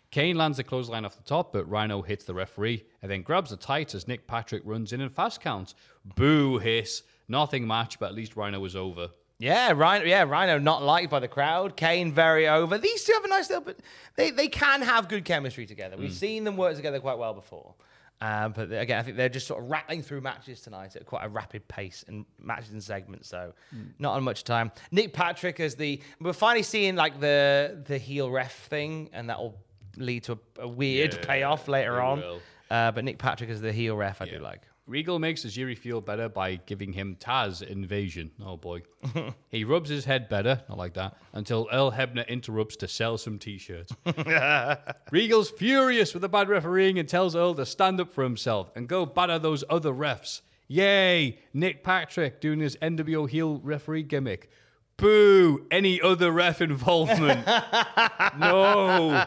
[0.10, 3.52] Kane lands the clothesline off the top, but Rhino hits the referee and then grabs
[3.52, 5.76] the tights as Nick Patrick runs in and fast counts.
[6.16, 7.04] Boo hiss.
[7.32, 9.10] Nothing match, but at least Rhino was over.
[9.40, 10.06] Yeah, Rhino.
[10.06, 11.76] Yeah, Rhino not liked by the crowd.
[11.76, 12.78] Kane very over.
[12.78, 13.80] These two have a nice little, but
[14.16, 15.98] they they can have good chemistry together.
[15.98, 17.74] We've seen them work together quite well before.
[18.22, 21.26] Um, but again, I think they're just sort of rattling through matches tonight at quite
[21.26, 23.30] a rapid pace and matches and segments.
[23.30, 23.54] So
[23.98, 24.72] not on much time.
[24.92, 29.40] Nick Patrick as the we're finally seeing like the the heel ref thing, and that
[29.40, 29.58] will
[29.98, 32.24] lead to a, a weird Yeah, payoff later on.
[32.70, 34.62] Uh, but Nick Patrick as the heel ref, I do like.
[34.92, 38.32] Regal makes Tajiri feel better by giving him Taz invasion.
[38.44, 38.82] Oh boy.
[39.50, 43.40] he rubs his head better, not like that, until Earl Hebner interrupts to sell some
[43.40, 43.94] t shirts.
[45.12, 48.90] Regal's furious with the bad refereeing and tells Earl to stand up for himself and
[48.90, 50.42] go batter those other refs.
[50.68, 51.40] Yay!
[51.54, 54.50] Nick Patrick doing his NWO heel referee gimmick.
[54.98, 55.68] Boo!
[55.72, 57.48] Any other ref involvement.
[58.38, 59.26] no.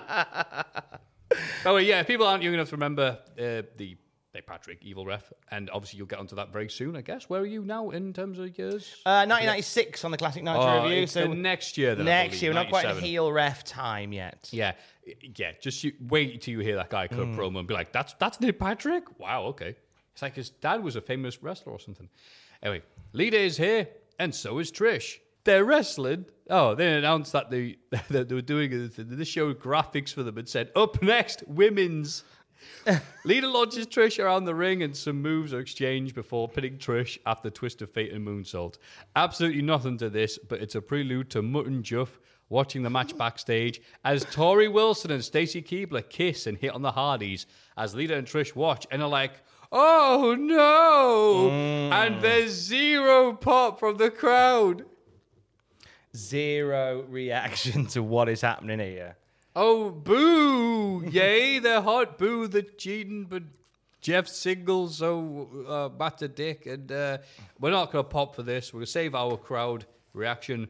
[1.64, 3.96] Oh yeah, if people aren't young enough to remember uh, the
[4.34, 7.28] Nick Patrick evil ref, and obviously you'll get onto that very soon, I guess.
[7.28, 9.00] Where are you now in terms of years?
[9.06, 11.06] Uh, 1996 on the Classic Nitro Oh, review.
[11.06, 11.94] So next year.
[11.94, 14.48] Then, next believe, year, we're not quite heel ref time yet.
[14.50, 14.72] Yeah,
[15.36, 15.52] yeah.
[15.60, 18.14] Just you, wait till you hear that guy cut a promo and be like, "That's
[18.14, 19.76] that's Nick Patrick." Wow, okay.
[20.12, 22.08] It's like his dad was a famous wrestler or something.
[22.62, 22.82] Anyway,
[23.12, 23.88] Lita is here,
[24.18, 25.18] and so is Trish.
[25.44, 26.24] They're wrestling.
[26.50, 27.76] Oh, they announced that they
[28.10, 29.28] that they were doing this.
[29.28, 32.24] Showed graphics for them and said, "Up next, women's."
[33.24, 37.50] Lita launches Trish around the ring, and some moves are exchanged before pinning Trish after
[37.50, 38.78] Twist of Fate and Moonsault.
[39.16, 42.18] Absolutely nothing to this, but it's a prelude to Mutt and Jeff
[42.48, 46.92] watching the match backstage as Torrie Wilson and Stacy Keibler kiss and hit on the
[46.92, 51.90] Hardys as Lita and Trish watch and are like, "Oh no!" Mm.
[51.92, 54.84] And there's zero pop from the crowd.
[56.16, 59.16] Zero reaction to what is happening here.
[59.56, 61.04] Oh, boo!
[61.08, 62.18] Yay, they're hot.
[62.18, 63.42] Boo, the cheating, but
[64.00, 66.66] Jeff Singles, so uh, a dick.
[66.66, 67.18] And uh,
[67.60, 68.72] we're not going to pop for this.
[68.72, 70.68] We're going to save our crowd reaction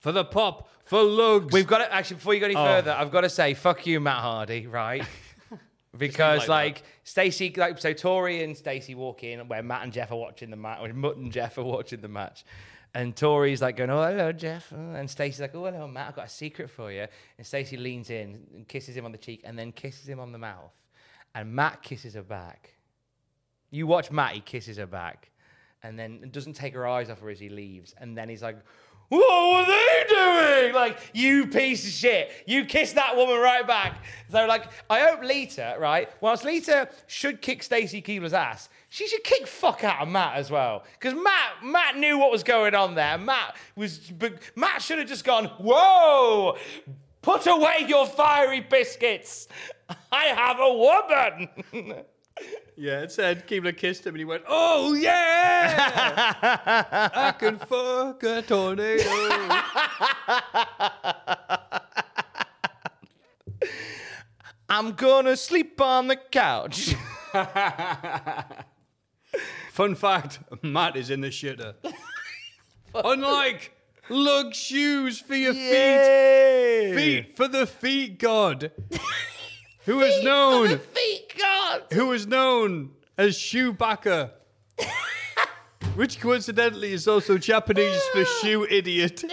[0.00, 1.52] for the pop for lugs.
[1.52, 2.64] We've got to actually before you go any Oh.
[2.64, 5.04] further, I've got to say fuck you, Matt Hardy, right?
[5.96, 10.10] because like like, Stacy, like so Torrie and Stacy walk in where Matt and Jeff
[10.10, 12.44] are watching the match, or Mutt and Jeff are watching the match.
[12.92, 16.08] And Torrie's like going, "Oh, hello, Jeff," and Stacy's like, "Oh, hello, Matt.
[16.08, 17.06] I've got a secret for you."
[17.38, 20.32] And Stacy leans in and kisses him on the cheek, and then kisses him on
[20.32, 20.74] the mouth.
[21.34, 22.74] And Matt kisses her back.
[23.70, 25.30] You watch Matt; he kisses her back,
[25.84, 27.94] and then doesn't take her eyes off her as he leaves.
[27.96, 28.58] And then he's like,
[29.08, 30.74] "What were they doing?
[30.74, 32.32] Like, you piece of shit!
[32.46, 36.08] You kissed that woman right back." So, like, I hope Lita, right?
[36.20, 40.50] Whilst Lita should kick Stacy Keibler's ass, she should kick fuck out of Matt as
[40.50, 43.16] well, because Matt, Matt knew what was going on there.
[43.16, 46.58] Matt was, but Matt should have just gone, "Whoa."
[47.22, 49.46] Put away your fiery biscuits.
[50.10, 51.48] I have a woman.
[52.76, 56.34] yeah, it said Keibler kissed him and he went, Oh, yeah!
[57.12, 59.04] I can fuck a tornado.
[64.68, 66.94] I'm gonna sleep on the couch.
[69.80, 71.72] Fun fact Matt is in the shitter.
[72.94, 73.74] Unlike
[74.10, 78.72] lug shoes for your feet, feet for the feet god,
[79.86, 81.84] who is known Feet God.
[81.94, 84.32] who is known as Shoebacker,
[85.94, 89.24] which coincidentally is also Japanese for shoe idiot.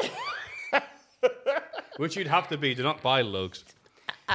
[1.98, 3.66] which you'd have to be to not buy lugs.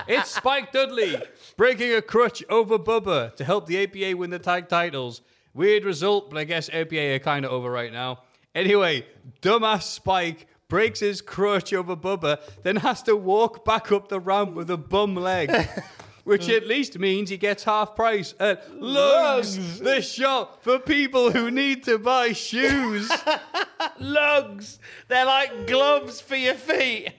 [0.06, 1.16] It's Spike Dudley
[1.56, 5.22] breaking a crutch over Bubba to help the APA win the tag titles.
[5.54, 8.22] Weird result, but I guess APA are kind of over right now.
[8.54, 9.06] Anyway,
[9.40, 14.54] dumbass Spike breaks his crutch over Bubba, then has to walk back up the ramp
[14.54, 15.52] with a bum leg.
[16.24, 21.50] Which at least means he gets half price at Lugs, the shop for people who
[21.50, 23.10] need to buy shoes.
[23.98, 24.78] Lugs.
[25.08, 27.12] They're like gloves for your feet.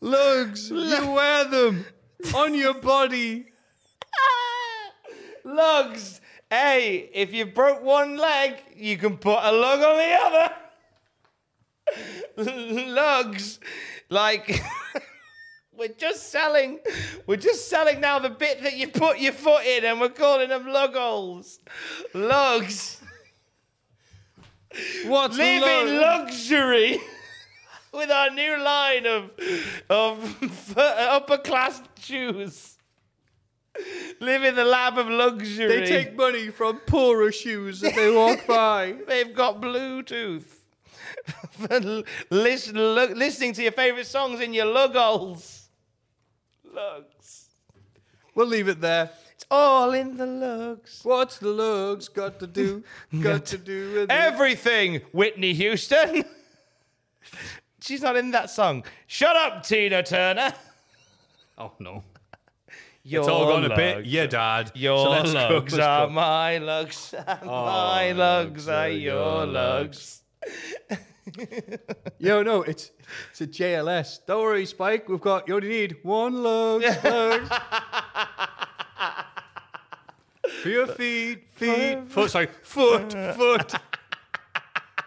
[0.00, 1.86] Lugs, you wear them
[2.34, 3.46] on your body.
[5.44, 6.20] Lugs.
[6.50, 10.14] Hey, if you broke one leg, you can put a lug on the
[12.46, 12.86] other.
[12.90, 13.60] Lugs.
[14.08, 14.62] Like
[15.78, 16.78] we're just selling
[17.26, 20.48] we're just selling now the bit that you put your foot in and we're calling
[20.48, 21.60] them lug holes.
[22.14, 23.02] Lugs.
[25.04, 26.26] What's Live in lug?
[26.28, 26.98] luxury
[27.92, 29.30] with our new line of
[29.90, 32.77] of upper class shoes.
[34.20, 35.68] Live in the lab of luxury.
[35.68, 38.96] They take money from poorer shoes as they walk by.
[39.06, 40.44] They've got Bluetooth.
[42.30, 45.68] Listen, look, listening to your favorite songs in your lug holes.
[46.72, 47.48] Lugs.
[48.34, 49.10] We'll leave it there.
[49.34, 51.00] It's all in the lugs.
[51.02, 52.82] What's the lugs got to do?
[53.20, 54.10] Got to do with it?
[54.10, 56.24] Everything, Whitney Houston.
[57.80, 58.84] She's not in that song.
[59.06, 60.52] Shut up, Tina Turner.
[61.56, 62.02] Oh no.
[63.08, 64.04] Your It's all gone a bit.
[64.04, 64.70] Yeah, Dad.
[64.74, 66.12] Your So let's go, lugs let's are go.
[66.12, 67.14] my lugs.
[67.14, 70.20] and oh, my lugs are your lugs.
[72.18, 72.90] Yo, no, it's
[73.30, 74.26] it's a JLS.
[74.26, 75.08] Don't worry, Spike.
[75.08, 75.48] We've got.
[75.48, 76.82] You only need one lug.
[77.04, 77.50] lug.
[80.62, 82.30] For your feet, feet, foot.
[82.30, 83.74] Sorry, foot, foot.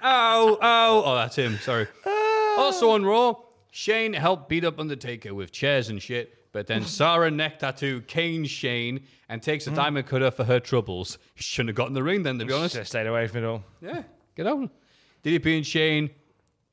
[0.04, 1.04] Ow, ow.
[1.06, 1.60] Oh, that's him.
[1.62, 1.88] Sorry.
[2.04, 2.56] Ah.
[2.62, 3.36] Also on Raw,
[3.70, 6.41] Shane helped beat up Undertaker with chairs and shit.
[6.52, 9.78] But then Sarah neck tattoo canes Shane and takes a hmm.
[9.78, 11.18] diamond cutter for her troubles.
[11.36, 12.76] Shouldn't have gotten the ring then, to be honest.
[12.76, 13.64] Just stayed away from it all.
[13.82, 14.04] Yeah,
[14.36, 14.70] get on.
[15.24, 16.10] DDP and Shane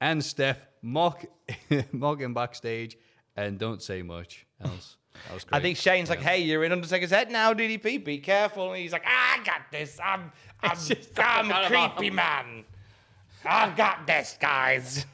[0.01, 1.25] and Steph mock
[1.93, 2.97] mock him backstage
[3.37, 4.97] and don't say much else.
[5.27, 5.59] That was great.
[5.59, 8.05] I think Shane's like, "Hey, you're in Undertaker's head now, DDP.
[8.05, 9.99] Be careful." And he's like, ah, "I got this.
[10.03, 10.33] I'm,
[10.63, 10.77] I'm,
[11.19, 12.65] I'm a creepy man.
[13.45, 15.07] I've got this, guys."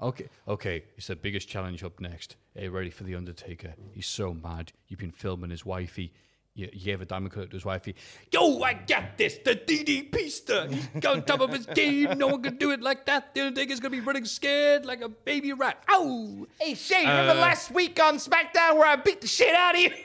[0.00, 0.84] Okay, okay.
[0.96, 2.36] It's the biggest challenge up next.
[2.60, 3.74] Are ready for the Undertaker?
[3.92, 4.72] He's so mad.
[4.88, 6.12] You've been filming his wifey.
[6.54, 7.94] You, you gave a diamond cut to his wifey.
[8.32, 9.38] Yo, I got this.
[9.44, 10.66] The DDP star.
[10.66, 12.18] He's on top of his game.
[12.18, 13.32] No one can do it like that.
[13.32, 15.84] The Undertaker's gonna be running scared like a baby rat.
[15.88, 16.48] Ow!
[16.60, 19.80] Hey, Shane, remember uh, last week on SmackDown where I beat the shit out of
[19.80, 19.90] you?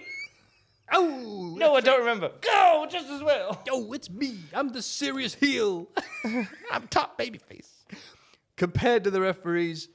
[0.91, 1.55] Oh!
[1.57, 2.30] No, I don't remember.
[2.41, 3.63] Go, just as well.
[3.65, 4.38] Yo, it's me.
[4.53, 5.88] I'm the serious heel.
[6.71, 7.69] I'm top babyface.
[8.57, 9.88] compared to the referees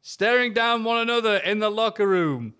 [0.00, 2.54] staring down one another in the locker room.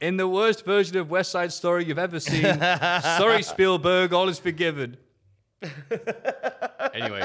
[0.00, 2.42] In the worst version of West Side Story you've ever seen.
[3.02, 4.96] Sorry, Spielberg, all is forgiven.
[6.92, 7.24] anyway,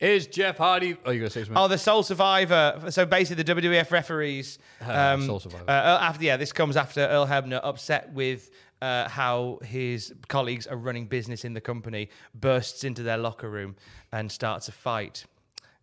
[0.00, 0.96] Is Jeff Hardy?
[1.04, 1.58] Oh, you gonna say something?
[1.58, 2.86] Oh, the sole survivor.
[2.88, 4.58] So basically, the WWF referees.
[4.80, 5.64] Um, Sole survivor.
[5.68, 10.76] Uh, after yeah, this comes after Earl Hebner, upset with uh, how his colleagues are
[10.76, 13.76] running business in the company, bursts into their locker room
[14.10, 15.26] and starts a fight,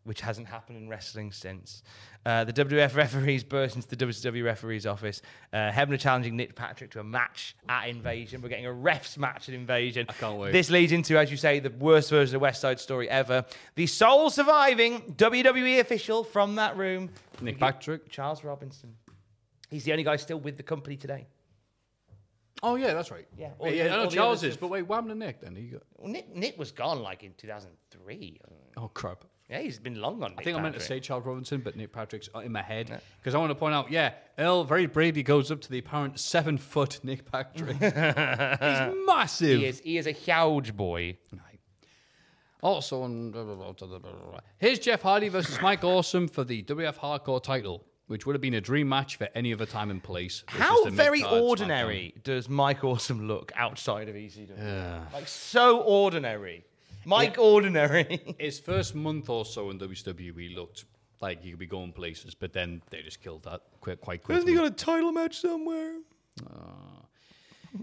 [0.03, 1.83] which hasn't happened in wrestling since.
[2.27, 5.21] Uh, the WWF referees burst into the WCW referees office.
[5.53, 8.41] Uh, Hebner challenging Nick Patrick to a match at Invasion.
[8.41, 10.07] We're getting a refs match at Invasion.
[10.09, 10.51] I can't wait.
[10.51, 13.45] This leads into, as you say, the worst version of West Side Story ever.
[13.75, 18.09] The sole surviving WWE official from that room, Nick Patrick.
[18.09, 18.93] Charles Robinson.
[19.69, 21.27] He's the only guy still with the company today.
[22.61, 23.25] Oh yeah, that's right.
[23.37, 23.71] Yeah, all yeah.
[23.71, 25.55] the yeah I know all Charles others is, but wait, what happened to Nick then?
[25.55, 28.41] He got, Well, Nick, Nick was gone like in 2003.
[28.75, 29.23] oh crap.
[29.49, 30.33] Yeah, he's been long on.
[30.37, 33.33] I think I meant to say Charles Robinson, but Nick Patrick's in my head because
[33.33, 36.57] I want to point out, yeah, Earl very bravely goes up to the apparent seven
[36.57, 37.77] foot Nick Patrick.
[37.77, 37.93] He's
[39.05, 39.59] massive.
[39.59, 39.79] he is.
[39.79, 41.17] He is a huge boy.
[42.61, 43.31] Also, on
[44.57, 48.55] here's Jeff Hardy versus Mike Awesome for the WF Hardcore title, which would have been
[48.55, 50.43] a dream match for any other time and place.
[50.47, 55.13] How very ordinary does Mike Awesome look outside of ECW?
[55.13, 56.65] Like so ordinary.
[57.07, 58.35] Mike Ordinary.
[58.39, 60.85] His first month or so in WWE looked
[61.21, 64.35] like he could be going places, but then they just killed that quite, quite quickly.
[64.35, 65.95] Hasn't he got a title match somewhere?
[66.45, 67.01] Uh,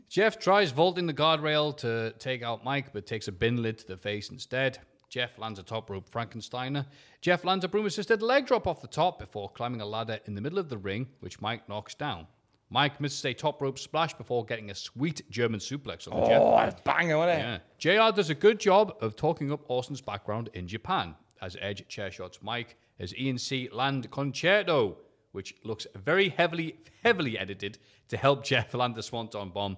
[0.08, 3.86] Jeff tries vaulting the guardrail to take out Mike, but takes a bin lid to
[3.88, 4.78] the face instead.
[5.08, 6.86] Jeff lands a top rope Frankensteiner.
[7.20, 10.34] Jeff lands a broom assisted leg drop off the top before climbing a ladder in
[10.34, 12.26] the middle of the ring, which Mike knocks down.
[12.74, 16.42] Mike misses a top rope splash before getting a sweet German suplex on the Jeff.
[16.42, 17.60] Oh, that's banger, wasn't it?
[17.80, 18.10] Yeah.
[18.10, 22.10] JR does a good job of talking up Austin's background in Japan as Edge chair
[22.10, 24.96] shots Mike as ENC land con-chair-to,
[25.30, 26.74] which looks very heavily,
[27.04, 27.78] heavily edited
[28.08, 29.76] to help Jeff land the Swanton bomb.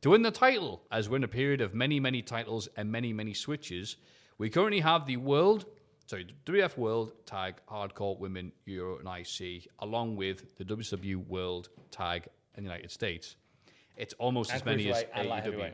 [0.00, 3.12] To win the title, as we're in a period of many, many titles and many,
[3.12, 3.96] many switches,
[4.38, 5.66] we currently have the World,
[6.06, 12.26] sorry, WF World Tag Hardcore Women Euro and IC, along with the WCW World Tag
[12.58, 13.36] in the United States.
[13.96, 15.72] It's almost And as many as AEW.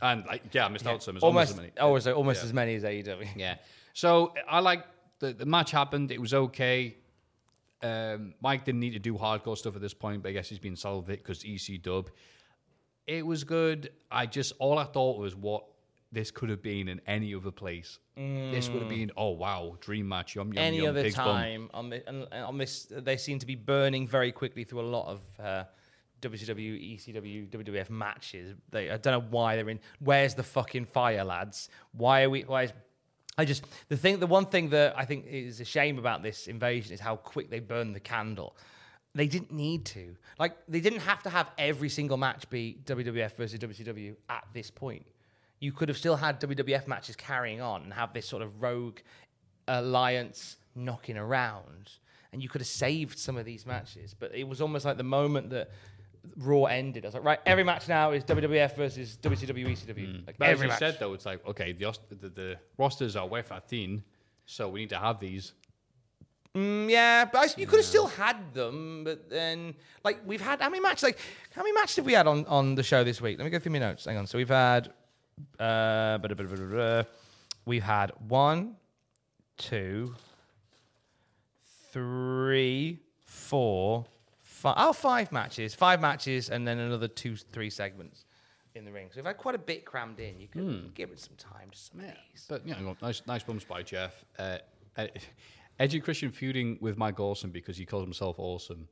[0.00, 1.16] And like, yeah, I missed out some.
[1.16, 1.70] It's Almost, almost as many.
[1.80, 2.46] almost, almost Yeah.
[2.46, 3.26] as many as AEW.
[3.36, 3.56] Yeah.
[3.94, 4.84] So I like
[5.18, 6.12] the, the match happened.
[6.12, 6.96] It was okay.
[7.82, 10.58] Um, Mike didn't need to do hardcore stuff at this point, but I guess he's
[10.60, 12.10] been solved with it because EC dub.
[13.06, 13.90] It was good.
[14.10, 15.64] I just all I thought was what
[16.12, 17.98] this could have been in any other place.
[18.16, 20.34] This would have been oh wow, dream match.
[20.36, 20.88] Yum yum Any yum.
[20.88, 21.24] other pig's bum.
[21.26, 25.06] time on, the, on this, they seem to be burning very quickly through a lot
[25.08, 25.64] of uh,
[26.20, 28.54] WCW, ECW, WWF matches.
[28.70, 29.80] They, I don't know why they're in.
[30.00, 31.68] Where's the fucking fire, lads?
[31.92, 32.42] Why are we?
[32.42, 32.72] Why is
[33.38, 34.18] I just the thing.
[34.18, 37.48] The one thing that I think is a shame about this invasion is how quick
[37.48, 38.56] they burn the candle.
[39.14, 40.16] They didn't need to.
[40.38, 44.70] Like they didn't have to have every single match be WWF versus WCW at this
[44.70, 45.06] point.
[45.60, 48.98] You could have still had WWF matches carrying on and have this sort of rogue
[49.68, 51.92] alliance knocking around,
[52.32, 54.14] and you could have saved some of these matches.
[54.18, 55.70] But it was almost like the moment that
[56.36, 57.04] Raw ended.
[57.04, 60.26] I was like, right, every match now is WWF versus WCW, ECW.
[60.26, 60.78] Like But as every you match.
[60.78, 64.02] said though, it's like okay, the, the, the rosters are way thin,
[64.46, 65.52] so we need to have these.
[66.54, 69.74] Mm, yeah, but I s you could have still had them, but then
[70.04, 71.02] like we've had how many matches?
[71.02, 71.18] Like
[71.54, 73.38] how many matches have we had on on the show this week?
[73.38, 74.06] Let me go through my notes.
[74.06, 74.26] Hang on.
[74.26, 74.92] So we've had
[75.58, 76.18] uh,
[77.66, 78.76] we've had one,
[79.56, 80.14] two,
[81.92, 84.04] three, four,
[84.58, 84.74] five.
[84.76, 88.24] Oh, five matches, five matches, and then another two, three segments
[88.74, 89.08] in the ring.
[89.10, 90.40] So we've had quite a bit crammed in.
[90.40, 92.46] You could give it some time to some these.
[92.48, 94.24] But you know, nice nice bumps by Jeff.
[94.38, 94.58] Uh,
[94.96, 95.06] uh,
[95.78, 98.88] Edge and Christian feuding with Mike Awesome because he calls himself awesome.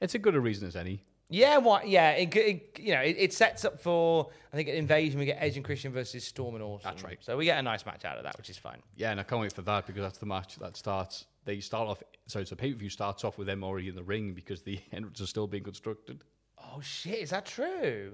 [0.00, 1.04] It's a good a reason as any.
[1.28, 1.88] Yeah, what?
[1.88, 5.26] Yeah, it, it, you know, it, it sets up for I think at Invasion we
[5.26, 6.90] get Edge and Christian versus Storm and Awesome.
[6.90, 7.18] That's right.
[7.20, 8.82] So we get a nice match out of that, which is fine.
[8.96, 11.26] Yeah, and I can't wait for that because that's the match that starts.
[11.44, 12.02] They start off.
[12.26, 14.62] So it's a pay per view starts off with them already in the ring because
[14.62, 16.22] the entrance is still being constructed.
[16.58, 18.12] Oh shit, is that true?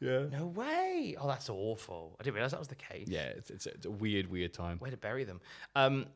[0.00, 0.24] Yeah.
[0.32, 1.16] No way.
[1.18, 2.16] Oh, that's awful.
[2.20, 3.06] I didn't realize that was the case.
[3.08, 4.78] Yeah, it's, it's, it's a weird, weird time.
[4.80, 5.40] Way to bury them.
[5.76, 6.06] Um,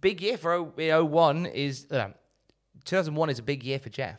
[0.00, 2.08] big year for o- in 01 is uh,
[2.84, 4.18] 2001 is a big year for Jeff.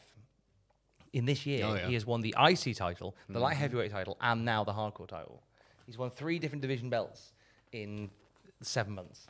[1.13, 1.87] In this year, Oh, yeah.
[1.87, 5.41] he has won the IC title, the light heavyweight title, and now the hardcore title.
[5.85, 7.31] He's won three different division belts
[7.71, 8.09] in
[8.61, 9.25] seven months.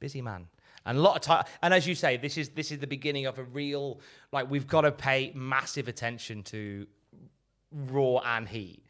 [0.00, 0.46] Busy man.
[0.84, 3.26] And a lot of time, and as you say, this is this is the beginning
[3.26, 4.00] of a real
[4.32, 6.86] like we've got to pay massive attention to
[7.70, 8.82] Raw and Heat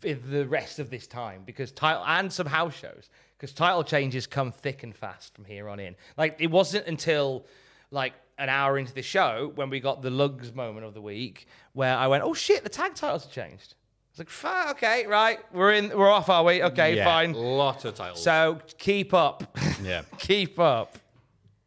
[0.00, 4.50] the rest of this time because title and some house shows because title changes come
[4.50, 5.94] thick and fast from here on in.
[6.16, 7.46] Like it wasn't until
[7.90, 11.46] like an hour into the show when we got the lugs moment of the week
[11.74, 13.74] where I went, "Oh shit, the tag titles have changed."
[14.12, 16.62] was like, "Fine, okay, right, we're in, we're off, are we?
[16.62, 17.32] Okay, Yeah, fine.
[17.34, 18.22] Lots of titles.
[18.22, 20.02] So keep up, yeah.
[20.18, 20.98] keep up."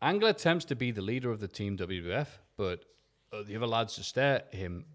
[0.02, 2.86] Angle attempts to be the leader of the team WWF, but
[3.34, 4.86] uh, the other lads just stare at him,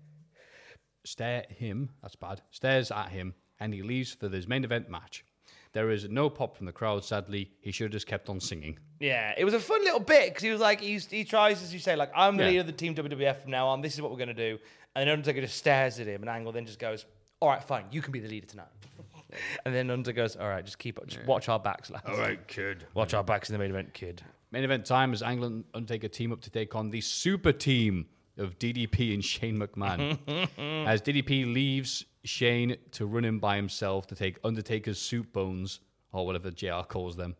[1.04, 4.88] stare at him, that's bad, stares at him, and he leaves for this main event
[4.88, 5.24] match.
[5.72, 7.50] There is no pop from the crowd, sadly.
[7.60, 8.78] He should have just kept on singing.
[9.00, 11.72] Yeah, it was a fun little bit because he was like, he's, he tries, as
[11.72, 12.48] you say, like, I'm the Yeah.
[12.50, 13.80] leader of the team WWF from now on.
[13.80, 14.58] This is what we're going to do.
[14.94, 17.06] And then Undertaker just stares at him, and Angle then just goes,
[17.40, 18.68] All right, fine, you can be the leader tonight.
[19.64, 22.04] and then Undertaker goes, All right, just keep up, just watch our backs, lads.
[22.06, 22.84] All right, kid.
[22.92, 24.22] Watch our backs in the main event, kid.
[24.52, 28.06] Main event time as Angle and Undertaker team up to take on the super team
[28.36, 30.18] of DDP and Shane McMahon.
[30.86, 35.80] as DDP leaves Shane to run in by himself to take Undertaker's soup bones,
[36.12, 37.34] or whatever JR calls them.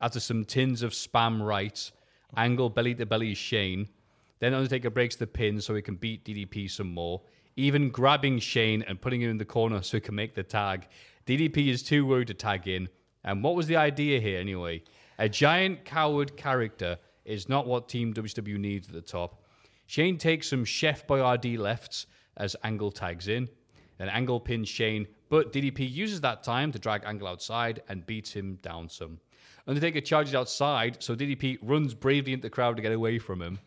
[0.00, 1.92] After some tins of spam rice,
[2.36, 3.88] Angle belly to belly Shane.
[4.40, 7.22] Then Undertaker breaks the pin so he can beat DDP some more,
[7.54, 10.88] even grabbing Shane and putting him in the corner so he can make the tag.
[11.24, 12.88] DDP is too worried to tag in.
[13.22, 14.82] And what was the idea here anyway?
[15.20, 19.42] A giant coward character is not what Team WCW needs at the top.
[19.86, 23.48] Shane takes some Chef Boyardee lefts as Angle tags in.
[23.98, 28.32] Then Angle pins Shane, but DDP uses that time to drag Angle outside and beats
[28.32, 29.18] him down some.
[29.66, 33.58] Undertaker charges outside, so DDP runs bravely into the crowd to get away from him.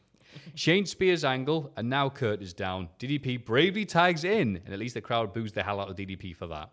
[0.56, 2.88] Shane spears Angle, and now Kurt is down.
[2.98, 6.34] DDP bravely tags in, and at least the crowd boos the hell out of DDP
[6.34, 6.70] for that.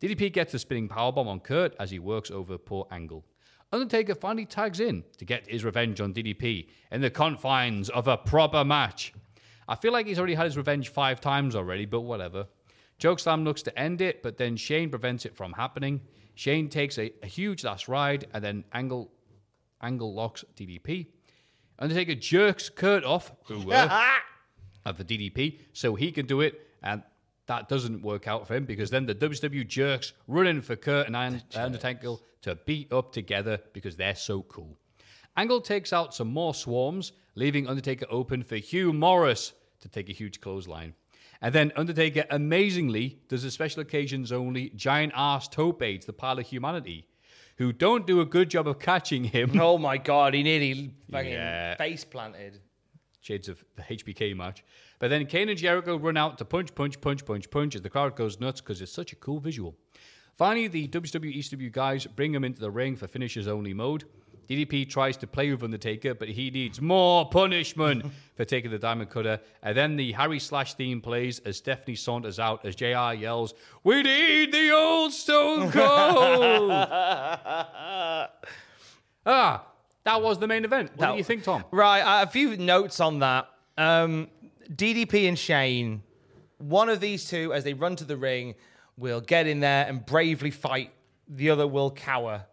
[0.00, 3.22] DDP gets a spinning powerbomb on Kurt as he works over poor Angle.
[3.74, 8.16] Undertaker finally tags in to get his revenge on DDP in the confines of a
[8.16, 9.12] proper match.
[9.66, 12.46] I feel like he's already had his revenge five times already, but whatever.
[13.00, 16.02] Chokeslam looks to end it, but then Shane prevents it from happening.
[16.36, 19.10] Shane takes a, a huge last ride, and then Angle
[19.82, 21.08] Angle locks DDP.
[21.80, 23.90] Undertaker jerks Kurt off, who were
[24.86, 27.02] of the DDP, so he can do it, and
[27.46, 31.06] that doesn't work out for him because then the WCW jerks run in for Kurt
[31.06, 34.78] and Un- Undertaker to beat up together because they're so cool.
[35.36, 40.12] Angle takes out some more swarms, leaving Undertaker open for Hugh Morrus to take a
[40.12, 40.94] huge clothesline.
[41.42, 46.38] And then Undertaker amazingly does a special occasions only giant ass tope to the pile
[46.38, 47.06] of humanity,
[47.56, 49.58] who don't do a good job of catching him.
[49.60, 51.76] Oh my God, he nearly fucking Yeah.
[51.76, 52.60] face planted.
[53.20, 54.62] shades of the HBK match.
[54.98, 57.90] But then Kane and Jericho run out to punch, punch, punch, punch, punch as the
[57.90, 59.74] crowd goes nuts because it's such a cool visual.
[60.36, 64.04] Finally, the WWE ECW guys bring him into the ring for finishers only mode.
[64.48, 68.04] DDP tries to play with Undertaker, but he needs more punishment
[68.36, 69.40] for taking the diamond cutter.
[69.62, 73.54] And then the Harry Slash theme plays as Stephanie saunters out as JR yells,
[73.84, 76.70] We need the old Stone Cold!
[79.26, 79.64] ah,
[80.04, 80.90] that was the main event.
[80.90, 81.64] What That- do you think, Tom?
[81.70, 83.48] Right, a few notes on that.
[83.78, 84.28] Um,
[84.70, 86.02] DDP and Shane,
[86.58, 88.54] one of these two, as they run to the ring,
[88.96, 90.92] will get in there and bravely fight.
[91.28, 92.46] The other will cower.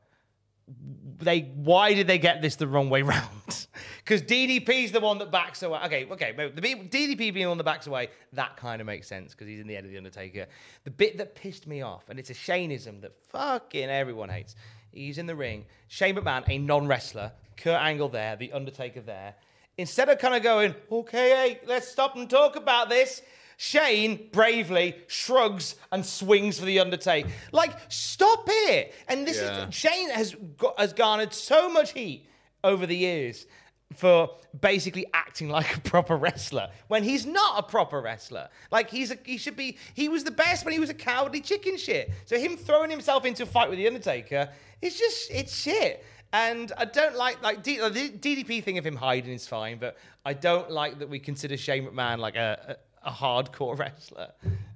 [1.17, 3.67] They, why did they get this the wrong way round?
[3.99, 5.79] Because DDP's the one that backs away.
[5.85, 9.47] Okay, okay, the DDP being on the backs away, that kind of makes sense because
[9.47, 10.47] he's in the head of the Undertaker.
[10.83, 14.55] The bit that pissed me off, and it's a Shaneism that fucking everyone hates.
[14.91, 15.65] He's in the ring.
[15.87, 17.31] Shane McMahon, a non-wrestler.
[17.57, 19.35] Kurt Angle there, the Undertaker there.
[19.77, 23.21] Instead of kind of going, okay, hey, let's stop and talk about this.
[23.57, 27.29] Shane bravely shrugs and swings for the Undertaker.
[27.51, 28.93] Like, stop it!
[29.07, 29.67] And this Yeah.
[29.67, 32.27] is Shane has got, has garnered so much heat
[32.63, 33.45] over the years
[33.95, 34.29] for
[34.59, 38.49] basically acting like a proper wrestler when he's not a proper wrestler.
[38.71, 39.77] Like he's a, he should be.
[39.93, 42.11] He was the best when he was a cowardly chicken shit.
[42.25, 44.49] So him throwing himself into a fight with the Undertaker
[44.81, 46.03] is just it's shit.
[46.33, 49.97] And I don't like like D, the DDP thing of him hiding is fine, but
[50.25, 54.29] I don't like that we consider Shane McMahon like a, a, a hardcore wrestler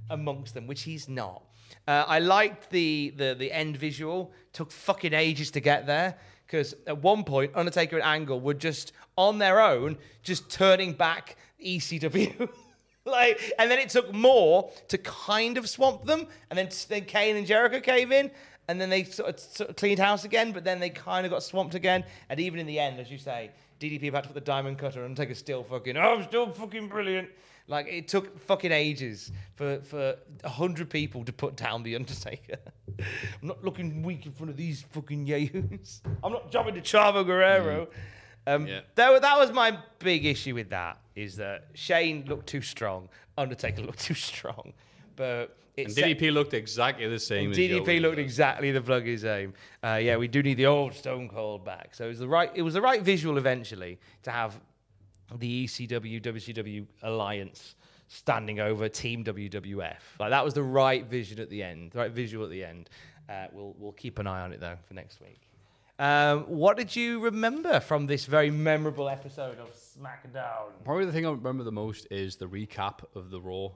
[0.09, 1.43] amongst them, which he's not.
[1.87, 4.33] Uh, I liked the, the the end visual.
[4.53, 8.91] Took fucking ages to get there because at one point Undertaker and Angle were just
[9.17, 12.49] on their own, just turning back ECW.
[13.05, 17.35] like, and then it took more to kind of swamp them, and then then Kane
[17.35, 18.31] and Jericho came in,
[18.67, 21.31] and then they sort of, sort of cleaned house again, but then they kind of
[21.31, 24.35] got swamped again, and even in the end, as you say, DDP about to put
[24.35, 27.29] the diamond cutter and Undertaker still fucking, oh, I'm still fucking brilliant.
[27.67, 32.57] Like it took fucking ages for for a hundred people to put down the Undertaker.
[32.99, 36.01] I'm not looking weak in front of these fucking yahoos.
[36.23, 37.87] I'm not jumping to Chavo Guerrero.
[38.45, 38.81] Um, Yeah.
[38.93, 43.81] that, that was my big issue with that is that Shane looked too strong, Undertaker
[43.81, 44.73] looked too strong,
[45.15, 47.51] but it And set- DDP looked exactly the same.
[47.51, 47.99] as DDP Joey.
[47.99, 49.53] looked exactly the plug his aim.
[49.83, 51.93] Uh, yeah, we do need the old Stone Cold back.
[51.95, 52.51] So it was the right.
[52.55, 54.59] It was the right visual eventually to have
[55.37, 57.75] the ECW WCW alliance
[58.07, 59.95] standing over Team WWF.
[60.19, 62.89] Like that was the right vision at the end, the right visual at the end.
[63.27, 65.41] Uh, we'll we'll keep an eye on it though for next week.
[65.97, 70.71] Um, what did you remember from this very memorable episode of SmackDown?
[70.83, 73.69] Probably the thing I remember the most is the recap of the Raw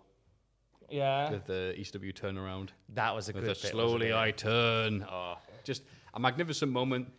[0.92, 2.70] Yeah, with the ECW turnaround.
[2.94, 5.06] that was a With good the bit, slowly wasn't I turn.
[5.10, 5.84] Oh, just
[6.14, 7.12] a magnificent moment.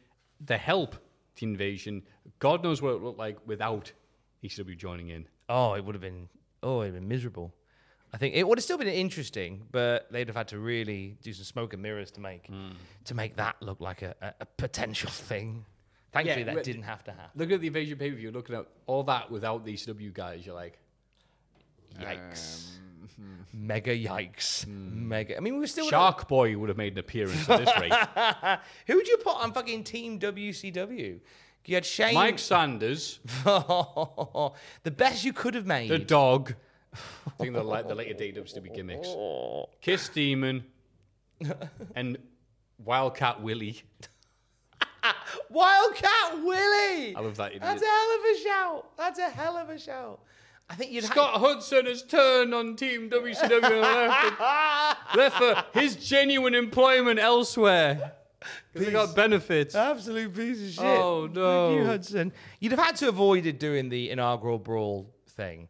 [0.44, 0.96] The help,
[1.36, 2.02] the invasion.
[2.38, 3.92] God knows what it looked like without
[4.42, 5.26] ECW joining in.
[5.48, 6.28] Oh, it would have been.
[6.62, 7.54] Oh, it'd been miserable.
[8.12, 11.32] I think it would have still been interesting, but they'd have had to really do
[11.32, 12.70] some smoke and mirrors to make hmm.
[13.04, 15.64] to make that look like a, a, a potential thing.
[16.12, 17.30] Thankfully, that but- didn't have to happen.
[17.36, 18.32] Look at the invasion pay per view.
[18.32, 20.78] Looking at all that without the ECW guys, you're like,
[21.98, 22.66] Yikes!
[22.66, 22.89] Um,
[23.20, 23.44] Mm.
[23.52, 24.64] Mega yikes!
[24.66, 24.92] Mm.
[25.02, 25.36] Mega.
[25.36, 27.92] I mean, we were still Shark Boy would have made an appearance at this rate.
[28.86, 31.20] Who would you put on fucking Team WCW?
[31.66, 32.14] You had Shane.
[32.14, 35.90] Mike Sanders, the best you could have made.
[35.90, 36.54] the dog.
[36.92, 38.14] I think the, la- the later
[38.60, 39.08] be gimmicks.
[39.80, 40.64] Kiss Demon
[41.94, 42.18] and
[42.84, 43.82] Wildcat Willie.
[45.48, 47.14] Wildcat Willie.
[47.14, 47.62] I love that idiot.
[47.62, 48.96] That's a hell of a shout.
[48.96, 50.20] That's a hell of a shout.
[50.70, 55.96] I think you'd Scott Hudson has turned on Team WCW and left, left for his
[55.96, 58.12] genuine employment elsewhere.
[58.72, 59.74] Because they got benefits.
[59.74, 60.84] Absolute piece of shit.
[60.84, 61.74] Oh, no.
[61.74, 62.32] You, Hudson.
[62.60, 65.68] You'd have had to avoided doing the inaugural brawl thing.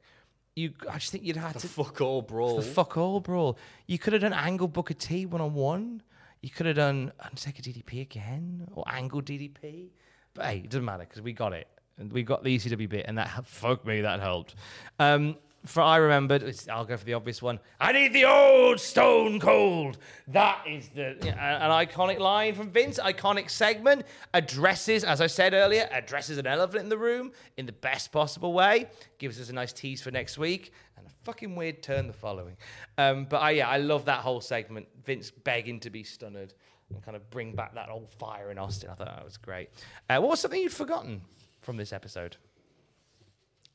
[0.55, 2.57] You, I just think you'd have to Fuck all brawl.
[2.57, 3.59] the fuck all brawl.
[3.87, 6.03] You could have done Angle Booker T one on one.
[6.43, 9.89] You could have done Undertaker DDP again or Angle DDP.
[10.35, 11.67] But hey, it doesn't matter because we got it.
[12.01, 14.55] And we got the ECW bit, and that fuck me, that helped.
[14.99, 15.37] Um,
[15.67, 17.61] for I remembered, I'll go for the obvious one.
[17.79, 19.99] I need the old Stone Cold.
[20.29, 22.99] That is the an iconic line from Vince.
[22.99, 27.73] Iconic segment addresses, as I said earlier, addresses an elephant in the room in the
[27.73, 28.89] best possible way.
[29.19, 32.57] Gives us a nice tease for next week, and a fucking weird turn the following.
[32.97, 34.89] Um, but I, yeah, I love that whole segment.
[35.05, 38.89] Vince begging to be stunned and kind of bring back that old fire in Austin.
[38.89, 39.69] I thought that was great.
[40.09, 41.21] Uh, what was something you'd forgotten
[41.61, 42.37] from this episode?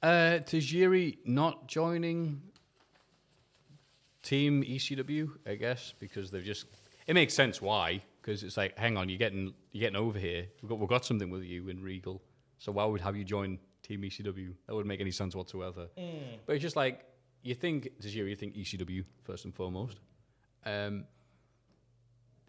[0.02, 2.42] Uh, Tajiri not joining
[4.22, 6.66] Team ECW, I guess, because they've just.
[7.08, 10.48] It makes sense why, because it's like, hang on, you're getting you're getting over here.
[10.62, 12.22] We've got we've got something with you in Regal,
[12.58, 14.54] so why would have you join Team ECW?
[14.68, 15.88] That wouldn't make any sense whatsoever.
[16.46, 17.06] But it's just like
[17.44, 20.00] you think Tajiri, you think ECW first and foremost,
[20.66, 21.06] um,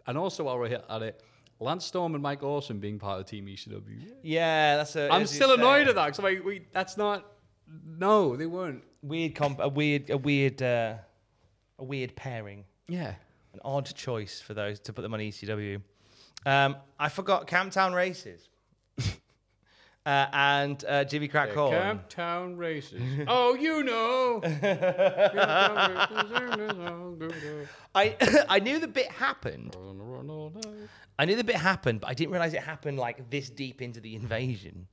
[0.07, 1.23] and also while we're here at it.
[1.59, 4.11] Lance Storm and Mike Awesome being part of Team ECW.
[4.21, 5.11] Yeah, that's a.
[5.11, 7.25] I'm still annoyed at that because like, we, that's not.
[7.85, 8.83] No, they weren't.
[9.01, 10.95] Weird, comp- a weird, a weird, uh,
[11.79, 12.65] a weird pairing.
[12.87, 13.13] Yeah.
[13.53, 15.81] An odd choice for those to put them on ECW.
[16.45, 18.47] Um, I forgot Camptown Races.
[20.05, 21.73] uh, and uh, Jimmy Crack Corn.
[21.73, 23.01] Camptown races.
[23.27, 24.41] oh, you know.
[27.95, 29.75] I I knew the bit happened.
[31.19, 33.99] I knew the bit happened, but I didn't realize it happened like this deep into
[33.99, 34.87] the invasion.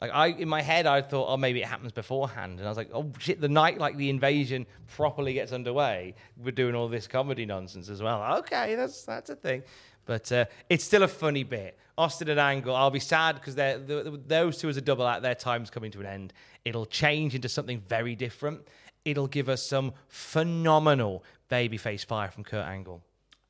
[0.00, 2.76] Like I, in my head, I thought, oh, maybe it happens beforehand, and I was
[2.76, 4.66] like, oh shit, the night like the invasion
[4.96, 8.38] properly gets underway, we're doing all this comedy nonsense as well.
[8.40, 9.62] Okay, that's that's a thing,
[10.04, 11.78] but uh, it's still a funny bit.
[11.96, 15.06] Austin and Angle, I'll be sad because they're the, the- those two as a double
[15.06, 16.32] act, their time's coming to an end.
[16.64, 18.66] It'll change into something very different.
[19.04, 23.00] It'll give us some phenomenal babyface fire from Kurt Angle.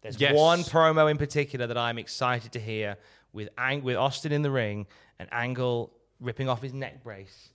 [0.05, 0.35] There's Yes.
[0.37, 2.99] one promo in particular that I'm excited to hear
[3.33, 4.87] with Ang- with Austin in the ring
[5.19, 7.49] and Angle ripping off his neck brace,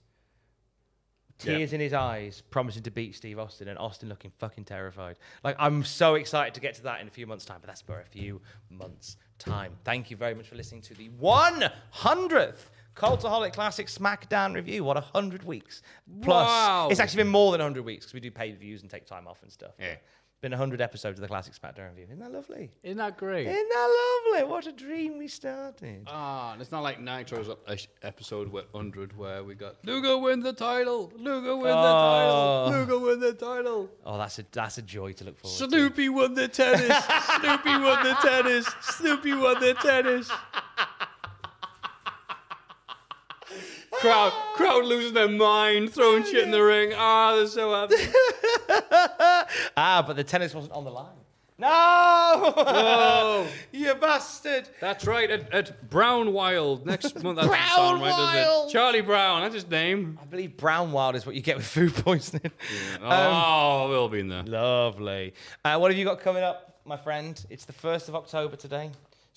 [1.38, 5.14] tears in his eyes, promising to beat Steve Austin, and Austin looking fucking terrified.
[5.44, 7.82] Like I'm so excited to get to that in a few months' time, but that's
[7.82, 9.78] for a few months' time.
[9.84, 14.82] Thank you very much for listening to the 100th Cultaholic Classic SmackDown review.
[14.84, 15.80] What a hundred weeks
[16.20, 16.46] plus!
[16.48, 16.88] Wow.
[16.90, 19.28] It's actually been more than hundred weeks because we do pay views and take time
[19.28, 19.72] off and stuff.
[19.78, 19.94] Yeah.
[20.40, 22.04] Been 100 episodes of the Classic SmackDown review.
[22.04, 22.70] Isn't that lovely?
[22.82, 23.46] Isn't that great?
[23.46, 24.50] Isn't that lovely?
[24.50, 26.04] What a dream we started.
[26.06, 30.40] Ah, and it's not like Nitro's ep- ep- episode 100 where we got Luger win
[30.40, 31.82] the title, Luger win Oh.
[31.82, 35.58] the title, Luger win the title, Oh, that's a that's a joy to look forward
[35.58, 35.68] to.
[35.68, 37.04] Snoopy won the tennis,
[37.38, 40.30] Snoopy won the tennis, Snoopy won the tennis.
[43.92, 46.94] crowd, crowd losing their mind, throwing shit in the ring.
[46.96, 47.96] Ah, they're so happy.
[49.76, 51.16] Ah, but the tennis wasn't on the line.
[51.58, 53.46] No!
[53.72, 54.68] You bastard!
[54.80, 55.30] that's right.
[55.30, 57.36] At, at Brown Wild next month.
[57.36, 58.68] That doesn't Brown sound right, does Wild.
[58.68, 58.72] it?
[58.72, 59.42] Charlie Brown.
[59.42, 60.18] That's his name.
[60.20, 62.50] I believe brown wild is what you get with food poisoning.
[63.02, 64.42] oh, we'll be in there.
[64.42, 65.34] Lovely.
[65.64, 67.42] Uh, what have you got coming up, my friend?
[67.50, 68.90] It's the 1st of October today.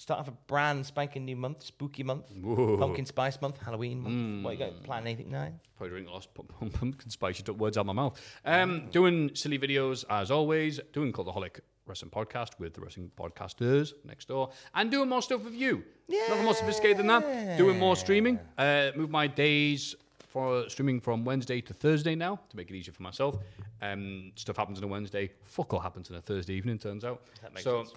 [0.04, 2.76] Start off a brand spanking new month, spooky month, Whoa.
[2.78, 4.44] pumpkin spice month, Halloween month.
[4.44, 4.84] What you got?
[4.84, 5.48] Plan anything now?
[5.78, 7.38] Probably drink lost pu- pu- pumpkin spice.
[7.38, 8.20] You took words out of my mouth.
[8.44, 10.82] Um, doing silly videos as always.
[10.92, 15.54] Doing Cultaholic Wrestling Podcast with the wrestling podcasters next door, and doing more stuff with
[15.54, 15.86] you.
[16.10, 17.58] Nothing more sophisticated than that.
[17.58, 18.42] Doing more streaming.
[18.58, 22.92] Uh, move my days for streaming from Wednesday to Thursday now to make it easier
[22.94, 23.38] for myself.
[23.82, 25.32] Um, stuff happens on a Wednesday.
[25.44, 26.78] Fuck all happens on a Thursday evening.
[26.78, 27.22] Turns out.
[27.42, 27.94] That makes so, sense.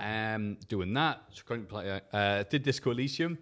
[0.00, 1.22] Um, doing that.
[1.30, 3.38] So currently play, uh, did Disco Elysium.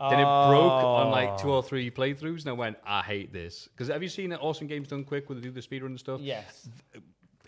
[0.00, 3.68] Then it broke on like two or three playthroughs, and I went, I hate this.
[3.72, 4.38] Because have you seen it?
[4.40, 6.20] Awesome Games Done Quick, where they do the speedrun and stuff?
[6.20, 6.68] Yes.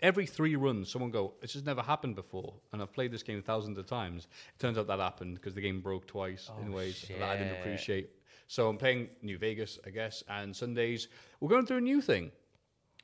[0.01, 2.53] Every three runs, someone go, This has never happened before.
[2.73, 4.27] And I've played this game thousands of times.
[4.55, 7.53] It turns out that happened because the game broke twice in ways that I didn't
[7.53, 7.59] shit.
[7.61, 8.09] appreciate.
[8.47, 11.07] So I'm playing New Vegas, I guess, and Sundays.
[11.39, 12.31] We're going through a new thing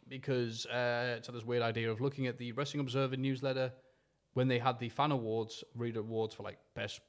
[0.10, 3.72] because uh, it's had this weird idea of looking at the Wrestling Observer newsletter
[4.38, 7.01] when they had the fan awards, reader awards for like best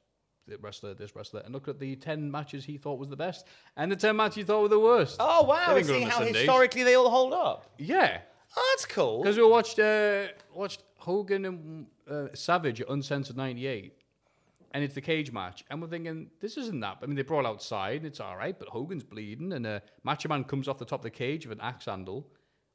[0.62, 3.46] wrestler, this wrestler, and look at the 10 matches he thought was the best
[3.76, 5.16] and the 10 matches he thought were the worst.
[5.20, 5.74] Oh wow!
[5.74, 6.36] They've And see how Sundays.
[6.36, 7.70] historically they all hold up.
[7.76, 8.20] Yeah.
[8.56, 9.22] Oh, that's cool.
[9.22, 13.92] Because we watched uh, watched Hogan and uh, Savage at Uncensored 98.
[14.72, 15.64] And it's the cage match.
[15.70, 16.98] And we're thinking, this isn't that.
[17.02, 20.28] I mean, they brought outside, and it's all right, but Hogan's bleeding, and uh, Macho
[20.28, 22.26] Man comes off the top of the cage with an axe handle.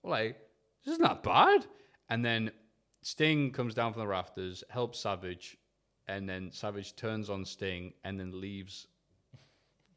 [0.01, 0.37] We're like,
[0.83, 1.67] this isn't that bad.
[2.09, 2.51] And then
[3.03, 5.57] Sting comes down from the rafters, helps Savage,
[6.07, 8.87] and then Savage turns on Sting and then leaves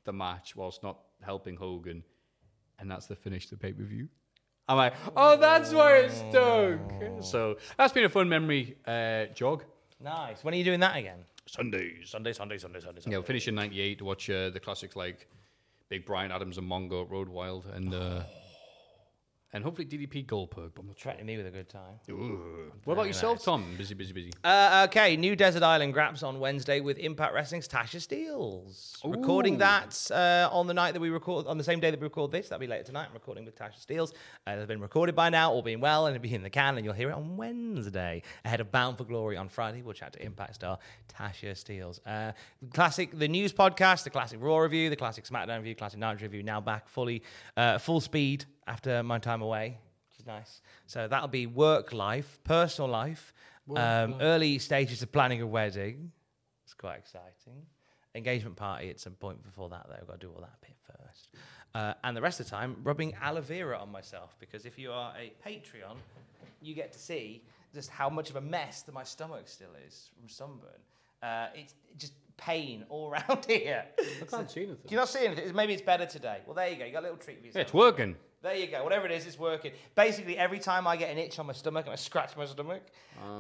[0.05, 2.03] the match whilst not helping Hogan.
[2.79, 4.09] And that's the finish of the pay per view.
[4.69, 7.23] I'm like, oh, that's why it stunk.
[7.23, 9.65] So that's been a fun memory uh, jog.
[10.03, 10.43] Nice.
[10.43, 11.21] When are you doing that again?
[11.47, 12.11] Sundays.
[12.11, 12.99] Sunday, Sunday, Sunday, Sunday.
[12.99, 13.17] Yeah, Sunday.
[13.17, 15.29] we'll finish in 98 to watch uh, the classics like
[15.89, 18.23] Big Brian Adams and Mongo, Road Wild, and uh,
[19.57, 20.73] and hopefully DDP Goldberg.
[20.75, 20.99] But I'm not.
[20.99, 21.99] Threatening me with a good time.
[22.11, 22.73] Ooh.
[22.85, 23.65] What about yourself, Tom?
[23.77, 24.33] Busy, busy, busy.
[24.45, 28.97] Uh, okay, new Desert Island Graps on Wednesday with Impact Wrestling's Tasha Steeles.
[29.05, 32.05] Recording that uh, on the night that we record, on the same day that we
[32.05, 32.49] record this.
[32.49, 33.07] That'll be later tonight.
[33.09, 34.13] I'm recording with Tasha Steeles.
[34.47, 36.77] Uh, it's been recorded by now, all being well, and it'll be in the can,
[36.77, 38.23] and you'll hear it on Wednesday.
[38.45, 40.79] Ahead of Bound for Glory on Friday, we'll chat to Impact star
[41.13, 42.01] Tasha Steeles.
[42.07, 42.33] Uh,
[42.73, 46.43] classic, the news podcast, the classic Raw review, the classic SmackDown review, classic Nitro review,
[46.43, 47.23] now back fully,
[47.57, 49.79] uh, full speed after my time away,
[50.11, 50.61] which is nice.
[50.87, 53.33] So that'll be work life, personal life,
[53.75, 56.13] um, early stages of planning a wedding.
[56.65, 57.67] It's quite exciting.
[58.15, 59.97] Engagement party at some point before that, though.
[60.01, 61.29] I've got to do all that bit first.
[61.75, 64.91] Uh, and the rest of the time, rubbing aloe vera on myself because if you
[64.91, 65.97] are a Patreon,
[66.63, 67.43] you get to see
[67.75, 70.71] just how much of a mess that my stomach still is from sunburn.
[71.23, 73.85] Uh, it's just pain all around here.
[73.99, 74.79] I can't see anything.
[74.87, 75.55] Do you not see anything?
[75.55, 76.39] Maybe it's better today.
[76.47, 76.87] Well, there you go.
[76.87, 77.61] You got a little treat for yourself.
[77.61, 78.17] Yeah, it's working.
[78.47, 78.85] There you go.
[78.85, 79.73] Whatever it is, it's working.
[79.97, 82.81] Basically, every time I get an itch on my stomach and I scratch my stomach,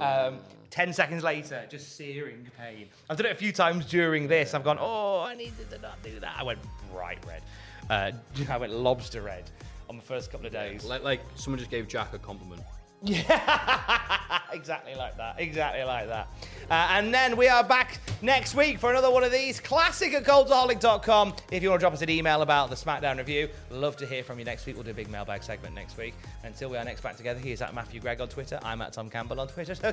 [0.00, 2.88] um, 10 seconds later, just searing pain.
[3.08, 4.52] I've done it a few times during this.
[4.52, 6.34] I've gone, oh, I needed to not do that.
[6.36, 6.58] I went
[6.92, 7.42] bright red.
[7.88, 8.10] Uh,
[8.52, 9.48] I went lobster red
[9.88, 10.84] on the first couple of days.
[10.84, 12.62] Like, like someone just gave Jack a compliment.
[13.06, 15.36] Yeah, exactly like that.
[15.38, 16.28] Exactly like that.
[16.68, 19.60] Uh, and then we are back next week for another one of these.
[19.60, 21.34] Classic at cultaholic.com.
[21.52, 24.24] If you want to drop us an email about the SmackDown review, love to hear
[24.24, 24.74] from you next week.
[24.74, 26.14] We'll do a big mailbag segment next week.
[26.42, 28.58] Until we are next back together, he's at Matthew Gregg on Twitter.
[28.64, 29.74] I'm at Tom Campbell on Twitter.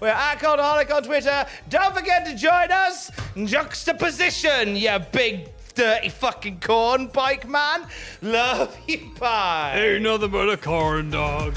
[0.00, 1.46] We're at Cultaholic on Twitter.
[1.68, 3.12] Don't forget to join us.
[3.36, 7.86] Juxtaposition, you big dirty fucking corn bike man.
[8.20, 9.74] Love you, bye.
[9.76, 11.56] Ain't nothing but a corn dog.